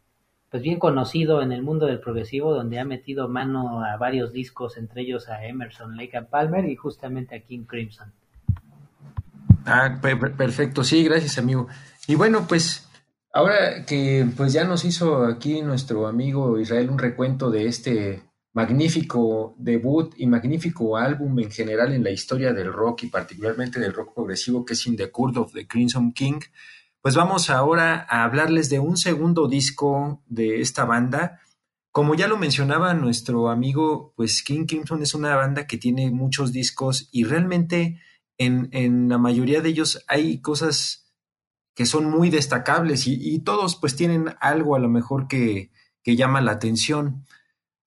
pues 0.50 0.62
bien 0.62 0.78
conocido 0.78 1.42
en 1.42 1.52
el 1.52 1.62
mundo 1.62 1.84
del 1.84 2.00
progresivo, 2.00 2.54
donde 2.54 2.78
ha 2.78 2.86
metido 2.86 3.28
mano 3.28 3.84
a 3.84 3.98
varios 3.98 4.32
discos, 4.32 4.78
entre 4.78 5.02
ellos 5.02 5.28
a 5.28 5.44
Emerson, 5.44 5.94
Lake 5.94 6.16
and 6.16 6.28
Palmer 6.28 6.64
y 6.64 6.74
justamente 6.74 7.36
a 7.36 7.40
King 7.40 7.64
Crimson. 7.64 8.14
Ah, 9.70 10.00
perfecto, 10.00 10.82
sí, 10.82 11.04
gracias 11.04 11.36
amigo. 11.36 11.68
Y 12.06 12.14
bueno, 12.14 12.46
pues 12.48 12.88
ahora 13.34 13.84
que 13.84 14.26
pues 14.34 14.54
ya 14.54 14.64
nos 14.64 14.86
hizo 14.86 15.26
aquí 15.26 15.60
nuestro 15.60 16.06
amigo 16.06 16.58
Israel 16.58 16.88
un 16.88 16.98
recuento 16.98 17.50
de 17.50 17.66
este 17.66 18.22
magnífico 18.54 19.54
debut 19.58 20.14
y 20.16 20.26
magnífico 20.26 20.96
álbum 20.96 21.38
en 21.38 21.50
general 21.50 21.92
en 21.92 22.02
la 22.02 22.10
historia 22.10 22.54
del 22.54 22.72
rock 22.72 23.02
y 23.02 23.06
particularmente 23.08 23.78
del 23.78 23.92
rock 23.92 24.14
progresivo 24.14 24.64
que 24.64 24.72
es 24.72 24.86
In 24.86 24.96
the 24.96 25.10
Court 25.10 25.36
of 25.36 25.52
the 25.52 25.66
Crimson 25.66 26.12
King, 26.12 26.40
pues 27.02 27.14
vamos 27.14 27.50
ahora 27.50 28.06
a 28.08 28.24
hablarles 28.24 28.70
de 28.70 28.78
un 28.78 28.96
segundo 28.96 29.48
disco 29.48 30.22
de 30.28 30.62
esta 30.62 30.86
banda. 30.86 31.40
Como 31.92 32.14
ya 32.14 32.26
lo 32.26 32.38
mencionaba 32.38 32.94
nuestro 32.94 33.50
amigo, 33.50 34.14
pues 34.16 34.42
King 34.42 34.64
Crimson 34.64 35.02
es 35.02 35.12
una 35.12 35.36
banda 35.36 35.66
que 35.66 35.76
tiene 35.76 36.10
muchos 36.10 36.52
discos 36.52 37.10
y 37.12 37.24
realmente 37.24 38.00
en, 38.38 38.68
en 38.72 39.08
la 39.08 39.18
mayoría 39.18 39.60
de 39.60 39.68
ellos 39.68 40.04
hay 40.08 40.40
cosas 40.40 41.08
que 41.78 41.86
son 41.86 42.10
muy 42.10 42.28
destacables 42.28 43.06
y, 43.06 43.38
todos 43.38 43.76
pues 43.76 43.94
tienen 43.94 44.34
algo 44.40 44.74
a 44.74 44.80
lo 44.80 44.88
mejor 44.88 45.28
que, 45.28 45.70
que 46.02 46.16
llama 46.16 46.40
la 46.40 46.50
atención. 46.50 47.24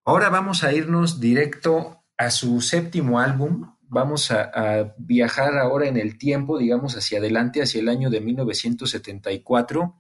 Ahora 0.06 0.30
vamos 0.30 0.64
a 0.64 0.72
irnos 0.72 1.20
directo 1.20 2.02
a 2.18 2.32
su 2.32 2.62
séptimo 2.62 3.20
álbum, 3.20 3.76
vamos 3.82 4.32
a, 4.32 4.96
viajar 4.98 5.58
ahora 5.58 5.90
en 5.90 5.98
el 5.98 6.18
tiempo, 6.18 6.58
digamos, 6.58 6.96
hacia 6.96 7.20
adelante, 7.20 7.62
hacia 7.62 7.82
el 7.82 7.90
año 7.90 8.10
de 8.10 8.22
1974, 8.22 9.98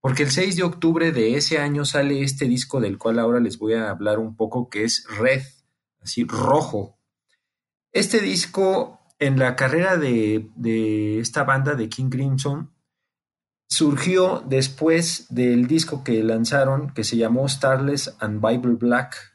porque 0.00 0.22
el 0.22 0.30
6 0.30 0.54
de 0.54 0.62
octubre 0.62 1.10
de 1.10 1.36
ese 1.36 1.58
año 1.58 1.84
sale 1.84 2.22
este 2.22 2.44
disco 2.44 2.80
del 2.80 2.96
cual 2.96 3.18
ahora 3.18 3.40
les 3.40 3.58
voy 3.58 3.74
a 3.74 3.90
hablar 3.90 4.20
un 4.20 4.36
poco, 4.36 4.70
que 4.70 4.84
es 4.84 5.04
Red, 5.18 5.42
así 6.00 6.22
rojo. 6.22 6.96
Este 7.90 8.20
disco 8.20 9.00
en 9.22 9.38
la 9.38 9.54
carrera 9.54 9.96
de, 9.96 11.20
esta 11.20 11.44
banda 11.44 11.74
de 11.74 11.88
King 11.88 12.10
Crimson 12.10 12.72
surgió 13.68 14.42
después 14.46 15.26
del 15.30 15.68
disco 15.68 16.02
que 16.02 16.22
lanzaron 16.24 16.90
que 16.92 17.04
se 17.04 17.16
llamó 17.16 17.48
Starless 17.48 18.16
and 18.18 18.44
Bible 18.44 18.74
Black 18.74 19.32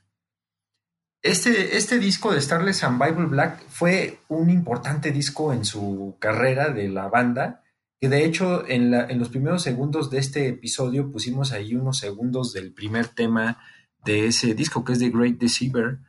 este, 1.21 1.77
este 1.77 1.99
disco 1.99 2.33
de 2.33 2.41
Starless 2.41 2.83
and 2.83 3.01
Bible 3.03 3.25
Black 3.27 3.63
fue 3.69 4.19
un 4.27 4.49
importante 4.49 5.11
disco 5.11 5.51
en 5.53 5.65
su 5.65 6.15
carrera 6.19 6.69
de 6.69 6.89
la 6.89 7.07
banda, 7.07 7.63
que 7.99 8.07
de 8.07 8.23
hecho 8.23 8.67
en, 8.67 8.93
en 8.93 9.19
los 9.19 9.29
primeros 9.29 9.63
segundos 9.63 10.11
de 10.11 10.19
este 10.19 10.47
episodio 10.47 11.11
pusimos 11.11 11.53
ahí 11.53 11.75
unos 11.75 11.97
segundos 11.97 12.53
del 12.53 12.71
primer 12.71 13.07
tema 13.07 13.57
de 14.05 14.27
ese 14.27 14.53
disco, 14.53 14.85
que 14.85 14.93
es 14.93 14.99
The 14.99 15.09
Great 15.09 15.37
Deceiver. 15.37 15.99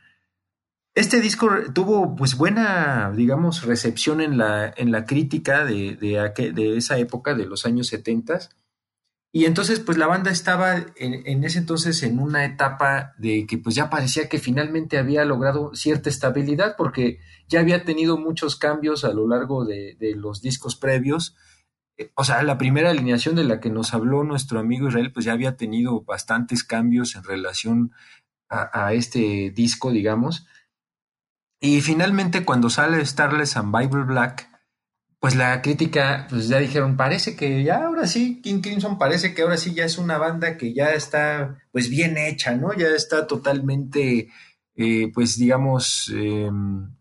Este 0.98 1.20
disco 1.20 1.48
tuvo 1.72 2.16
pues 2.16 2.36
buena, 2.36 3.12
digamos, 3.14 3.62
recepción 3.62 4.20
en 4.20 4.36
la, 4.36 4.72
en 4.76 4.90
la 4.90 5.04
crítica 5.04 5.64
de, 5.64 5.96
de, 5.96 6.52
de 6.52 6.76
esa 6.76 6.98
época, 6.98 7.34
de 7.34 7.46
los 7.46 7.66
años 7.66 7.86
70 7.88 8.48
y 9.30 9.44
entonces, 9.44 9.78
pues 9.80 9.98
la 9.98 10.06
banda 10.06 10.30
estaba 10.30 10.86
en, 10.96 11.44
ese 11.44 11.58
entonces 11.58 12.02
en 12.02 12.18
una 12.18 12.44
etapa 12.46 13.12
de 13.18 13.46
que 13.46 13.58
pues 13.58 13.74
ya 13.74 13.90
parecía 13.90 14.28
que 14.28 14.38
finalmente 14.38 14.96
había 14.96 15.24
logrado 15.24 15.74
cierta 15.74 16.08
estabilidad 16.08 16.76
porque 16.78 17.20
ya 17.46 17.60
había 17.60 17.84
tenido 17.84 18.16
muchos 18.16 18.56
cambios 18.56 19.04
a 19.04 19.12
lo 19.12 19.28
largo 19.28 19.66
de, 19.66 19.96
los 20.16 20.40
discos 20.40 20.76
previos. 20.76 21.36
O 22.14 22.24
sea, 22.24 22.42
la 22.42 22.56
primera 22.56 22.90
alineación 22.90 23.34
de 23.34 23.44
la 23.44 23.60
que 23.60 23.70
nos 23.70 23.92
habló 23.92 24.24
nuestro 24.24 24.60
amigo 24.60 24.88
Israel, 24.88 25.12
pues 25.12 25.26
ya 25.26 25.32
había 25.32 25.56
tenido 25.56 26.02
bastantes 26.02 26.64
cambios 26.64 27.14
en 27.14 27.24
relación 27.24 27.92
a 28.48 28.94
este 28.94 29.52
disco, 29.54 29.90
digamos. 29.90 30.46
Y 31.60 31.80
finalmente 31.80 32.44
cuando 32.44 32.70
sale 32.70 33.04
Starless 33.04 33.56
and 33.56 33.76
Bible 33.76 34.04
Black, 34.04 34.48
pues 35.20 35.34
la 35.34 35.60
crítica, 35.62 36.26
pues 36.30 36.48
ya 36.48 36.58
dijeron, 36.58 36.96
parece 36.96 37.34
que 37.34 37.64
ya 37.64 37.84
ahora 37.84 38.06
sí, 38.06 38.40
King 38.40 38.60
Crimson 38.60 38.98
parece 38.98 39.34
que 39.34 39.42
ahora 39.42 39.56
sí 39.56 39.74
ya 39.74 39.84
es 39.84 39.98
una 39.98 40.16
banda 40.18 40.56
que 40.56 40.72
ya 40.72 40.90
está 40.92 41.58
pues 41.72 41.90
bien 41.90 42.16
hecha, 42.16 42.54
¿no? 42.54 42.72
Ya 42.72 42.88
está 42.88 43.26
totalmente, 43.26 44.28
eh, 44.76 45.10
pues 45.12 45.36
digamos, 45.36 46.12
em, 46.14 46.94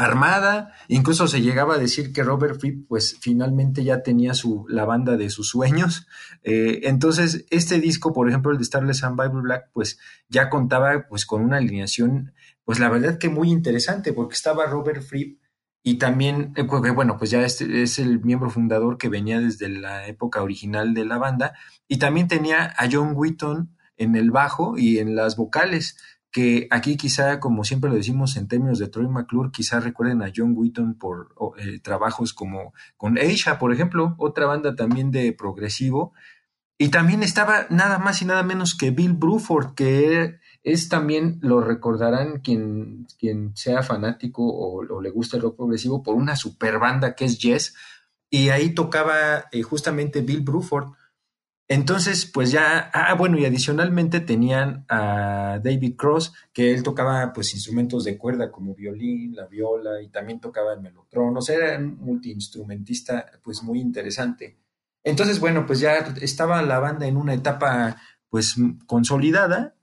armada. 0.00 0.72
Incluso 0.88 1.28
se 1.28 1.42
llegaba 1.42 1.74
a 1.74 1.78
decir 1.78 2.12
que 2.12 2.22
Robert 2.22 2.58
Fripp 2.58 2.88
pues 2.88 3.16
finalmente 3.20 3.84
ya 3.84 4.02
tenía 4.02 4.34
su, 4.34 4.66
la 4.68 4.84
banda 4.84 5.16
de 5.16 5.30
sus 5.30 5.48
sueños. 5.48 6.06
Eh, 6.42 6.80
entonces, 6.84 7.44
este 7.50 7.80
disco, 7.80 8.12
por 8.12 8.28
ejemplo, 8.28 8.50
el 8.50 8.58
de 8.58 8.64
Starless 8.64 9.04
and 9.04 9.20
Bible 9.20 9.42
Black, 9.42 9.70
pues 9.72 9.98
ya 10.28 10.48
contaba 10.48 11.06
pues 11.08 11.26
con 11.26 11.42
una 11.42 11.58
alineación, 11.58 12.32
pues 12.64 12.78
la 12.78 12.88
verdad 12.88 13.18
que 13.18 13.28
muy 13.28 13.50
interesante, 13.50 14.12
porque 14.12 14.34
estaba 14.34 14.66
Robert 14.66 15.02
Fripp 15.02 15.40
y 15.82 15.94
también, 15.98 16.52
eh, 16.56 16.62
bueno, 16.62 17.16
pues 17.18 17.30
ya 17.30 17.42
es 17.42 17.98
el 17.98 18.20
miembro 18.22 18.50
fundador 18.50 18.98
que 18.98 19.08
venía 19.08 19.40
desde 19.40 19.68
la 19.68 20.06
época 20.06 20.42
original 20.42 20.94
de 20.94 21.04
la 21.04 21.18
banda. 21.18 21.54
Y 21.88 21.98
también 21.98 22.28
tenía 22.28 22.74
a 22.76 22.88
John 22.90 23.12
Wheaton 23.14 23.76
en 23.96 24.16
el 24.16 24.30
bajo 24.30 24.78
y 24.78 24.98
en 24.98 25.14
las 25.14 25.36
vocales, 25.36 25.96
que 26.30 26.68
aquí 26.70 26.96
quizá, 26.96 27.40
como 27.40 27.64
siempre 27.64 27.90
lo 27.90 27.96
decimos 27.96 28.36
en 28.36 28.46
términos 28.46 28.78
de 28.78 28.88
Troy 28.88 29.08
McClure, 29.08 29.50
quizá 29.50 29.80
recuerden 29.80 30.22
a 30.22 30.30
John 30.34 30.54
Wheaton 30.56 30.94
por 30.94 31.34
eh, 31.58 31.80
trabajos 31.80 32.32
como 32.32 32.72
con 32.96 33.18
Aisha, 33.18 33.58
por 33.58 33.72
ejemplo, 33.72 34.14
otra 34.18 34.46
banda 34.46 34.76
también 34.76 35.10
de 35.10 35.32
progresivo. 35.32 36.12
Y 36.78 36.88
también 36.88 37.22
estaba 37.22 37.66
nada 37.68 37.98
más 37.98 38.22
y 38.22 38.24
nada 38.24 38.42
menos 38.42 38.74
que 38.74 38.90
Bill 38.90 39.12
Bruford, 39.12 39.74
que 39.74 40.38
es 40.62 40.88
también, 40.88 41.38
lo 41.42 41.60
recordarán 41.60 42.40
quien, 42.40 43.06
quien 43.18 43.54
sea 43.54 43.82
fanático 43.82 44.42
o, 44.46 45.00
le 45.02 45.10
gusta 45.10 45.36
el 45.36 45.42
rock 45.42 45.56
progresivo, 45.56 46.02
por 46.02 46.14
una 46.14 46.36
super 46.36 46.78
banda 46.78 47.14
que 47.14 47.24
es 47.26 47.38
Yes, 47.38 47.74
y 48.30 48.50
ahí 48.50 48.74
tocaba 48.74 49.46
eh, 49.52 49.62
justamente 49.62 50.22
Bill 50.22 50.40
Bruford. 50.40 50.92
Entonces, 51.72 52.26
pues 52.26 52.50
ya, 52.50 52.90
ah, 52.92 53.14
bueno, 53.14 53.38
y 53.38 53.44
adicionalmente 53.44 54.18
tenían 54.18 54.84
a 54.88 55.60
David 55.62 55.94
Cross, 55.94 56.32
que 56.52 56.74
él 56.74 56.82
tocaba 56.82 57.32
pues 57.32 57.54
instrumentos 57.54 58.02
de 58.02 58.18
cuerda 58.18 58.50
como 58.50 58.74
violín, 58.74 59.36
la 59.36 59.46
viola, 59.46 60.02
y 60.02 60.08
también 60.08 60.40
tocaba 60.40 60.72
el 60.72 60.80
melotron, 60.80 61.36
o 61.36 61.40
sea, 61.40 61.54
era 61.54 61.78
un 61.78 61.96
multiinstrumentista 62.00 63.24
pues 63.44 63.62
muy 63.62 63.78
interesante. 63.78 64.58
Entonces, 65.04 65.38
bueno, 65.38 65.64
pues 65.64 65.78
ya 65.78 65.98
estaba 66.20 66.60
la 66.62 66.80
banda 66.80 67.06
en 67.06 67.16
una 67.16 67.34
etapa 67.34 68.02
pues 68.28 68.56
consolidada, 68.86 69.76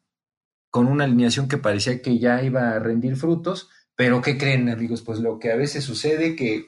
con 0.69 0.87
una 0.87 1.05
alineación 1.05 1.47
que 1.47 1.57
parecía 1.57 2.01
que 2.01 2.19
ya 2.19 2.43
iba 2.43 2.71
a 2.71 2.79
rendir 2.79 3.15
frutos, 3.15 3.69
pero 3.95 4.21
¿qué 4.21 4.37
creen 4.37 4.67
amigos? 4.67 5.03
Pues 5.03 5.19
lo 5.19 5.39
que 5.39 5.53
a 5.53 5.55
veces 5.55 5.85
sucede 5.85 6.35
que 6.35 6.65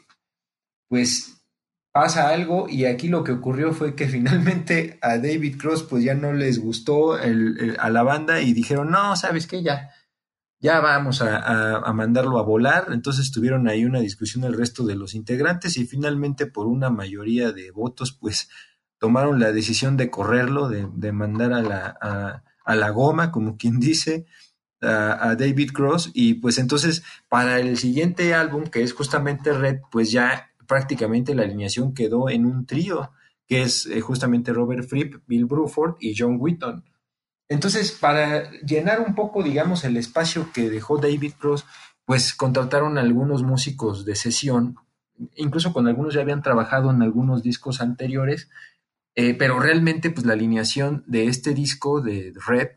pues 0.88 1.39
pasa 2.00 2.30
algo 2.30 2.70
y 2.70 2.86
aquí 2.86 3.10
lo 3.10 3.26
que 3.26 3.34
ocurrió 3.34 3.74
fue 3.74 3.94
que 3.94 4.08
finalmente 4.16 4.98
a 5.02 5.18
David 5.18 5.58
Cross 5.58 5.84
pues 5.84 6.02
ya 6.02 6.14
no 6.14 6.32
les 6.32 6.58
gustó 6.58 7.16
a 7.16 7.90
la 7.90 8.04
banda 8.04 8.40
y 8.40 8.54
dijeron, 8.54 8.90
no, 8.90 9.18
sabes 9.18 9.48
qué, 9.48 9.62
ya, 9.62 9.90
ya 10.62 10.80
vamos 10.80 11.22
a, 11.22 11.76
a, 11.76 11.92
mandarlo 11.92 12.40
a 12.40 12.44
volar. 12.44 12.88
Entonces 12.94 13.34
tuvieron 13.34 13.68
ahí 13.68 13.84
una 13.84 14.00
discusión 14.00 14.46
el 14.46 14.58
resto 14.58 14.86
de 14.86 14.96
los 14.96 15.14
integrantes 15.14 15.76
y 15.76 15.86
finalmente 15.86 16.46
por 16.46 16.68
una 16.68 16.90
mayoría 16.90 17.52
de 17.52 17.70
votos 17.72 18.14
pues 18.14 18.48
tomaron 18.98 19.42
la 19.42 19.52
decisión 19.52 19.98
de 19.98 20.10
correrlo, 20.10 20.70
de, 20.70 20.88
de 20.94 21.12
mandar 21.12 21.52
a 21.52 21.62
la, 21.62 22.42
a, 22.64 22.76
la 22.76 22.90
goma, 22.92 23.30
como 23.30 23.58
quien 23.58 23.82
dice, 23.82 24.26
a, 24.82 25.36
David 25.38 25.72
Cross. 25.74 26.12
Y 26.14 26.36
pues 26.36 26.60
entonces 26.60 27.04
para 27.28 27.60
el 27.60 27.78
siguiente 27.78 28.34
álbum, 28.34 28.68
que 28.68 28.84
es 28.84 28.94
justamente 28.94 29.52
Red, 29.52 29.82
pues 29.92 30.14
ya 30.14 30.49
prácticamente 30.70 31.34
la 31.34 31.44
alineación 31.44 31.94
quedó 31.96 32.30
en 32.30 32.46
un 32.46 32.68
trío, 32.68 33.12
que 33.48 33.64
es 33.64 33.88
eh, 33.88 34.00
justamente 34.00 34.54
Robert 34.54 34.88
Fripp, 34.88 35.24
Bill 35.26 35.46
Bruford 35.46 35.96
y 36.00 36.14
John 36.16 36.38
Wheaton. 36.40 36.86
Entonces, 37.50 37.92
para 37.92 38.52
llenar 38.62 39.02
un 39.02 39.16
poco, 39.16 39.42
digamos, 39.42 39.84
el 39.84 39.98
espacio 39.98 40.52
que 40.54 40.70
dejó 40.70 41.00
David 41.00 41.34
Cross, 41.40 41.66
pues 42.06 42.36
contrataron 42.36 43.00
algunos 43.00 43.42
músicos 43.42 44.06
de 44.06 44.16
sesión, 44.16 44.76
incluso 45.36 45.74
con 45.74 45.88
algunos 45.88 46.14
ya 46.14 46.22
habían 46.22 46.44
trabajado 46.44 46.92
en 46.92 47.02
algunos 47.02 47.42
discos 47.42 47.82
anteriores, 47.82 48.50
eh, 49.16 49.34
pero 49.34 49.60
realmente, 49.60 50.12
pues 50.12 50.28
la 50.28 50.34
alineación 50.34 51.04
de 51.08 51.26
este 51.26 51.56
disco 51.56 52.02
de 52.02 52.34
Red, 52.46 52.70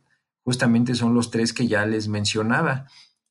justamente 0.42 0.94
son 0.94 1.12
los 1.12 1.30
tres 1.30 1.52
que 1.52 1.68
ya 1.68 1.84
les 1.84 2.08
mencionaba. 2.08 2.86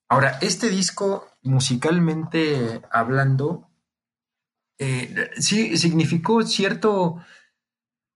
Ahora, 0.08 0.38
este 0.42 0.70
disco, 0.70 1.28
musicalmente 1.42 2.82
hablando, 2.92 3.71
eh, 4.84 5.30
sí 5.38 5.78
significó 5.78 6.42
cierto, 6.42 7.18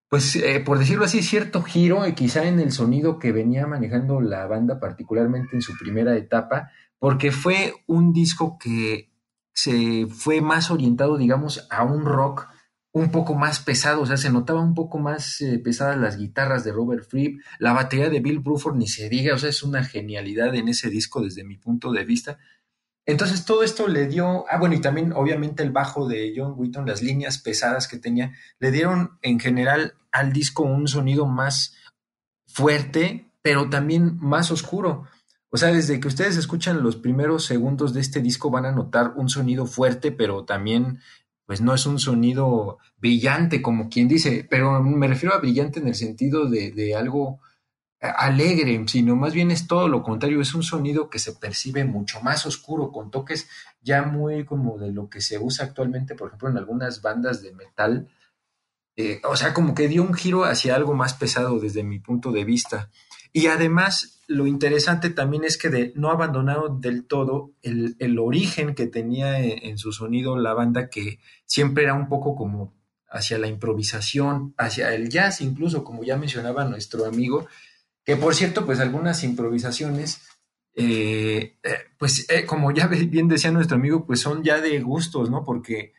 pues 0.09 0.35
eh, 0.35 0.59
por 0.65 0.79
decirlo 0.79 1.05
así, 1.05 1.21
cierto 1.21 1.61
giro, 1.61 2.03
eh, 2.05 2.15
quizá 2.15 2.45
en 2.45 2.59
el 2.59 2.71
sonido 2.71 3.19
que 3.19 3.31
venía 3.31 3.67
manejando 3.67 4.19
la 4.19 4.47
banda, 4.47 4.79
particularmente 4.79 5.55
en 5.55 5.61
su 5.61 5.77
primera 5.77 6.17
etapa, 6.17 6.71
porque 6.97 7.31
fue 7.31 7.75
un 7.85 8.13
disco 8.13 8.57
que 8.57 9.11
se 9.53 10.07
fue 10.07 10.41
más 10.41 10.71
orientado, 10.71 11.17
digamos, 11.19 11.67
a 11.69 11.83
un 11.83 12.03
rock 12.03 12.47
un 12.95 13.11
poco 13.11 13.35
más 13.35 13.59
pesado, 13.59 14.01
o 14.01 14.05
sea, 14.07 14.17
se 14.17 14.31
notaba 14.31 14.61
un 14.61 14.73
poco 14.73 14.97
más 14.97 15.41
eh, 15.41 15.59
pesadas 15.59 15.97
las 15.97 16.17
guitarras 16.17 16.63
de 16.63 16.71
Robert 16.71 17.05
Fripp, 17.07 17.41
la 17.59 17.73
batería 17.73 18.09
de 18.09 18.21
Bill 18.21 18.39
Bruford 18.39 18.77
ni 18.77 18.87
se 18.87 19.07
diga, 19.07 19.35
o 19.35 19.37
sea, 19.37 19.49
es 19.49 19.61
una 19.61 19.83
genialidad 19.83 20.55
en 20.55 20.69
ese 20.69 20.89
disco 20.89 21.21
desde 21.21 21.43
mi 21.43 21.57
punto 21.57 21.91
de 21.91 22.05
vista. 22.05 22.39
Entonces 23.05 23.45
todo 23.45 23.63
esto 23.63 23.87
le 23.87 24.07
dio, 24.07 24.45
ah 24.49 24.57
bueno, 24.57 24.75
y 24.75 24.81
también 24.81 25.13
obviamente 25.13 25.61
el 25.61 25.71
bajo 25.71 26.07
de 26.07 26.33
John 26.35 26.55
Wheaton, 26.57 26.87
las 26.87 27.03
líneas 27.03 27.37
pesadas 27.37 27.87
que 27.87 27.97
tenía, 27.97 28.33
le 28.59 28.71
dieron 28.71 29.19
en 29.21 29.39
general 29.39 29.93
al 30.11 30.33
disco 30.33 30.63
un 30.63 30.87
sonido 30.87 31.27
más 31.27 31.75
fuerte, 32.47 33.29
pero 33.41 33.69
también 33.69 34.17
más 34.19 34.49
oscuro. 34.49 35.03
O 35.49 35.57
sea, 35.57 35.71
desde 35.71 35.99
que 35.99 36.07
ustedes 36.07 36.35
escuchan 36.35 36.81
los 36.81 36.95
primeros 36.95 37.45
segundos 37.45 37.93
de 37.93 38.01
este 38.01 38.21
disco 38.21 38.49
van 38.49 38.65
a 38.65 38.71
notar 38.71 39.13
un 39.15 39.29
sonido 39.29 39.67
fuerte, 39.67 40.11
pero 40.11 40.43
también, 40.43 40.99
pues 41.45 41.61
no 41.61 41.75
es 41.75 41.85
un 41.85 41.99
sonido 41.99 42.79
brillante, 42.97 43.61
como 43.61 43.87
quien 43.87 44.07
dice, 44.07 44.47
pero 44.49 44.81
me 44.81 45.07
refiero 45.07 45.35
a 45.35 45.39
brillante 45.39 45.79
en 45.79 45.87
el 45.87 45.95
sentido 45.95 46.49
de, 46.49 46.71
de 46.71 46.95
algo 46.95 47.39
alegre, 48.09 48.83
sino 48.87 49.15
más 49.15 49.33
bien 49.33 49.51
es 49.51 49.67
todo 49.67 49.87
lo 49.87 50.03
contrario, 50.03 50.41
es 50.41 50.53
un 50.53 50.63
sonido 50.63 51.09
que 51.09 51.19
se 51.19 51.33
percibe 51.33 51.85
mucho 51.85 52.21
más 52.21 52.45
oscuro, 52.45 52.91
con 52.91 53.11
toques 53.11 53.47
ya 53.81 54.03
muy 54.03 54.45
como 54.45 54.77
de 54.77 54.91
lo 54.91 55.09
que 55.09 55.21
se 55.21 55.37
usa 55.37 55.65
actualmente, 55.65 56.15
por 56.15 56.27
ejemplo, 56.27 56.49
en 56.49 56.57
algunas 56.57 57.01
bandas 57.01 57.41
de 57.41 57.53
metal. 57.53 58.07
Eh, 58.97 59.21
o 59.25 59.35
sea, 59.35 59.53
como 59.53 59.75
que 59.75 59.87
dio 59.87 60.03
un 60.03 60.13
giro 60.13 60.45
hacia 60.45 60.75
algo 60.75 60.93
más 60.93 61.13
pesado 61.13 61.59
desde 61.59 61.83
mi 61.83 61.99
punto 61.99 62.31
de 62.31 62.45
vista. 62.45 62.89
Y 63.33 63.47
además, 63.47 64.21
lo 64.27 64.47
interesante 64.47 65.09
también 65.09 65.43
es 65.43 65.57
que 65.57 65.69
de, 65.69 65.91
no 65.95 66.09
abandonaron 66.09 66.79
del 66.79 67.05
todo 67.05 67.51
el, 67.61 67.97
el 67.99 68.17
origen 68.17 68.73
que 68.73 68.87
tenía 68.87 69.39
en, 69.39 69.63
en 69.63 69.77
su 69.77 69.91
sonido 69.91 70.37
la 70.37 70.53
banda, 70.53 70.89
que 70.89 71.19
siempre 71.45 71.83
era 71.83 71.93
un 71.93 72.07
poco 72.07 72.35
como 72.35 72.73
hacia 73.15 73.37
la 73.37 73.47
improvisación, 73.47 74.53
hacia 74.57 74.93
el 74.93 75.09
jazz, 75.09 75.41
incluso 75.41 75.83
como 75.83 76.03
ya 76.03 76.17
mencionaba 76.17 76.65
nuestro 76.65 77.05
amigo, 77.05 77.47
que 78.05 78.15
por 78.15 78.35
cierto, 78.35 78.65
pues 78.65 78.79
algunas 78.79 79.23
improvisaciones, 79.23 80.21
eh, 80.75 81.57
eh, 81.63 81.77
pues 81.97 82.29
eh, 82.29 82.45
como 82.45 82.71
ya 82.71 82.87
bien 82.87 83.27
decía 83.27 83.51
nuestro 83.51 83.77
amigo, 83.77 84.05
pues 84.05 84.19
son 84.19 84.43
ya 84.43 84.61
de 84.61 84.79
gustos, 84.79 85.31
¿no? 85.31 85.43
Porque 85.43 85.93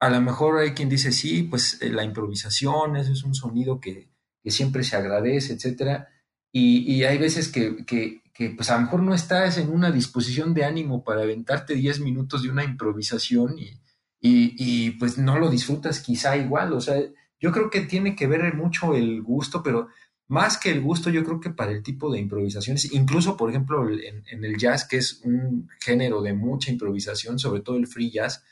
a 0.00 0.10
lo 0.10 0.20
mejor 0.20 0.58
hay 0.58 0.72
quien 0.72 0.88
dice, 0.88 1.12
sí, 1.12 1.44
pues 1.44 1.78
la 1.80 2.02
improvisación, 2.04 2.96
eso 2.96 3.12
es 3.12 3.22
un 3.22 3.34
sonido 3.34 3.80
que, 3.80 4.12
siempre 4.46 4.84
se 4.84 4.96
agradece, 4.96 5.54
etcétera. 5.54 6.08
Y, 6.52 7.02
hay 7.04 7.18
veces 7.18 7.48
que, 7.48 7.84
que, 7.86 8.22
que, 8.34 8.50
pues 8.50 8.70
a 8.70 8.76
lo 8.76 8.82
mejor 8.82 9.02
no 9.02 9.14
estás 9.14 9.56
en 9.56 9.70
una 9.70 9.90
disposición 9.90 10.52
de 10.54 10.64
ánimo 10.64 11.02
para 11.02 11.22
aventarte 11.22 11.74
10 11.74 12.00
minutos 12.00 12.42
de 12.42 12.50
una 12.50 12.62
improvisación 12.62 13.58
y, 13.58 13.80
y, 14.20 14.54
y 14.58 14.90
pues 14.92 15.16
no 15.18 15.38
lo 15.38 15.48
disfrutas 15.50 16.00
quizá 16.00 16.36
igual. 16.36 16.74
O 16.74 16.80
sea, 16.80 16.96
yo 17.40 17.52
creo 17.52 17.70
que 17.70 17.80
tiene 17.82 18.14
que 18.14 18.26
ver 18.26 18.54
mucho 18.54 18.94
el 18.94 19.22
gusto, 19.22 19.62
pero 19.62 19.88
más 20.28 20.56
que 20.56 20.70
el 20.70 20.80
gusto, 20.80 21.10
yo 21.10 21.22
creo 21.22 21.40
que 21.40 21.50
para 21.50 21.72
el 21.72 21.82
tipo 21.82 22.10
de 22.10 22.18
improvisaciones, 22.18 22.92
incluso 22.92 23.36
por 23.36 23.50
ejemplo 23.50 23.86
en, 23.88 24.44
el 24.44 24.56
jazz, 24.56 24.86
que 24.86 24.96
es 24.96 25.20
un 25.22 25.68
género 25.80 26.22
de 26.22 26.32
mucha 26.32 26.70
improvisación, 26.70 27.38
sobre 27.38 27.60
todo 27.60 27.76
el 27.76 27.86
free 27.86 28.10
jazz, 28.10 28.42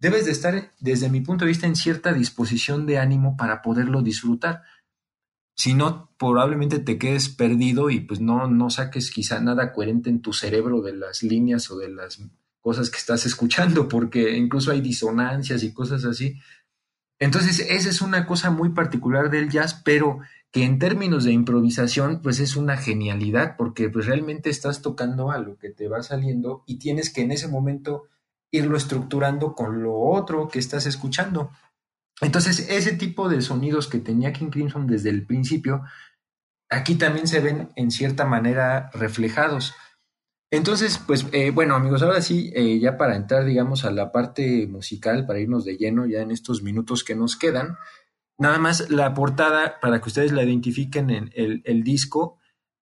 debes 0.00 0.24
de 0.24 0.32
estar, 0.32 0.72
desde 0.80 1.08
mi 1.08 1.20
punto 1.20 1.44
de 1.44 1.50
vista, 1.50 1.66
en 1.66 1.76
cierta 1.76 2.12
disposición 2.12 2.86
de 2.86 2.98
ánimo 2.98 3.36
para 3.36 3.62
poderlo 3.62 4.02
disfrutar. 4.02 4.62
Si 5.54 5.74
no, 5.74 6.10
probablemente 6.18 6.78
te 6.78 6.98
quedes 6.98 7.28
perdido 7.28 7.90
y 7.90 8.00
pues 8.00 8.20
no, 8.20 8.48
no 8.48 8.70
saques 8.70 9.10
quizá 9.10 9.40
nada 9.40 9.72
coherente 9.72 10.10
en 10.10 10.22
tu 10.22 10.32
cerebro 10.32 10.80
de 10.80 10.94
las 10.94 11.22
líneas 11.22 11.70
o 11.70 11.78
de 11.78 11.90
las 11.90 12.18
cosas 12.60 12.90
que 12.90 12.98
estás 12.98 13.24
escuchando, 13.26 13.88
porque 13.88 14.36
incluso 14.36 14.72
hay 14.72 14.80
disonancias 14.80 15.62
y 15.62 15.72
cosas 15.72 16.04
así. 16.04 16.38
Entonces, 17.18 17.60
esa 17.60 17.90
es 17.90 18.00
una 18.00 18.26
cosa 18.26 18.50
muy 18.50 18.70
particular 18.70 19.30
del 19.30 19.50
jazz, 19.50 19.74
pero 19.84 20.20
que 20.52 20.64
en 20.64 20.78
términos 20.78 21.24
de 21.24 21.32
improvisación, 21.32 22.20
pues 22.22 22.40
es 22.40 22.56
una 22.56 22.76
genialidad, 22.76 23.56
porque 23.56 23.88
pues 23.88 24.06
realmente 24.06 24.50
estás 24.50 24.82
tocando 24.82 25.30
algo 25.30 25.56
que 25.58 25.70
te 25.70 25.88
va 25.88 26.02
saliendo 26.02 26.64
y 26.66 26.78
tienes 26.78 27.12
que 27.12 27.22
en 27.22 27.30
ese 27.30 27.48
momento 27.48 28.08
irlo 28.50 28.76
estructurando 28.76 29.54
con 29.54 29.82
lo 29.82 29.96
otro 29.96 30.48
que 30.48 30.58
estás 30.58 30.86
escuchando. 30.86 31.52
Entonces, 32.20 32.68
ese 32.68 32.92
tipo 32.94 33.28
de 33.28 33.40
sonidos 33.42 33.86
que 33.86 33.98
tenía 33.98 34.32
King 34.32 34.50
Crimson 34.50 34.86
desde 34.86 35.10
el 35.10 35.24
principio, 35.24 35.82
aquí 36.68 36.96
también 36.96 37.28
se 37.28 37.40
ven 37.40 37.70
en 37.76 37.90
cierta 37.90 38.24
manera 38.24 38.90
reflejados. 38.92 39.74
Entonces, 40.52 40.98
pues 40.98 41.26
eh, 41.30 41.52
bueno 41.52 41.76
amigos, 41.76 42.02
ahora 42.02 42.20
sí, 42.22 42.50
eh, 42.56 42.80
ya 42.80 42.98
para 42.98 43.14
entrar, 43.14 43.44
digamos, 43.44 43.84
a 43.84 43.92
la 43.92 44.10
parte 44.10 44.66
musical, 44.66 45.24
para 45.24 45.38
irnos 45.38 45.64
de 45.64 45.76
lleno 45.76 46.06
ya 46.06 46.22
en 46.22 46.32
estos 46.32 46.62
minutos 46.64 47.04
que 47.04 47.14
nos 47.14 47.36
quedan, 47.36 47.76
Nada 48.40 48.58
más 48.58 48.90
la 48.90 49.14
portada, 49.14 49.78
para 49.80 50.00
que 50.00 50.08
ustedes 50.08 50.32
la 50.32 50.42
identifiquen 50.42 51.10
en 51.10 51.30
el, 51.34 51.84
disco, 51.84 52.38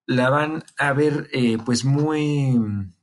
la 0.06 0.30
van 0.30 0.62
a 0.78 0.92
ver 0.92 1.28
eh, 1.32 1.58
pues 1.66 1.84
muy, 1.84 2.56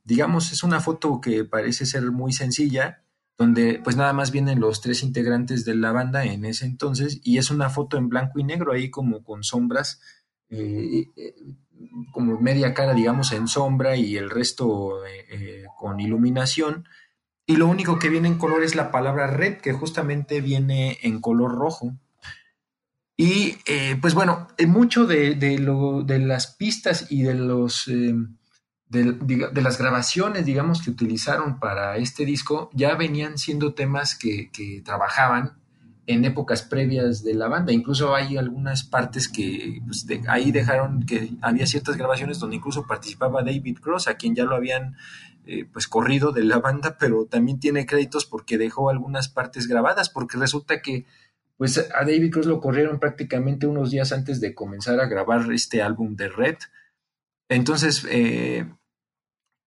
digamos, 0.04 0.50
es 0.52 0.64
una 0.64 0.80
foto 0.80 1.20
que 1.20 1.44
parece 1.44 1.86
ser 1.86 2.10
muy 2.10 2.32
sencilla, 2.32 3.04
donde 3.36 3.80
pues 3.84 3.96
nada 3.96 4.12
más 4.12 4.30
vienen 4.30 4.60
los 4.60 4.80
tres 4.80 5.02
integrantes 5.02 5.64
de 5.64 5.74
la 5.74 5.92
banda 5.92 6.24
en 6.24 6.44
ese 6.44 6.64
entonces 6.64 7.20
y 7.22 7.38
es 7.38 7.50
una 7.50 7.68
foto 7.68 7.98
en 7.98 8.08
blanco 8.08 8.38
y 8.38 8.44
negro 8.44 8.72
ahí 8.72 8.90
como 8.90 9.22
con 9.22 9.44
sombras, 9.44 10.00
eh, 10.48 11.10
eh, 11.16 11.34
como 12.12 12.40
media 12.40 12.72
cara 12.72 12.94
digamos 12.94 13.32
en 13.32 13.48
sombra 13.48 13.96
y 13.96 14.16
el 14.16 14.30
resto 14.30 15.04
eh, 15.06 15.64
con 15.76 16.00
iluminación. 16.00 16.88
Y 17.48 17.56
lo 17.56 17.68
único 17.68 17.98
que 17.98 18.08
viene 18.08 18.28
en 18.28 18.38
color 18.38 18.64
es 18.64 18.74
la 18.74 18.90
palabra 18.90 19.28
red, 19.28 19.58
que 19.58 19.72
justamente 19.72 20.40
viene 20.40 20.98
en 21.02 21.20
color 21.20 21.54
rojo. 21.54 21.92
Y 23.16 23.56
eh, 23.64 23.96
pues 24.00 24.12
bueno, 24.14 24.48
mucho 24.66 25.06
de, 25.06 25.34
de, 25.34 25.58
lo, 25.58 26.02
de, 26.02 26.18
las 26.18 26.48
pistas 26.48 27.06
y 27.10 27.22
de, 27.22 27.34
los, 27.34 27.88
eh, 27.88 28.14
de, 28.90 29.62
las 29.62 29.78
grabaciones, 29.78 30.44
digamos, 30.44 30.82
que 30.82 30.90
utilizaron 30.90 31.58
para 31.58 31.96
este 31.96 32.26
disco 32.26 32.68
ya 32.74 32.94
venían 32.94 33.38
siendo 33.38 33.72
temas 33.72 34.16
que, 34.16 34.50
que, 34.50 34.82
trabajaban 34.84 35.54
en 36.06 36.24
épocas 36.26 36.62
previas 36.62 37.24
de 37.24 37.34
la 37.34 37.48
banda. 37.48 37.72
Incluso 37.72 38.14
hay 38.14 38.36
algunas 38.36 38.84
partes 38.84 39.28
que 39.28 39.80
pues, 39.86 40.06
ahí 40.28 40.52
dejaron 40.52 41.04
que 41.04 41.30
había 41.40 41.66
ciertas 41.66 41.96
grabaciones 41.96 42.38
donde 42.38 42.56
incluso 42.56 42.86
participaba 42.86 43.42
David 43.42 43.78
Cross, 43.80 44.08
a 44.08 44.14
quien 44.14 44.34
ya 44.34 44.44
lo 44.44 44.54
habían 44.54 44.94
eh, 45.46 45.64
pues 45.64 45.88
corrido 45.88 46.32
de 46.32 46.44
la 46.44 46.58
banda, 46.58 46.96
pero 46.98 47.24
también 47.24 47.60
tiene 47.60 47.86
créditos 47.86 48.26
porque 48.26 48.58
dejó 48.58 48.90
algunas 48.90 49.28
partes 49.28 49.68
grabadas, 49.68 50.10
porque 50.10 50.38
resulta 50.38 50.82
que 50.82 51.06
pues 51.56 51.78
a 51.78 52.04
David 52.04 52.32
Cross 52.32 52.46
lo 52.46 52.60
corrieron 52.60 52.98
prácticamente 53.00 53.66
unos 53.66 53.90
días 53.90 54.12
antes 54.12 54.40
de 54.40 54.54
comenzar 54.54 55.00
a 55.00 55.06
grabar 55.06 55.50
este 55.52 55.82
álbum 55.82 56.14
de 56.14 56.28
Red. 56.28 56.56
Entonces, 57.48 58.06
eh, 58.10 58.66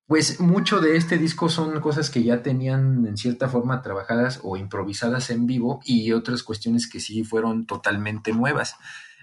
pues 0.05 0.39
mucho 0.39 0.81
de 0.81 0.97
este 0.97 1.17
disco 1.17 1.49
son 1.49 1.79
cosas 1.81 2.09
que 2.09 2.23
ya 2.23 2.41
tenían 2.41 3.05
en 3.05 3.17
cierta 3.17 3.47
forma 3.47 3.81
trabajadas 3.81 4.39
o 4.43 4.57
improvisadas 4.57 5.29
en 5.29 5.45
vivo 5.45 5.81
y 5.85 6.11
otras 6.11 6.43
cuestiones 6.43 6.89
que 6.89 6.99
sí 6.99 7.23
fueron 7.23 7.65
totalmente 7.65 8.33
nuevas. 8.33 8.75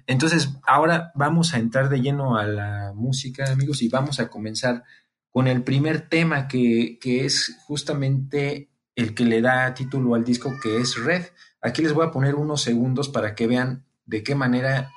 Entonces, 0.06 0.50
ahora 0.66 1.10
vamos 1.14 1.54
a 1.54 1.58
entrar 1.58 1.88
de 1.88 2.00
lleno 2.00 2.36
a 2.36 2.46
la 2.46 2.92
música, 2.94 3.50
amigos, 3.50 3.82
y 3.82 3.88
vamos 3.88 4.20
a 4.20 4.28
comenzar 4.28 4.84
con 5.30 5.48
el 5.48 5.62
primer 5.62 6.08
tema 6.08 6.46
que, 6.46 6.98
que 7.00 7.24
es 7.24 7.56
justamente 7.66 8.70
el 8.96 9.14
que 9.14 9.24
le 9.24 9.42
da 9.42 9.74
título 9.74 10.14
al 10.14 10.24
disco, 10.24 10.58
que 10.60 10.78
es 10.78 10.96
Red. 10.96 11.26
Aquí 11.60 11.82
les 11.82 11.92
voy 11.92 12.06
a 12.06 12.10
poner 12.10 12.34
unos 12.34 12.62
segundos 12.62 13.08
para 13.08 13.34
que 13.34 13.46
vean 13.46 13.84
de 14.06 14.22
qué 14.22 14.34
manera 14.34 14.90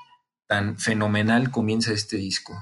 tan 0.47 0.79
fenomenal 0.79 1.51
comienza 1.51 1.91
este 1.91 2.17
disco. 2.17 2.57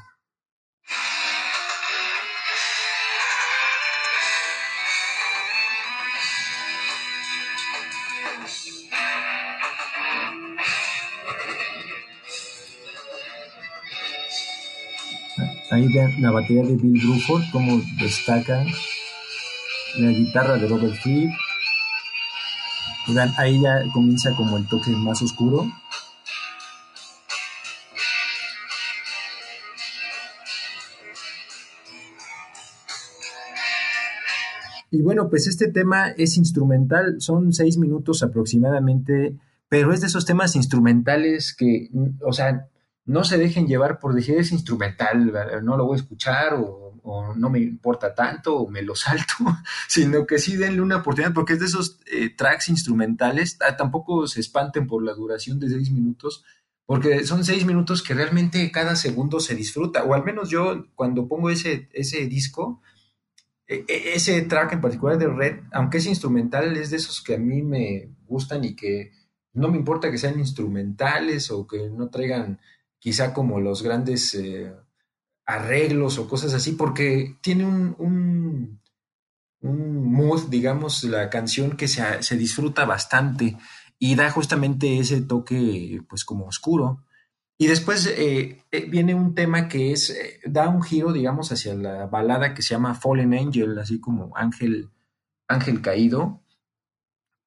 Ahí 15.70 15.88
ven 15.94 16.22
la 16.22 16.32
batería 16.32 16.64
de 16.64 16.76
Bill 16.76 17.00
Bruford, 17.00 17.44
cómo 17.52 17.80
destaca 18.00 18.66
la 19.98 20.12
guitarra 20.12 20.58
de 20.58 20.68
Robert 20.68 20.96
Fripp. 21.02 21.32
Ahí 23.38 23.62
ya 23.62 23.84
comienza 23.94 24.36
como 24.36 24.58
el 24.58 24.68
toque 24.68 24.92
más 24.92 25.22
oscuro. 25.22 25.66
Y 34.92 35.02
bueno, 35.02 35.30
pues 35.30 35.48
este 35.48 35.70
tema 35.70 36.10
es 36.10 36.38
instrumental, 36.38 37.18
son 37.20 37.54
seis 37.54 37.78
minutos 37.78 38.24
aproximadamente, 38.24 39.36
pero 39.70 39.94
es 39.94 40.02
de 40.02 40.08
esos 40.08 40.26
temas 40.26 40.56
instrumentales 40.56 41.54
que, 41.54 41.90
o 42.26 42.34
sea, 42.34 42.68
no 43.08 43.24
se 43.24 43.38
dejen 43.38 43.68
llevar 43.68 44.00
por 44.00 44.14
decir 44.14 44.38
es 44.38 44.52
instrumental, 44.52 45.34
no 45.64 45.78
lo 45.78 45.86
voy 45.86 45.98
a 45.98 46.02
escuchar 46.02 46.54
o, 46.56 46.86
no 47.38 47.50
me 47.50 47.60
importa 47.60 48.14
tanto 48.14 48.58
o 48.58 48.70
me 48.70 48.82
lo 48.82 48.94
salto, 48.94 49.36
sino 49.88 50.28
que 50.28 50.40
sí 50.40 50.58
denle 50.58 50.82
una 50.82 50.98
oportunidad 50.98 51.34
porque 51.34 51.54
es 51.54 51.60
de 51.62 51.68
esos 51.68 52.02
eh, 52.12 52.36
tracks 52.36 52.68
instrumentales, 52.68 53.58
ah, 53.66 53.78
tampoco 53.78 54.28
se 54.28 54.42
espanten 54.42 54.88
por 54.88 55.02
la 55.04 55.14
duración 55.14 55.58
de 55.58 55.70
seis 55.70 55.90
minutos, 55.90 56.44
porque 56.86 57.26
son 57.26 57.46
seis 57.46 57.66
minutos 57.66 58.04
que 58.04 58.14
realmente 58.14 58.70
cada 58.74 58.98
segundo 58.98 59.40
se 59.40 59.56
disfruta, 59.56 60.04
o 60.04 60.14
al 60.14 60.26
menos 60.26 60.50
yo 60.50 60.88
cuando 60.96 61.30
pongo 61.30 61.50
ese, 61.50 61.88
ese 61.94 62.26
disco, 62.26 62.82
e, 63.68 63.86
e, 63.88 64.16
ese 64.16 64.42
track 64.42 64.74
en 64.74 64.82
particular 64.82 65.18
de 65.18 65.28
Red, 65.28 65.62
aunque 65.72 66.00
es 66.00 66.06
instrumental, 66.08 66.76
es 66.76 66.90
de 66.90 66.98
esos 66.98 67.22
que 67.22 67.36
a 67.36 67.40
mí 67.40 67.62
me 67.62 68.10
gustan 68.26 68.66
y 68.66 68.76
que 68.76 69.14
no 69.54 69.70
me 69.70 69.78
importa 69.78 70.12
que 70.12 70.18
sean 70.18 70.40
instrumentales 70.40 71.52
o 71.52 71.66
que 71.66 71.90
no 71.90 72.10
traigan 72.10 72.60
quizá 73.00 73.34
como 73.34 73.60
los 73.60 73.84
grandes 73.84 74.34
eh, 74.36 74.74
arreglos 75.46 76.18
o 76.18 76.28
cosas 76.28 76.54
así, 76.54 76.74
porque 76.74 77.38
tiene 77.42 77.66
un, 77.66 77.96
un, 78.00 78.80
mood, 80.12 80.50
digamos, 80.50 81.04
la 81.04 81.30
canción 81.30 81.78
que 81.78 81.88
se, 81.88 82.24
se, 82.24 82.38
disfruta 82.38 82.86
bastante 82.86 83.58
y 84.00 84.16
da 84.16 84.30
justamente 84.32 85.00
ese 85.00 85.22
toque, 85.22 86.02
pues 86.08 86.26
como 86.26 86.46
oscuro. 86.46 87.04
Y 87.58 87.68
después 87.68 88.06
eh, 88.08 88.64
eh, 88.72 88.86
viene 88.88 89.16
un 89.16 89.34
tema 89.34 89.68
que 89.68 89.92
es, 89.92 90.16
da 90.46 90.70
un 90.70 90.84
giro, 90.84 91.12
digamos, 91.12 91.52
hacia 91.52 91.74
la 91.74 92.06
balada 92.06 92.54
que 92.54 92.62
se 92.62 92.76
llama 92.76 92.94
Fallen 92.94 93.34
Angel, 93.34 93.78
así 93.80 94.00
como 94.00 94.36
ángel, 94.36 94.90
ángel 95.48 95.82
caído, 95.82 96.44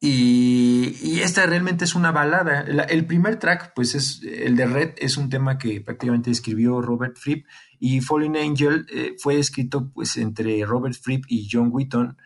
y, 0.01 1.21
esta 1.21 1.45
realmente 1.45 1.85
es 1.85 1.95
una 1.95 2.13
balada. 2.13 2.63
el 2.63 3.05
primer 3.05 3.39
track, 3.39 3.75
pues 3.75 3.95
es 3.95 4.23
el 4.23 4.57
de 4.57 4.67
Red, 4.67 4.95
es 4.97 5.19
un 5.19 5.29
tema 5.29 5.59
que 5.59 5.83
prácticamente 5.83 6.31
escribió 6.31 6.81
Robert 6.81 7.17
Fripp 7.19 7.47
y 7.79 8.01
Falling 8.01 8.37
Angel 8.37 8.87
eh, 8.91 9.17
fue 9.19 9.39
escrito 9.39 9.91
pues 9.93 10.17
entre 10.17 10.65
Robert 10.65 10.95
Fripp 10.95 11.25
y 11.29 11.49
John 11.51 11.69
Wheaton 11.71 12.17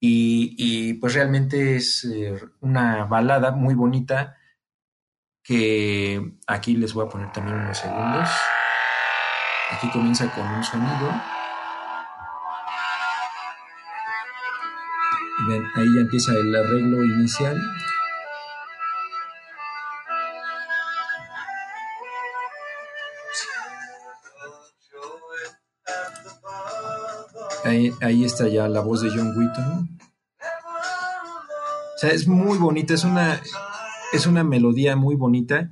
y, 0.00 0.94
pues 0.94 1.14
realmente 1.14 1.76
es 1.76 2.04
eh, 2.04 2.38
una 2.60 3.04
balada 3.04 3.50
muy 3.50 3.74
bonita 3.74 4.36
que 5.42 6.36
aquí 6.46 6.76
les 6.76 6.94
voy 6.94 7.06
a 7.06 7.08
poner 7.08 7.32
también 7.32 7.56
unos 7.56 7.78
segundos. 7.78 8.28
Aquí 9.70 9.90
comienza 9.90 10.32
con 10.32 10.46
un 10.46 10.62
sonido. 10.62 11.37
Ahí 15.74 15.94
ya 15.94 16.00
empieza 16.00 16.32
el 16.32 16.54
arreglo 16.54 17.04
inicial. 17.04 17.60
Ahí, 28.00 28.24
está 28.24 28.48
ya 28.48 28.66
la 28.68 28.80
voz 28.80 29.02
de 29.02 29.10
John 29.10 29.36
Wheaton. 29.36 29.98
O 31.94 31.98
sea, 31.98 32.10
es 32.10 32.26
muy 32.26 32.56
bonita, 32.56 32.94
es 32.94 33.04
una, 33.04 33.42
es 34.12 34.26
una 34.26 34.42
melodía 34.42 34.96
muy 34.96 35.16
bonita 35.16 35.68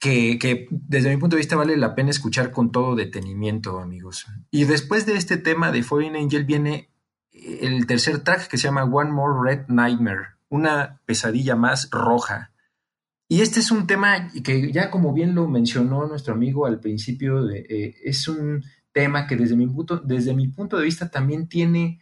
que, 0.00 0.38
que, 0.38 0.66
desde 0.70 1.10
mi 1.10 1.16
punto 1.18 1.36
de 1.36 1.40
vista 1.40 1.54
vale 1.54 1.76
la 1.76 1.94
pena 1.94 2.10
escuchar 2.10 2.50
con 2.50 2.72
todo 2.72 2.96
detenimiento, 2.96 3.78
amigos. 3.78 4.26
Y 4.50 4.64
después 4.64 5.06
de 5.06 5.16
este 5.16 5.36
tema 5.36 5.70
de 5.70 5.82
Foreign 5.82 6.16
Angel 6.16 6.44
viene 6.44 6.90
el 7.60 7.86
tercer 7.86 8.20
track 8.20 8.48
que 8.48 8.58
se 8.58 8.64
llama 8.64 8.84
One 8.84 9.10
More 9.10 9.34
Red 9.42 9.68
Nightmare, 9.68 10.36
una 10.48 11.00
pesadilla 11.06 11.56
más 11.56 11.88
roja. 11.90 12.52
Y 13.28 13.40
este 13.40 13.60
es 13.60 13.70
un 13.70 13.86
tema 13.86 14.30
que 14.44 14.70
ya 14.72 14.90
como 14.90 15.12
bien 15.12 15.34
lo 15.34 15.48
mencionó 15.48 16.06
nuestro 16.06 16.34
amigo 16.34 16.66
al 16.66 16.80
principio, 16.80 17.48
eh, 17.50 17.94
es 18.04 18.28
un 18.28 18.64
tema 18.92 19.26
que 19.26 19.36
desde 19.36 19.56
mi, 19.56 19.66
punto, 19.66 19.98
desde 19.98 20.34
mi 20.34 20.48
punto 20.48 20.78
de 20.78 20.84
vista 20.84 21.10
también 21.10 21.48
tiene 21.48 22.00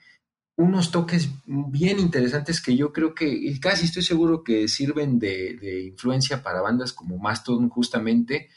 unos 0.57 0.90
toques 0.92 1.30
bien 1.47 1.99
interesantes 1.99 2.61
que 2.61 2.76
yo 2.76 2.92
creo 2.92 3.14
que, 3.14 3.59
casi 3.61 3.86
estoy 3.86 4.03
seguro 4.03 4.45
que 4.45 4.68
sirven 4.68 5.18
de, 5.18 5.57
de 5.61 5.82
influencia 5.86 6.42
para 6.42 6.61
bandas 6.61 6.92
como 6.92 7.18
Mastodon 7.18 7.68
justamente, 7.68 8.49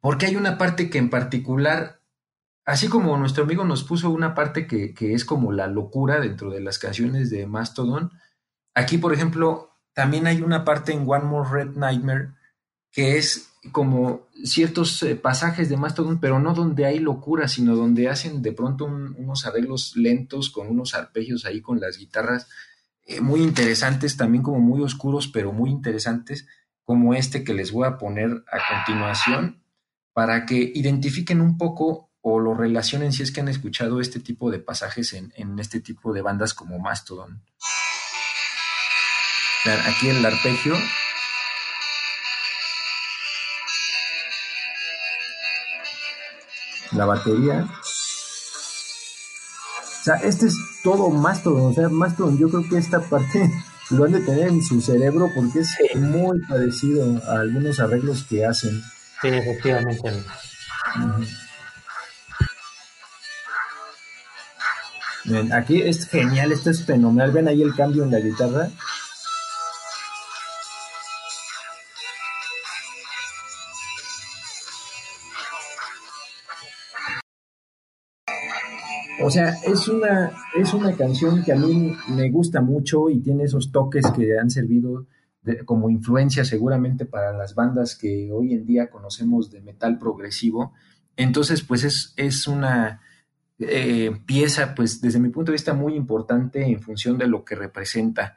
porque 0.00 0.26
hay 0.26 0.36
una 0.36 0.58
parte 0.58 0.90
que 0.90 0.98
en 0.98 1.10
particular 1.10 2.03
así 2.64 2.88
como 2.88 3.16
nuestro 3.16 3.44
amigo 3.44 3.64
nos 3.64 3.84
puso 3.84 4.10
una 4.10 4.34
parte 4.34 4.66
que, 4.66 4.94
es 4.98 5.24
como 5.24 5.52
la 5.52 5.66
locura 5.66 6.20
dentro 6.20 6.50
de 6.50 6.60
las 6.60 6.78
canciones 6.78 7.30
de 7.30 7.46
Mastodon, 7.46 8.12
aquí, 8.74 8.98
por 8.98 9.12
ejemplo, 9.12 9.70
también 9.92 10.26
hay 10.26 10.42
una 10.42 10.64
parte 10.64 10.92
en 10.92 11.04
One 11.06 11.24
More 11.24 11.48
Red 11.50 11.76
Nightmare 11.76 12.30
que 12.90 13.18
es 13.18 13.50
como 13.72 14.28
ciertos 14.44 15.02
eh, 15.02 15.16
pasajes 15.16 15.68
de 15.68 15.76
Mastodon, 15.76 16.20
pero 16.20 16.38
no 16.38 16.54
donde 16.54 16.86
hay 16.86 16.98
locura, 17.00 17.48
sino 17.48 17.74
donde 17.74 18.08
hacen 18.08 18.40
de 18.40 18.52
pronto 18.52 18.84
unos 18.84 19.46
arreglos 19.46 19.96
lentos 19.96 20.50
con 20.50 20.68
unos 20.68 20.94
arpegios 20.94 21.44
ahí 21.44 21.60
con 21.60 21.80
las 21.80 21.98
guitarras 21.98 22.46
eh, 23.06 23.20
muy 23.20 23.42
interesantes, 23.42 24.16
también 24.16 24.42
como 24.42 24.60
muy 24.60 24.80
oscuros, 24.82 25.28
pero 25.28 25.52
muy 25.52 25.70
interesantes, 25.70 26.46
como 26.84 27.14
este 27.14 27.42
que 27.42 27.54
les 27.54 27.72
voy 27.72 27.86
a 27.86 27.98
poner 27.98 28.44
a 28.50 28.76
continuación, 28.76 29.62
para 30.12 30.46
que 30.46 30.72
identifiquen 30.74 31.40
un 31.40 31.58
poco 31.58 32.03
o 32.26 32.40
lo 32.40 32.54
relacionen 32.54 33.12
si 33.12 33.22
es 33.22 33.30
que 33.30 33.42
han 33.42 33.48
escuchado 33.48 34.00
este 34.00 34.18
tipo 34.18 34.50
de 34.50 34.58
pasajes 34.58 35.12
en, 35.12 35.58
este 35.58 35.80
tipo 35.80 36.14
de 36.14 36.22
bandas 36.22 36.54
como 36.54 36.78
Mastodon. 36.78 37.42
Aquí 39.86 40.08
el 40.08 40.24
arpegio. 40.24 40.74
La 46.92 47.04
batería. 47.04 47.68
O 49.82 50.04
sea, 50.04 50.14
este 50.16 50.46
es 50.46 50.56
todo 50.82 51.10
Mastodon. 51.10 51.72
O 51.72 51.74
sea, 51.74 51.90
Mastodon, 51.90 52.38
yo 52.38 52.48
creo 52.48 52.66
que 52.66 52.78
esta 52.78 53.02
parte 53.02 53.50
lo 53.90 54.04
han 54.04 54.12
de 54.12 54.20
tener 54.20 54.48
en 54.48 54.62
su 54.62 54.80
cerebro 54.80 55.28
porque 55.34 55.58
es 55.58 55.76
muy 55.96 56.40
parecido 56.48 57.22
a 57.28 57.40
algunos 57.40 57.80
arreglos 57.80 58.24
que 58.24 58.46
hacen. 58.46 58.82
Sí, 59.20 59.28
efectivamente. 59.28 60.24
Aquí 65.52 65.80
es 65.82 66.06
genial, 66.08 66.52
esto 66.52 66.70
es 66.70 66.84
fenomenal. 66.84 67.32
Ven 67.32 67.48
ahí 67.48 67.62
el 67.62 67.74
cambio 67.74 68.04
en 68.04 68.10
la 68.10 68.20
guitarra. 68.20 68.68
O 79.22 79.30
sea, 79.30 79.54
es 79.64 79.88
una, 79.88 80.32
es 80.54 80.74
una 80.74 80.94
canción 80.94 81.42
que 81.42 81.52
a 81.52 81.56
mí 81.56 81.96
me 82.08 82.30
gusta 82.30 82.60
mucho 82.60 83.08
y 83.08 83.20
tiene 83.20 83.44
esos 83.44 83.72
toques 83.72 84.04
que 84.14 84.38
han 84.38 84.50
servido 84.50 85.06
como 85.64 85.88
influencia 85.88 86.44
seguramente 86.44 87.06
para 87.06 87.32
las 87.32 87.54
bandas 87.54 87.96
que 87.96 88.30
hoy 88.30 88.52
en 88.52 88.66
día 88.66 88.90
conocemos 88.90 89.50
de 89.50 89.60
metal 89.60 89.98
progresivo 89.98 90.72
Entonces, 91.16 91.62
pues 91.62 91.84
es, 91.84 92.12
es 92.16 92.46
una 92.46 93.00
eh, 93.58 94.10
pieza, 94.26 94.74
pues 94.74 95.00
desde 95.00 95.20
mi 95.20 95.28
punto 95.28 95.52
de 95.52 95.56
vista, 95.56 95.74
muy 95.74 95.94
importante 95.94 96.64
en 96.64 96.80
función 96.80 97.18
de 97.18 97.26
lo 97.26 97.44
que 97.44 97.54
representa. 97.54 98.36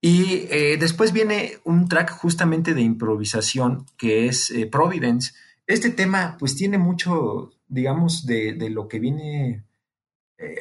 Y 0.00 0.46
eh, 0.50 0.76
después 0.78 1.12
viene 1.12 1.58
un 1.64 1.88
track 1.88 2.10
justamente 2.10 2.74
de 2.74 2.82
improvisación 2.82 3.86
que 3.96 4.26
es 4.26 4.50
eh, 4.50 4.66
Providence. 4.66 5.32
Este 5.66 5.90
tema 5.90 6.36
pues 6.38 6.54
tiene 6.54 6.78
mucho, 6.78 7.52
digamos, 7.66 8.26
de, 8.26 8.52
de 8.52 8.70
lo 8.70 8.88
que 8.88 9.00
viene, 9.00 9.64
eh, 10.38 10.56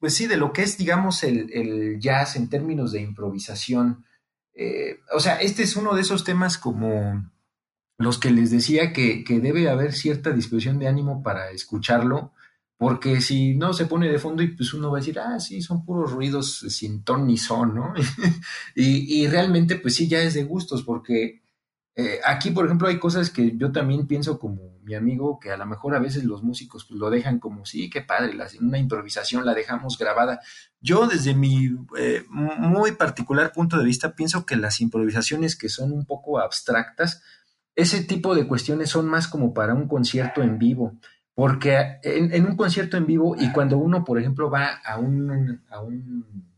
pues 0.00 0.14
sí, 0.14 0.26
de 0.26 0.36
lo 0.36 0.52
que 0.52 0.62
es, 0.62 0.78
digamos, 0.78 1.22
el, 1.22 1.52
el 1.52 2.00
jazz 2.00 2.34
en 2.34 2.48
términos 2.48 2.92
de 2.92 3.02
improvisación. 3.02 4.04
O 5.14 5.20
sea, 5.20 5.36
este 5.36 5.62
es 5.62 5.76
uno 5.76 5.94
de 5.94 6.02
esos 6.02 6.24
temas 6.24 6.58
como 6.58 7.30
los 7.98 8.18
que 8.18 8.30
les 8.30 8.50
decía 8.50 8.92
que, 8.92 9.24
que 9.24 9.40
debe 9.40 9.68
haber 9.70 9.92
cierta 9.92 10.30
disposición 10.30 10.78
de 10.78 10.88
ánimo 10.88 11.22
para 11.22 11.50
escucharlo, 11.50 12.32
porque 12.82 13.20
si 13.20 13.54
no 13.54 13.72
se 13.72 13.86
pone 13.86 14.10
de 14.10 14.18
fondo 14.18 14.42
y 14.42 14.56
pues 14.56 14.74
uno 14.74 14.90
va 14.90 14.98
a 14.98 15.00
decir, 15.00 15.16
ah, 15.20 15.38
sí, 15.38 15.62
son 15.62 15.84
puros 15.84 16.10
ruidos 16.10 16.64
sin 16.68 17.04
ton 17.04 17.28
ni 17.28 17.36
son, 17.36 17.76
¿no? 17.76 17.94
y, 18.74 19.22
y, 19.22 19.28
realmente 19.28 19.76
pues 19.76 19.94
sí, 19.94 20.08
ya 20.08 20.20
es 20.20 20.34
de 20.34 20.42
gustos, 20.42 20.82
porque 20.82 21.44
eh, 21.94 22.18
aquí, 22.24 22.50
por 22.50 22.64
ejemplo, 22.64 22.88
hay 22.88 22.98
cosas 22.98 23.30
que 23.30 23.56
yo 23.56 23.70
también 23.70 24.08
pienso 24.08 24.36
como 24.40 24.80
mi 24.82 24.96
amigo, 24.96 25.38
que 25.38 25.52
a 25.52 25.56
lo 25.56 25.64
mejor 25.64 25.94
a 25.94 26.00
veces 26.00 26.24
los 26.24 26.42
músicos 26.42 26.84
pues, 26.88 26.98
lo 26.98 27.08
dejan 27.08 27.38
como, 27.38 27.64
sí, 27.64 27.88
qué 27.88 28.02
padre, 28.02 28.34
la, 28.34 28.48
una 28.60 28.78
improvisación 28.78 29.46
la 29.46 29.54
dejamos 29.54 29.96
grabada. 29.96 30.40
Yo 30.80 31.06
desde 31.06 31.34
mi 31.34 31.70
eh, 31.96 32.24
muy 32.30 32.96
particular 32.96 33.52
punto 33.52 33.78
de 33.78 33.84
vista 33.84 34.16
pienso 34.16 34.44
que 34.44 34.56
las 34.56 34.80
improvisaciones 34.80 35.54
que 35.54 35.68
son 35.68 35.92
un 35.92 36.04
poco 36.04 36.40
abstractas, 36.40 37.22
ese 37.76 38.02
tipo 38.02 38.34
de 38.34 38.48
cuestiones 38.48 38.90
son 38.90 39.06
más 39.06 39.28
como 39.28 39.54
para 39.54 39.72
un 39.72 39.86
concierto 39.86 40.42
en 40.42 40.58
vivo, 40.58 40.98
porque 41.34 41.98
en, 42.02 42.32
en 42.32 42.46
un 42.46 42.56
concierto 42.56 42.96
en 42.96 43.06
vivo 43.06 43.36
y 43.38 43.50
cuando 43.52 43.78
uno, 43.78 44.04
por 44.04 44.18
ejemplo, 44.18 44.50
va 44.50 44.80
a 44.84 44.98
un, 44.98 45.62
a 45.70 45.80
un 45.80 46.52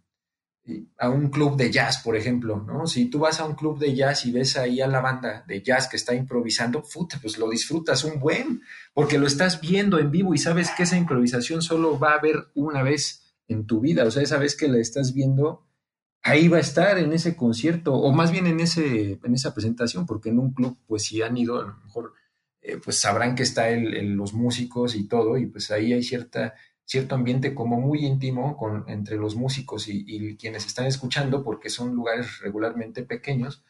a 0.99 1.11
un 1.11 1.29
club 1.29 1.57
de 1.57 1.71
jazz, 1.71 1.99
por 2.03 2.17
ejemplo, 2.17 2.57
¿no? 2.57 2.87
Si 2.87 3.07
tú 3.07 3.19
vas 3.19 3.39
a 3.39 3.45
un 3.45 3.55
club 3.55 3.79
de 3.79 3.95
jazz 3.95 4.25
y 4.25 4.33
ves 4.33 4.57
ahí 4.57 4.81
a 4.81 4.87
la 4.87 5.01
banda 5.01 5.45
de 5.47 5.63
jazz 5.63 5.89
que 5.89 5.97
está 5.97 6.15
improvisando, 6.15 6.83
puta, 6.83 7.19
pues 7.21 7.37
lo 7.37 7.51
disfrutas 7.51 8.05
un 8.05 8.19
buen, 8.19 8.63
porque 8.95 9.19
lo 9.19 9.27
estás 9.27 9.61
viendo 9.61 9.99
en 9.99 10.11
vivo 10.11 10.35
y 10.35 10.39
sabes 10.39 10.71
que 10.71 10.85
esa 10.85 10.97
improvisación 10.97 11.61
solo 11.61 11.99
va 11.99 12.13
a 12.13 12.19
haber 12.19 12.49
una 12.55 12.83
vez 12.83 13.35
en 13.47 13.67
tu 13.67 13.81
vida, 13.81 14.05
o 14.05 14.11
sea, 14.11 14.23
esa 14.23 14.39
vez 14.39 14.57
que 14.57 14.69
la 14.69 14.79
estás 14.79 15.13
viendo, 15.13 15.67
ahí 16.23 16.49
va 16.49 16.57
a 16.57 16.61
estar 16.61 16.97
en 16.97 17.13
ese 17.13 17.37
concierto, 17.37 17.93
o 17.95 18.13
más 18.13 18.33
bien 18.33 18.47
en, 18.47 18.61
ese, 18.61 19.21
en 19.23 19.35
esa 19.35 19.53
presentación, 19.53 20.07
porque 20.07 20.31
en 20.31 20.39
un 20.39 20.55
club, 20.55 20.79
pues 20.87 21.05
si 21.05 21.21
han 21.21 21.37
ido, 21.37 21.61
a 21.61 21.67
lo 21.67 21.77
mejor, 21.85 22.15
eh, 22.65 22.79
pues 22.83 22.99
sabrán 22.99 23.35
que 23.35 23.43
está 23.43 23.69
el, 23.69 24.15
los 24.15 24.33
músicos 24.33 24.97
y 24.97 25.07
todo, 25.07 25.37
y 25.37 25.47
pues 25.47 25.71
ahí 25.71 25.93
hay 25.93 26.03
cierta 26.03 26.55
cierto 26.87 27.15
ambiente 27.15 27.55
como 27.55 27.81
muy 27.81 28.05
íntimo 28.05 28.57
con, 28.57 28.85
entre 28.89 29.17
los 29.17 29.37
músicos 29.37 29.89
y, 29.89 30.05
y, 30.07 30.37
quienes 30.37 30.67
están 30.67 30.87
escuchando, 30.87 31.43
porque 31.43 31.71
son 31.71 31.95
lugares 31.95 32.41
regularmente 32.41 33.03
pequeños. 33.03 33.65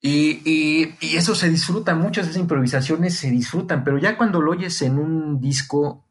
Y, 0.00 0.42
y, 0.44 0.94
y, 1.00 1.16
eso 1.16 1.34
se 1.34 1.48
disfruta, 1.48 1.94
muchas 1.94 2.26
de 2.26 2.32
esas 2.32 2.42
improvisaciones 2.42 3.16
se 3.16 3.30
disfrutan, 3.30 3.84
pero 3.84 3.98
ya 3.98 4.16
cuando 4.16 4.40
lo 4.40 4.52
oyes 4.52 4.82
en 4.82 4.98
un 4.98 5.40
disco, 5.40 6.04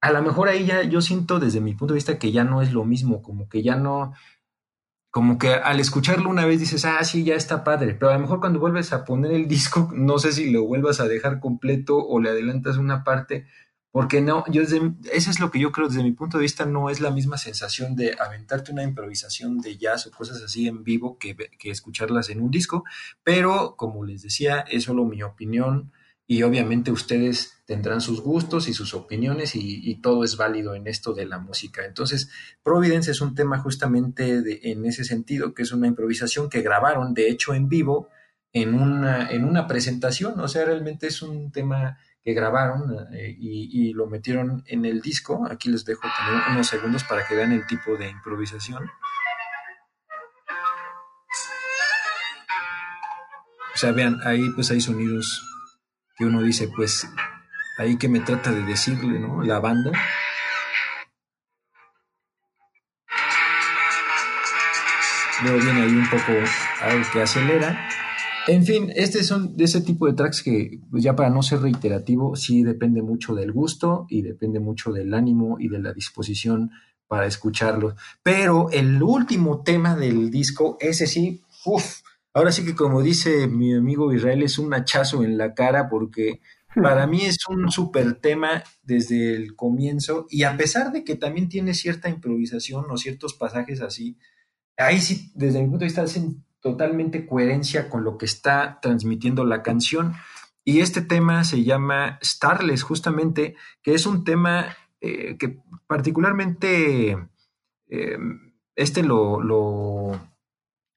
a 0.00 0.12
lo 0.12 0.22
mejor 0.22 0.48
ahí 0.48 0.66
ya 0.66 0.82
yo 0.82 1.00
siento 1.00 1.40
desde 1.40 1.60
mi 1.60 1.74
punto 1.74 1.94
de 1.94 1.98
vista 1.98 2.18
que 2.18 2.32
ya 2.32 2.44
no 2.44 2.62
es 2.62 2.72
lo 2.72 2.84
mismo, 2.84 3.22
como 3.22 3.48
que 3.48 3.62
ya 3.62 3.76
no, 3.76 4.12
como 5.12 5.36
que 5.38 5.50
al 5.52 5.78
escucharlo 5.78 6.30
una 6.30 6.46
vez 6.46 6.58
dices, 6.58 6.86
ah, 6.86 7.04
sí, 7.04 7.22
ya 7.22 7.34
está 7.34 7.64
padre, 7.64 7.94
pero 7.94 8.10
a 8.10 8.14
lo 8.14 8.20
mejor 8.20 8.40
cuando 8.40 8.58
vuelves 8.58 8.94
a 8.94 9.04
poner 9.04 9.32
el 9.32 9.46
disco, 9.56 9.90
no 9.94 10.18
sé 10.18 10.32
si 10.32 10.50
lo 10.50 10.64
vuelvas 10.64 11.00
a 11.00 11.06
dejar 11.06 11.38
completo 11.38 11.98
o 11.98 12.18
le 12.18 12.30
adelantas 12.30 12.78
una 12.78 13.04
parte, 13.04 13.46
porque 13.90 14.22
no, 14.22 14.42
yo 14.50 14.62
eso 14.62 15.30
es 15.30 15.38
lo 15.38 15.50
que 15.50 15.60
yo 15.60 15.70
creo 15.70 15.88
desde 15.88 16.02
mi 16.02 16.12
punto 16.12 16.38
de 16.38 16.42
vista, 16.42 16.64
no 16.64 16.88
es 16.88 17.00
la 17.00 17.10
misma 17.10 17.36
sensación 17.36 17.94
de 17.94 18.16
aventarte 18.18 18.72
una 18.72 18.84
improvisación 18.84 19.58
de 19.58 19.76
jazz 19.76 20.06
o 20.06 20.10
cosas 20.10 20.42
así 20.42 20.66
en 20.66 20.82
vivo 20.82 21.18
que, 21.18 21.36
que 21.36 21.70
escucharlas 21.70 22.30
en 22.30 22.40
un 22.40 22.50
disco, 22.50 22.84
pero 23.22 23.76
como 23.76 24.06
les 24.06 24.22
decía, 24.22 24.60
es 24.60 24.84
solo 24.84 25.04
mi 25.04 25.22
opinión 25.22 25.92
y 26.26 26.42
obviamente 26.42 26.90
ustedes 26.90 27.61
tendrán 27.72 28.02
sus 28.02 28.20
gustos 28.20 28.68
y 28.68 28.74
sus 28.74 28.92
opiniones 28.92 29.52
y, 29.54 29.94
todo 30.02 30.24
es 30.24 30.36
válido 30.36 30.74
en 30.74 30.86
esto 30.86 31.14
de 31.14 31.24
la 31.24 31.38
música. 31.38 31.86
Entonces, 31.86 32.28
Providence 32.62 33.10
es 33.10 33.22
un 33.22 33.34
tema 33.34 33.58
justamente 33.60 34.70
en 34.70 34.84
ese 34.84 35.04
sentido, 35.04 35.54
que 35.54 35.62
es 35.62 35.72
una 35.72 35.86
improvisación 35.86 36.50
que 36.50 36.60
grabaron, 36.60 37.14
de 37.14 37.30
hecho, 37.30 37.54
en 37.54 37.70
vivo, 37.70 38.10
en 38.52 38.74
una, 38.74 39.30
en 39.30 39.46
una 39.46 39.66
presentación, 39.66 40.38
o 40.38 40.48
sea, 40.48 40.66
realmente 40.66 41.06
es 41.06 41.22
un 41.22 41.50
tema 41.50 41.96
que 42.22 42.34
grabaron 42.34 42.94
eh, 43.14 43.34
y, 43.38 43.88
y, 43.88 43.94
lo 43.94 44.06
metieron 44.06 44.62
en 44.66 44.84
el 44.84 45.00
disco. 45.00 45.46
Aquí 45.50 45.70
les 45.70 45.86
dejo 45.86 46.02
también 46.02 46.42
unos 46.52 46.66
segundos 46.66 47.04
para 47.04 47.26
que 47.26 47.34
vean 47.34 47.52
el 47.52 47.66
tipo 47.66 47.96
de 47.96 48.10
improvisación. 48.10 48.84
O 53.74 53.78
sea, 53.78 53.92
vean, 53.92 54.20
ahí 54.24 54.50
pues 54.50 54.70
hay 54.70 54.82
sonidos 54.82 55.42
que 56.18 56.26
uno 56.26 56.42
dice, 56.42 56.68
pues, 56.76 57.08
ahí 57.78 57.96
que 57.96 58.08
me 58.08 58.20
trata 58.20 58.50
de 58.52 58.62
decirle, 58.64 59.18
¿no? 59.18 59.42
La 59.42 59.60
banda. 59.60 59.92
Luego 65.42 65.58
viene 65.58 65.82
ahí 65.82 65.92
un 65.92 66.08
poco 66.08 66.32
algo 66.82 67.04
que 67.12 67.22
acelera 67.22 67.88
en 68.48 68.64
fin, 68.64 68.92
este 68.96 69.22
son 69.22 69.56
de 69.56 69.64
ese 69.64 69.82
tipo 69.82 70.06
de 70.06 70.14
tracks 70.14 70.42
que, 70.42 70.80
pues 70.90 71.04
ya 71.04 71.14
para 71.14 71.30
no 71.30 71.42
ser 71.42 71.60
reiterativo, 71.60 72.34
sí 72.34 72.64
depende 72.64 73.00
mucho 73.00 73.36
del 73.36 73.52
gusto 73.52 74.06
y 74.08 74.22
depende 74.22 74.58
mucho 74.58 74.90
del 74.90 75.14
ánimo 75.14 75.58
y 75.60 75.68
de 75.68 75.78
la 75.78 75.92
disposición 75.92 76.72
para 77.06 77.26
escucharlo. 77.26 77.94
Pero 78.22 78.68
el 78.70 79.00
último 79.00 79.62
tema 79.62 79.94
del 79.94 80.28
disco, 80.30 80.76
ese 80.80 81.06
sí, 81.06 81.40
uff, 81.64 82.00
ahora 82.34 82.50
sí 82.50 82.64
que 82.64 82.74
como 82.74 83.00
dice 83.00 83.46
mi 83.46 83.74
amigo 83.74 84.12
Israel, 84.12 84.42
es 84.42 84.58
un 84.58 84.74
hachazo 84.74 85.22
en 85.22 85.38
la 85.38 85.54
cara 85.54 85.88
porque 85.88 86.40
para 86.74 87.06
mí 87.06 87.22
es 87.22 87.38
un 87.48 87.70
súper 87.70 88.14
tema 88.14 88.62
desde 88.82 89.34
el 89.34 89.54
comienzo 89.54 90.26
y 90.30 90.44
a 90.44 90.56
pesar 90.56 90.92
de 90.92 91.04
que 91.04 91.16
también 91.16 91.48
tiene 91.48 91.74
cierta 91.74 92.08
improvisación 92.08 92.86
o 92.90 92.96
ciertos 92.96 93.34
pasajes 93.34 93.80
así, 93.80 94.16
ahí 94.76 95.00
sí, 95.00 95.30
desde 95.34 95.60
mi 95.60 95.66
punto 95.66 95.80
de 95.80 95.86
vista, 95.86 96.02
hacen 96.02 96.44
totalmente 96.60 97.26
coherencia 97.26 97.90
con 97.90 98.04
lo 98.04 98.16
que 98.16 98.26
está 98.26 98.78
transmitiendo 98.80 99.44
la 99.44 99.62
canción. 99.62 100.14
Y 100.64 100.80
este 100.80 101.02
tema 101.02 101.42
se 101.44 101.64
llama 101.64 102.18
Starless, 102.22 102.84
justamente, 102.84 103.56
que 103.82 103.94
es 103.94 104.06
un 104.06 104.22
tema 104.22 104.76
eh, 105.00 105.36
que 105.36 105.58
particularmente 105.88 107.18
eh, 107.88 108.18
este 108.76 109.02
lo, 109.02 109.42
lo, 109.42 110.12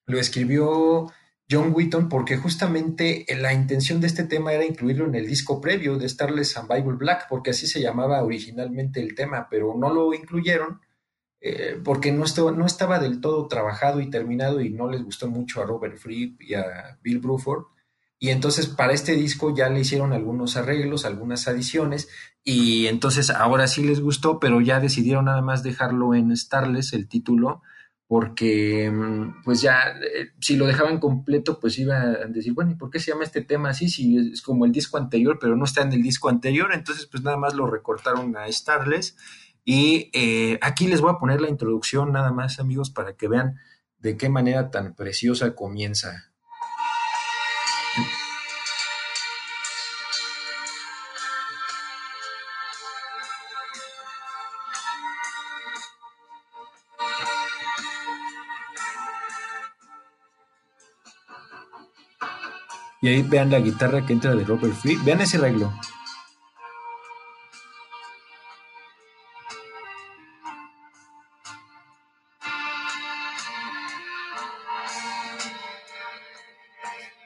lo, 0.06 0.18
escribió 0.18 1.12
John 1.50 1.72
Wheaton 1.74 2.08
porque 2.08 2.36
justamente 2.36 3.24
la 3.38 3.52
intención 3.52 4.00
de 4.00 4.08
este 4.08 4.24
tema 4.24 4.52
era 4.52 4.64
incluirlo 4.64 5.06
en 5.06 5.14
el 5.14 5.26
disco 5.26 5.60
previo 5.60 5.96
de 5.96 6.08
Starless 6.08 6.56
and 6.56 6.68
Bible 6.68 6.96
Black, 6.96 7.26
porque 7.28 7.50
así 7.50 7.66
se 7.66 7.80
llamaba 7.80 8.22
originalmente 8.22 9.00
el 9.00 9.14
tema, 9.14 9.48
pero 9.48 9.74
no 9.76 9.92
lo 9.92 10.12
incluyeron 10.12 10.80
eh, 11.40 11.80
porque 11.84 12.10
no 12.10 12.24
estaba, 12.24 12.50
no 12.50 12.66
estaba 12.66 12.98
del 12.98 13.20
todo 13.20 13.46
trabajado 13.46 14.00
y 14.00 14.10
terminado 14.10 14.60
y 14.60 14.70
no 14.70 14.90
les 14.90 15.02
gustó 15.04 15.28
mucho 15.28 15.62
a 15.62 15.66
Robert 15.66 15.96
Fripp 15.96 16.42
y 16.42 16.54
a 16.54 16.98
Bill 17.02 17.20
Bruford. 17.20 17.66
Y 18.18 18.30
entonces 18.30 18.66
para 18.66 18.94
este 18.94 19.14
disco 19.14 19.54
ya 19.54 19.68
le 19.68 19.80
hicieron 19.80 20.12
algunos 20.12 20.56
arreglos, 20.56 21.04
algunas 21.04 21.46
adiciones, 21.46 22.08
y 22.42 22.86
entonces 22.86 23.30
ahora 23.30 23.68
sí 23.68 23.84
les 23.84 24.00
gustó, 24.00 24.40
pero 24.40 24.60
ya 24.60 24.80
decidieron 24.80 25.26
nada 25.26 25.42
más 25.42 25.62
dejarlo 25.62 26.14
en 26.14 26.34
Starless, 26.36 26.94
el 26.94 27.08
título, 27.08 27.62
porque 28.08 28.90
mm, 28.90 29.42
pues 29.42 29.60
ya 29.60 29.80
eh, 30.00 30.30
si 30.40 30.56
lo 30.56 30.66
dejaban 30.66 31.00
completo, 31.00 31.58
pues 31.58 31.78
iba 31.78 32.00
a 32.00 32.26
decir, 32.26 32.52
bueno, 32.52 32.70
¿y 32.70 32.76
por 32.76 32.90
qué 32.90 33.00
se 33.00 33.10
llama 33.10 33.24
este 33.24 33.42
tema 33.42 33.70
así? 33.70 33.88
Si 33.88 34.16
es 34.32 34.42
como 34.42 34.64
el 34.64 34.72
disco 34.72 34.96
anterior, 34.96 35.38
pero 35.40 35.56
no 35.56 35.64
está 35.64 35.82
en 35.82 35.92
el 35.92 36.02
disco 36.02 36.28
anterior, 36.28 36.70
entonces 36.72 37.06
pues 37.06 37.22
nada 37.22 37.36
más 37.36 37.54
lo 37.54 37.66
recortaron 37.66 38.36
a 38.36 38.50
Starless 38.50 39.16
y 39.64 40.10
eh, 40.12 40.58
aquí 40.62 40.86
les 40.86 41.00
voy 41.00 41.10
a 41.10 41.18
poner 41.18 41.40
la 41.40 41.48
introducción 41.48 42.12
nada 42.12 42.30
más, 42.30 42.60
amigos, 42.60 42.90
para 42.90 43.16
que 43.16 43.26
vean 43.26 43.56
de 43.98 44.16
qué 44.16 44.28
manera 44.28 44.70
tan 44.70 44.94
preciosa 44.94 45.56
comienza. 45.56 46.32
Y 63.06 63.08
ahí 63.08 63.22
vean 63.22 63.52
la 63.52 63.60
guitarra 63.60 64.04
que 64.04 64.14
entra 64.14 64.34
de 64.34 64.42
Robert 64.42 64.74
Free. 64.74 64.96
Vean 65.04 65.20
ese 65.20 65.36
arreglo. 65.36 65.72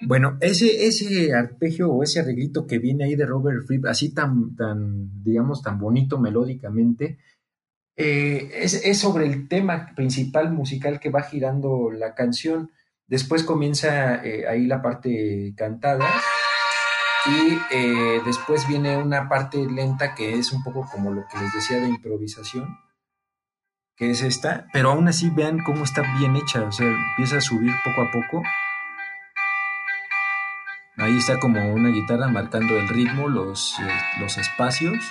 Bueno, 0.03 0.37
ese, 0.43 0.85
ese 0.85 1.33
arpegio 1.33 1.91
o 1.91 2.03
ese 2.03 2.21
arreglito 2.21 2.67
que 2.67 2.79
viene 2.79 3.05
ahí 3.05 3.17
de 3.17 3.25
Robert 3.25 3.65
Fripp, 3.67 3.87
así 3.87 4.13
tan, 4.13 4.55
tan, 4.57 5.23
digamos, 5.25 5.63
tan 5.63 5.79
bonito 5.79 6.19
melódicamente, 6.21 7.17
eh, 7.97 8.51
es, 8.53 8.85
es, 8.85 8.99
sobre 8.99 9.25
el 9.25 9.49
tema 9.49 9.95
principal 9.97 10.53
musical 10.53 11.01
que 11.01 11.09
va 11.09 11.23
girando 11.23 11.91
la 11.91 12.15
canción. 12.15 12.71
Después 13.11 13.43
comienza 13.43 14.25
eh, 14.25 14.47
ahí 14.49 14.67
la 14.67 14.81
parte 14.81 15.53
cantada 15.57 16.09
y 17.27 17.59
eh, 17.75 18.23
después 18.25 18.69
viene 18.69 18.99
una 18.99 19.29
parte 19.29 19.67
lenta 19.67 20.15
que 20.15 20.35
es 20.35 20.53
un 20.53 20.63
poco 20.63 20.89
como 20.89 21.11
lo 21.11 21.27
que 21.27 21.39
les 21.39 21.53
decía 21.53 21.81
de 21.81 21.89
improvisación, 21.89 22.79
que 23.97 24.11
es 24.11 24.23
esta, 24.23 24.69
pero 24.73 24.93
aún 24.93 25.09
así 25.09 25.29
vean 25.29 25.59
cómo 25.65 25.83
está 25.83 26.03
bien 26.19 26.37
hecha, 26.37 26.63
o 26.63 26.71
sea, 26.71 26.87
empieza 26.87 27.39
a 27.39 27.41
subir 27.41 27.73
poco 27.85 28.03
a 28.03 28.13
poco. 28.13 28.43
Ahí 30.97 31.17
está 31.17 31.41
como 31.41 31.75
una 31.75 31.89
guitarra 31.89 32.29
marcando 32.29 32.79
el 32.79 32.89
ritmo, 32.89 33.29
los, 33.29 33.77
eh, 33.81 34.21
los 34.21 34.39
espacios. 34.39 35.03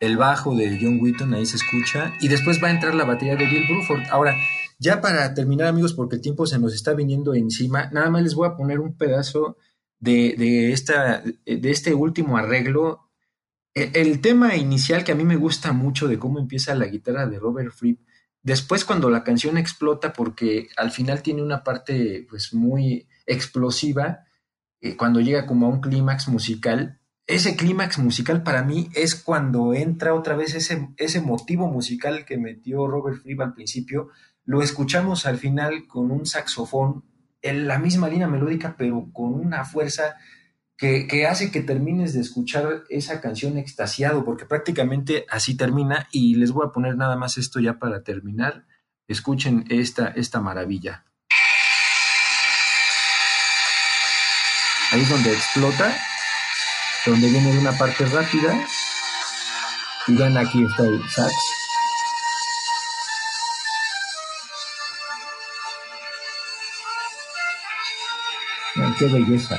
El 0.00 0.16
bajo 0.16 0.56
de 0.56 0.78
John 0.80 0.98
Wheaton 1.00 1.34
ahí 1.34 1.46
se 1.46 1.56
escucha. 1.56 2.12
Y 2.20 2.28
después 2.28 2.60
va 2.60 2.68
a 2.68 2.70
entrar 2.70 2.94
la 2.94 3.04
batería 3.04 3.36
de 3.36 3.44
Bill 3.44 3.66
Bruford. 3.68 4.02
Ahora, 4.10 4.34
ya 4.80 5.02
para 5.02 5.34
terminar, 5.34 5.68
amigos, 5.68 5.92
porque 5.92 6.16
el 6.16 6.22
tiempo 6.22 6.46
se 6.46 6.58
nos 6.58 6.74
está 6.74 6.94
viniendo 6.94 7.34
encima, 7.34 7.90
nada 7.92 8.08
más 8.10 8.22
les 8.22 8.34
voy 8.34 8.48
a 8.48 8.56
poner 8.56 8.80
un 8.80 8.96
pedazo 8.96 9.58
de, 9.98 10.34
de, 10.38 10.72
esta, 10.72 11.22
de 11.22 11.70
este 11.70 11.92
último 11.92 12.38
arreglo. 12.38 13.10
El, 13.74 13.90
el, 13.94 14.20
tema 14.22 14.56
inicial 14.56 15.04
que 15.04 15.12
a 15.12 15.14
mí 15.14 15.22
me 15.22 15.36
gusta 15.36 15.72
mucho 15.72 16.08
de 16.08 16.18
cómo 16.18 16.38
empieza 16.38 16.74
la 16.74 16.86
guitarra 16.86 17.26
de 17.26 17.38
Robert 17.38 17.72
Fripp, 17.72 18.00
después 18.42 18.86
cuando 18.86 19.10
la 19.10 19.22
canción 19.22 19.58
explota, 19.58 20.14
porque 20.14 20.68
al 20.78 20.90
final 20.90 21.22
tiene 21.22 21.42
una 21.42 21.62
parte 21.62 22.26
pues 22.30 22.54
muy 22.54 23.06
explosiva, 23.26 24.24
eh, 24.80 24.96
cuando 24.96 25.20
llega 25.20 25.46
como 25.46 25.66
a 25.66 25.68
un 25.68 25.82
clímax 25.82 26.28
musical, 26.28 27.00
ese 27.26 27.54
clímax 27.54 27.98
musical 27.98 28.42
para 28.42 28.64
mí 28.64 28.88
es 28.94 29.14
cuando 29.14 29.72
entra 29.72 30.14
otra 30.14 30.34
vez 30.34 30.54
ese, 30.54 30.88
ese 30.96 31.20
motivo 31.20 31.68
musical 31.68 32.24
que 32.24 32.38
metió 32.38 32.88
Robert 32.88 33.22
Fripp 33.22 33.40
al 33.40 33.54
principio, 33.54 34.08
lo 34.44 34.62
escuchamos 34.62 35.26
al 35.26 35.38
final 35.38 35.86
con 35.86 36.10
un 36.10 36.26
saxofón 36.26 37.04
en 37.42 37.66
la 37.68 37.78
misma 37.78 38.08
línea 38.08 38.26
melódica, 38.26 38.74
pero 38.76 39.08
con 39.12 39.34
una 39.34 39.64
fuerza 39.64 40.16
que, 40.76 41.06
que, 41.06 41.26
hace 41.26 41.50
que 41.50 41.60
termines 41.60 42.14
de 42.14 42.20
escuchar 42.20 42.84
esa 42.88 43.20
canción 43.20 43.58
extasiado, 43.58 44.24
porque 44.24 44.46
prácticamente 44.46 45.26
así 45.28 45.56
termina. 45.56 46.08
Y 46.10 46.36
les 46.36 46.52
voy 46.52 46.66
a 46.66 46.72
poner 46.72 46.96
nada 46.96 47.16
más 47.16 47.38
esto 47.38 47.60
ya 47.60 47.78
para 47.78 48.02
terminar. 48.02 48.64
Escuchen 49.06 49.64
esta, 49.68 50.08
esta 50.08 50.40
maravilla. 50.40 51.04
Ahí 54.92 55.02
es 55.02 55.08
donde 55.08 55.32
explota, 55.32 55.96
donde 57.06 57.28
viene 57.28 57.58
una 57.58 57.72
parte 57.72 58.04
rápida. 58.06 58.66
Y 60.08 60.14
ven 60.14 60.36
aquí 60.36 60.64
está 60.64 60.84
el 60.84 61.00
sax. 61.08 61.59
Qué 69.00 69.06
belleza. 69.06 69.58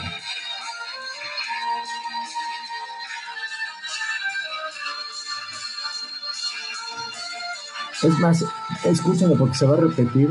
Es 8.03 8.19
más, 8.19 8.45
escúchenlo 8.83 9.35
porque 9.37 9.57
se 9.57 9.65
va 9.65 9.77
a 9.77 9.81
repetir. 9.81 10.29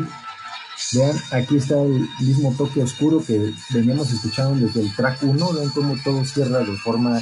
Vean, 0.93 1.17
aquí 1.33 1.57
está 1.57 1.75
el 1.83 2.09
mismo 2.21 2.55
toque 2.57 2.83
oscuro 2.83 3.23
que 3.25 3.53
veníamos 3.71 4.11
escuchando 4.13 4.65
desde 4.65 4.81
el 4.81 4.95
track 4.95 5.23
1. 5.23 5.53
Vean 5.53 5.71
cómo 5.71 5.97
todo 6.05 6.25
cierra 6.25 6.61
de 6.61 6.77
forma 6.79 7.21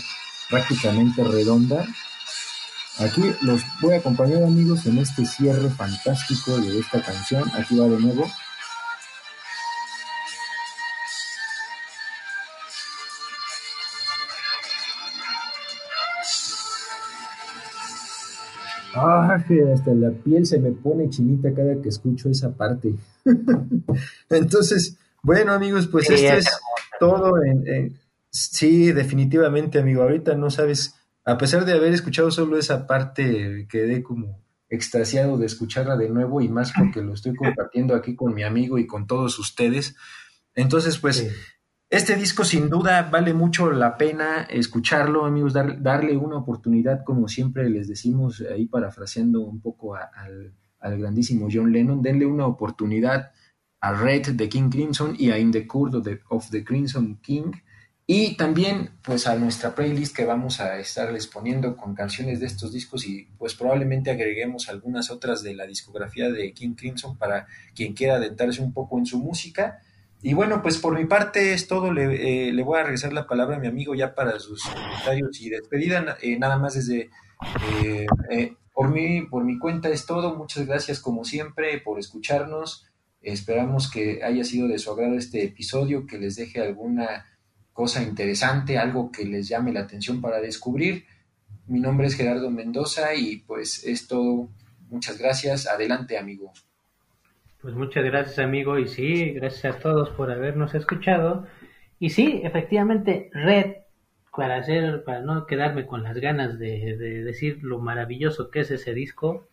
prácticamente 0.51 1.25
redonda. 1.25 1.87
Aquí 2.99 3.23
los 3.43 3.63
voy 3.81 3.95
a 3.95 3.99
acompañar 3.99 4.43
amigos 4.43 4.85
en 4.87 4.99
este 4.99 5.25
cierre 5.25 5.71
fantástico 5.71 6.59
de 6.59 6.81
esta 6.81 7.03
canción. 7.03 7.51
Aquí 7.55 7.77
va 7.77 7.87
de 7.89 7.99
nuevo. 7.99 8.31
Hasta 19.35 19.95
la 19.95 20.11
piel 20.11 20.47
se 20.47 20.59
me 20.59 20.73
pone 20.73 21.09
chinita 21.11 21.53
cada 21.55 21.81
que 21.81 21.89
escucho 21.89 22.29
esa 22.29 22.53
parte. 22.55 22.95
Entonces, 24.31 24.97
bueno, 25.23 25.53
amigos, 25.53 25.87
pues 25.87 26.07
sí, 26.07 26.15
esto 26.15 26.37
es 26.39 26.61
todo. 27.01 27.43
En, 27.43 27.67
en, 27.67 27.99
sí, 28.31 28.93
definitivamente, 28.93 29.79
amigo. 29.79 30.03
Ahorita 30.03 30.35
no 30.35 30.51
sabes, 30.51 30.95
a 31.25 31.39
pesar 31.39 31.65
de 31.65 31.73
haber 31.73 31.93
escuchado 31.93 32.31
solo 32.31 32.59
esa 32.59 32.87
parte, 32.87 33.67
quedé 33.71 34.03
como 34.03 34.41
extasiado 34.71 35.39
de 35.39 35.47
escucharla 35.47 35.97
de 35.97 36.11
nuevo 36.11 36.41
y 36.41 36.49
más 36.49 36.73
porque 36.77 37.01
lo 37.01 37.15
estoy 37.15 37.35
compartiendo 37.35 37.95
aquí 37.95 38.15
con 38.15 38.35
mi 38.35 38.43
amigo 38.43 38.79
y 38.79 38.87
con 38.87 39.07
todos 39.07 39.39
ustedes. 39.39 39.97
Entonces, 40.55 40.99
pues, 40.99 41.17
sí. 41.17 41.29
Este 41.91 42.17
disco 42.17 42.45
sin 42.45 42.69
duda 42.69 43.09
vale 43.11 43.33
mucho 43.33 43.71
la 43.71 43.97
pena 43.97 44.43
escucharlo, 44.43 45.25
amigos, 45.25 45.55
dar, 45.55 45.83
darle 45.83 46.19
una 46.19 46.37
oportunidad, 46.37 47.03
como 47.03 47.29
siempre 47.29 47.71
les 47.71 47.89
decimos, 47.89 48.45
ahí 48.53 48.67
parafraseando 48.67 49.41
un 49.41 49.63
poco 49.63 49.95
a, 49.95 50.11
al, 50.81 50.99
grandísimo 50.99 51.49
John 51.51 51.73
Lennon, 51.73 52.03
denle 52.03 52.27
una 52.27 52.47
oportunidad 52.47 53.33
a 53.81 53.95
Red 53.95 54.33
de 54.33 54.49
King 54.51 54.69
Crimson 54.69 55.17
y 55.19 55.31
a 55.31 55.39
In 55.39 55.51
the 55.51 55.67
the, 56.03 56.21
of 56.29 56.51
the 56.51 56.63
Crimson 56.63 57.17
King, 57.23 57.53
y 58.07 58.37
también 58.37 58.91
pues 59.03 59.27
a 59.27 59.37
nuestra 59.37 59.75
playlist 59.75 60.15
que 60.15 60.27
vamos 60.27 60.61
a 60.61 60.79
estarles 60.79 61.27
poniendo 61.27 61.75
con 61.77 61.95
canciones 61.95 62.41
de 62.41 62.47
estos 62.47 62.73
discos 62.73 63.07
y 63.07 63.29
pues 63.39 63.55
probablemente 63.55 64.11
agreguemos 64.11 64.69
algunas 64.69 65.11
otras 65.11 65.43
de 65.43 65.55
la 65.55 65.67
discografía 65.67 66.31
de 66.31 66.53
King 66.53 66.75
Crimson 66.75 67.17
para 67.17 67.47
quien 67.75 67.93
quiera 67.95 68.17
adentrarse 68.17 68.63
un 68.63 68.73
poco 68.73 68.99
en 68.99 69.05
su 69.05 69.19
música. 69.19 69.83
Y 70.21 70.35
bueno, 70.35 70.63
pues 70.63 70.79
por 70.79 70.99
mi 70.99 71.05
parte 71.05 71.53
es 71.53 71.69
todo. 71.69 71.93
Le, 71.93 72.49
eh, 72.49 72.53
le, 72.53 72.63
voy 72.63 72.79
a 72.79 72.83
regresar 72.83 73.13
la 73.13 73.27
palabra 73.27 73.57
a 73.57 73.61
mi 73.61 73.69
amigo 73.69 73.95
ya 73.95 74.15
para 74.15 74.39
sus 74.41 74.65
comentarios 74.65 75.41
y 75.41 75.51
despedida. 75.51 76.17
Eh, 76.23 76.39
nada 76.39 76.59
más 76.59 76.75
desde 76.75 77.11
eh, 78.31 78.57
por 78.75 78.91
mí, 78.91 79.23
por 79.23 79.45
mi 79.45 79.59
cuenta 79.59 79.89
es 79.89 80.07
todo. 80.07 80.37
Muchas 80.37 80.67
gracias 80.67 81.01
como 81.01 81.25
siempre 81.25 81.81
por 81.81 81.99
escucharnos. 81.99 82.87
Esperamos 83.21 83.91
que 83.91 84.23
haya 84.25 84.45
sido 84.45 84.69
de 84.69 84.79
su 84.79 84.91
agrado 84.91 85.17
este 85.17 85.45
episodio, 85.45 86.07
que 86.07 86.19
les 86.19 86.37
deje 86.37 86.61
alguna 86.61 87.27
cosa 87.73 88.03
interesante, 88.03 88.79
algo 88.79 89.13
que 89.13 89.25
les 89.25 89.49
llame 89.49 89.73
la 89.73 89.81
atención 89.81 90.21
para 90.21 90.41
descubrir. 90.41 91.05
Mi 91.67 91.81
nombre 91.81 92.07
es 92.07 92.15
Gerardo 92.15 92.51
Mendoza 92.51 93.15
y 93.15 93.37
pues 93.37 93.85
es 93.85 94.09
todo. 94.09 94.49
Muchas 94.89 95.19
gracias. 95.19 95.67
Adelante, 95.67 96.19
amigo. 96.19 96.53
Pues 97.61 97.75
muchas 97.75 98.05
gracias 98.05 98.39
amigo 98.39 98.79
y 98.79 98.87
sí, 98.87 99.33
gracias 99.33 99.77
a 99.77 99.79
todos 99.81 100.11
por 100.11 100.31
habernos 100.31 100.75
escuchado. 100.75 101.45
Y 101.99 102.11
sí, 102.11 102.41
efectivamente, 102.45 103.31
Red, 103.33 103.79
para 104.35 104.59
hacer, 104.59 105.03
para 105.03 105.21
no 105.21 105.45
quedarme 105.47 105.85
con 105.85 106.05
las 106.05 106.17
ganas 106.19 106.61
de, 106.61 106.97
de 106.97 107.25
decir 107.25 107.59
lo 107.63 107.81
maravilloso 107.81 108.51
que 108.51 108.61
es 108.61 108.71
ese 108.71 108.95
disco, 108.95 109.49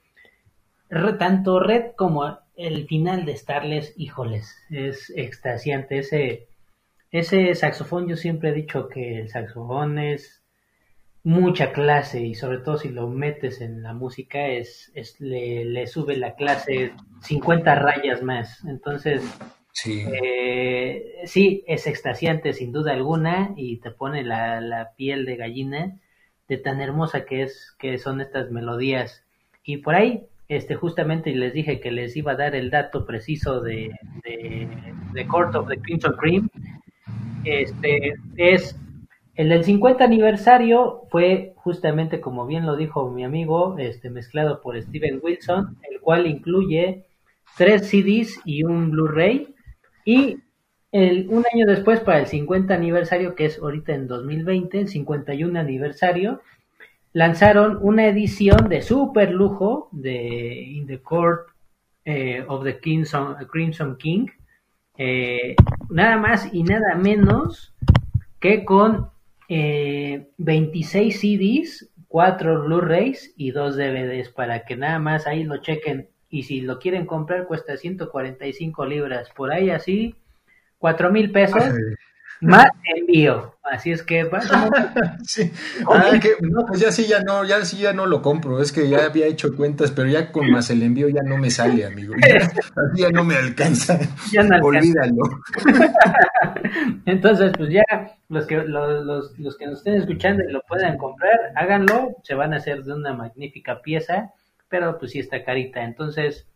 tanto 1.18 1.60
Red 1.60 1.94
como 1.96 2.38
el 2.56 2.86
final 2.88 3.26
de 3.26 3.36
Starless, 3.36 3.96
híjoles, 3.98 4.56
es 4.70 5.12
extasiante. 5.16 5.98
Ese, 5.98 6.48
ese 7.12 7.56
saxofón, 7.56 8.08
yo 8.08 8.16
siempre 8.16 8.50
he 8.50 8.54
dicho 8.54 8.88
que 8.88 9.20
el 9.20 9.30
saxofón 9.30 9.98
es 9.98 10.45
mucha 11.26 11.74
clase 11.74 12.22
y 12.22 12.36
sobre 12.36 12.60
todo 12.60 12.78
si 12.78 12.90
lo 12.90 13.10
metes 13.10 13.60
en 13.60 13.82
la 13.82 13.94
música 13.94 14.48
es, 14.48 14.92
es 14.94 15.20
le, 15.20 15.66
le, 15.66 15.88
sube 15.88 16.16
la 16.18 16.36
clase 16.36 16.94
50 17.22 17.74
rayas 17.74 18.22
más. 18.22 18.64
Entonces 18.66 19.24
sí. 19.74 20.06
Eh, 20.24 21.24
sí 21.26 21.64
es 21.66 21.88
extasiante 21.88 22.54
sin 22.54 22.72
duda 22.72 22.94
alguna 22.94 23.56
y 23.58 23.78
te 23.78 23.90
pone 23.90 24.24
la, 24.24 24.62
la, 24.62 24.92
piel 24.96 25.26
de 25.26 25.36
gallina 25.36 26.00
de 26.48 26.58
tan 26.58 26.80
hermosa 26.80 27.26
que 27.26 27.42
es 27.42 27.76
que 27.80 27.98
son 27.98 28.22
estas 28.22 28.52
melodías. 28.52 29.26
Y 29.64 29.78
por 29.78 29.96
ahí 29.96 30.28
este 30.48 30.76
justamente 30.76 31.32
les 31.32 31.54
dije 31.54 31.80
que 31.80 31.90
les 31.90 32.16
iba 32.16 32.34
a 32.34 32.38
dar 32.38 32.54
el 32.54 32.70
dato 32.70 33.04
preciso 33.04 33.62
de, 33.62 33.92
de, 34.24 34.70
de 35.12 35.28
Court 35.28 35.56
of 35.56 35.68
the 35.70 35.78
Crimson 35.80 36.16
Cream. 36.18 36.50
Este 37.44 38.14
es 38.38 38.80
el 39.36 39.50
del 39.50 39.64
50 39.64 40.04
aniversario 40.04 41.04
fue 41.10 41.54
justamente, 41.58 42.22
como 42.22 42.46
bien 42.46 42.66
lo 42.66 42.78
dijo 42.78 43.10
mi 43.12 43.26
amigo, 43.26 43.76
este, 43.78 44.10
mezclado 44.10 44.62
por 44.62 44.82
Steven 44.82 45.20
Wilson, 45.22 45.78
el 45.92 46.00
cual 46.00 46.26
incluye 46.26 47.06
tres 47.58 47.90
CDs 47.90 48.40
y 48.46 48.64
un 48.64 48.92
Blu-ray. 48.92 49.54
Y 50.06 50.40
un 50.94 51.44
año 51.54 51.66
después, 51.66 52.00
para 52.00 52.20
el 52.20 52.28
50 52.28 52.74
aniversario, 52.74 53.36
que 53.36 53.46
es 53.46 53.60
ahorita 53.60 53.94
en 53.94 54.08
2020, 54.08 54.80
el 54.80 54.88
51 54.88 55.60
aniversario, 55.60 56.42
lanzaron 57.12 57.80
una 57.82 58.08
edición 58.08 58.70
de 58.70 58.82
super 58.82 59.32
lujo 59.32 59.90
de 59.92 60.62
In 60.62 60.88
the 60.88 61.02
Court 61.02 61.48
eh, 62.06 62.46
of 62.48 62.64
the 62.64 62.80
Crimson, 62.80 63.36
Crimson 63.52 63.98
King, 63.98 64.28
eh, 64.98 65.56
nada 65.90 66.18
más 66.18 66.54
y 66.54 66.64
nada 66.64 66.96
menos 66.96 67.74
que 68.40 68.64
con 68.64 69.10
eh, 69.50 70.28
26 70.38 71.20
CDs, 71.20 71.92
4 72.08 72.64
Blu-rays 72.64 73.34
y 73.38 73.52
2 73.52 73.76
DVDs 73.76 74.30
para 74.30 74.66
que 74.66 74.76
nada 74.76 75.00
más 75.00 75.28
ahí 75.28 75.44
lo 75.44 75.58
chequen. 75.58 76.10
Y 76.30 76.44
si 76.44 76.62
lo 76.62 76.80
quieren 76.80 77.06
comprar 77.06 77.46
cuesta 77.48 77.78
145 77.78 78.86
libras, 78.86 79.30
por 79.36 79.52
ahí 79.52 79.70
así, 79.70 80.16
4 80.80 81.12
mil 81.12 81.32
pesos 81.32 81.64
más 82.42 82.68
envío. 82.96 83.56
Así 83.64 83.92
es 83.92 84.04
que 84.04 84.30
sí. 85.24 85.52
ah, 85.90 86.12
que, 86.22 86.36
no, 86.42 86.66
pues 86.68 86.80
ya 86.80 86.92
sí 86.92 87.08
ya 87.08 87.20
no, 87.22 87.44
ya 87.44 87.66
sí 87.66 87.78
ya 87.78 87.94
no 87.94 88.06
lo 88.06 88.22
compro. 88.22 88.62
Es 88.62 88.72
que 88.72 88.88
ya 88.88 89.06
había 89.06 89.26
hecho 89.26 89.56
cuentas, 89.56 89.92
pero 89.92 90.08
ya 90.08 90.32
con 90.32 90.52
más 90.52 90.70
el 90.70 90.84
envío 90.84 91.10
ya 91.10 91.24
no 91.24 91.38
me 91.38 91.50
sale, 91.50 91.84
amigo. 91.84 92.14
Ya, 92.16 92.46
así 92.46 93.02
ya 93.02 93.10
no 93.10 93.24
me 93.24 93.36
alcanza. 93.36 93.98
Ya 94.32 94.44
no 94.44 94.64
Olvídalo. 94.64 95.24
Entonces, 97.06 97.54
pues 97.58 97.72
ya 97.72 97.84
los 98.30 98.46
que 98.46 98.58
los, 98.58 99.06
los, 99.06 99.40
los 99.40 99.58
que 99.58 99.66
nos 99.66 99.80
estén 99.80 99.96
escuchando 99.96 100.44
y 100.44 100.52
lo 100.52 100.62
puedan 100.62 100.98
comprar, 100.98 101.52
háganlo. 101.56 102.18
Se 102.24 102.36
van 102.36 102.54
a 102.54 102.58
hacer 102.58 102.84
de 102.84 102.94
una 102.94 103.14
magnífica 103.14 103.82
pieza, 103.82 104.32
pero 104.70 105.00
pues 105.00 105.12
sí 105.12 105.20
está 105.20 105.44
carita. 105.44 105.84
Entonces, 105.84 106.48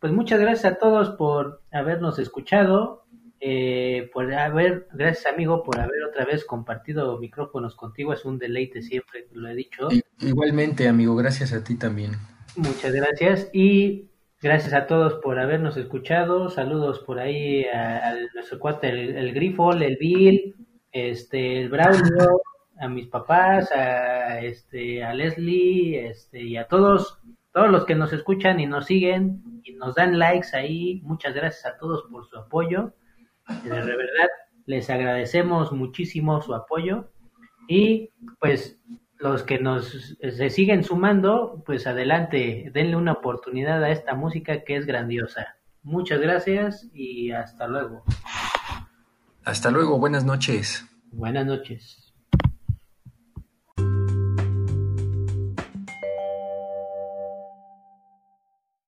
pues 0.00 0.12
muchas 0.12 0.38
gracias 0.38 0.72
a 0.72 0.78
todos 0.78 1.10
por 1.10 1.62
habernos 1.72 2.18
escuchado 2.18 3.04
eh, 3.40 4.10
por 4.12 4.32
haber, 4.34 4.88
gracias 4.92 5.32
amigo 5.32 5.62
por 5.62 5.78
haber 5.78 6.02
otra 6.04 6.24
vez 6.24 6.44
compartido 6.44 7.18
micrófonos 7.18 7.76
contigo, 7.76 8.12
es 8.12 8.24
un 8.24 8.38
deleite 8.38 8.82
siempre, 8.82 9.28
lo 9.32 9.48
he 9.48 9.54
dicho. 9.54 9.88
Igualmente 10.18 10.88
amigo, 10.88 11.14
gracias 11.14 11.52
a 11.52 11.62
ti 11.62 11.76
también. 11.76 12.12
Muchas 12.56 12.92
gracias 12.92 13.48
y 13.52 14.08
gracias 14.42 14.74
a 14.74 14.86
todos 14.88 15.14
por 15.22 15.38
habernos 15.38 15.76
escuchado, 15.76 16.50
saludos 16.50 16.98
por 17.00 17.20
ahí 17.20 17.64
a, 17.66 18.14
nuestro 18.34 18.58
cuate, 18.58 18.88
el, 18.90 19.32
Grifol, 19.32 19.82
el 19.82 19.96
Bill, 19.96 20.56
este, 20.90 21.60
el 21.60 21.68
Braulio, 21.68 22.40
a 22.80 22.88
mis 22.88 23.06
papás, 23.06 23.70
a, 23.70 24.40
este, 24.40 25.04
a 25.04 25.14
Leslie, 25.14 26.08
este, 26.08 26.42
y 26.42 26.56
a 26.56 26.66
todos, 26.66 27.20
todos 27.52 27.70
los 27.70 27.84
que 27.84 27.94
nos 27.94 28.12
escuchan 28.12 28.58
y 28.58 28.66
nos 28.66 28.86
siguen 28.86 29.60
y 29.62 29.74
nos 29.74 29.94
dan 29.94 30.18
likes 30.18 30.48
ahí, 30.54 31.00
muchas 31.04 31.34
gracias 31.34 31.66
a 31.66 31.78
todos 31.78 32.02
por 32.10 32.26
su 32.26 32.36
apoyo 32.36 32.92
de 33.62 33.70
verdad, 33.70 34.28
les 34.66 34.90
agradecemos 34.90 35.72
muchísimo 35.72 36.40
su 36.42 36.54
apoyo 36.54 37.10
y 37.68 38.10
pues 38.40 38.78
los 39.18 39.42
que 39.42 39.58
nos 39.58 40.16
se 40.20 40.50
siguen 40.50 40.84
sumando, 40.84 41.62
pues 41.66 41.86
adelante, 41.86 42.70
denle 42.72 42.96
una 42.96 43.12
oportunidad 43.12 43.82
a 43.82 43.90
esta 43.90 44.14
música 44.14 44.64
que 44.64 44.76
es 44.76 44.86
grandiosa. 44.86 45.56
Muchas 45.82 46.20
gracias 46.20 46.88
y 46.92 47.32
hasta 47.32 47.66
luego. 47.66 48.04
Hasta 49.44 49.70
luego, 49.70 49.98
buenas 49.98 50.24
noches. 50.24 50.86
Buenas 51.10 51.46
noches. 51.46 52.07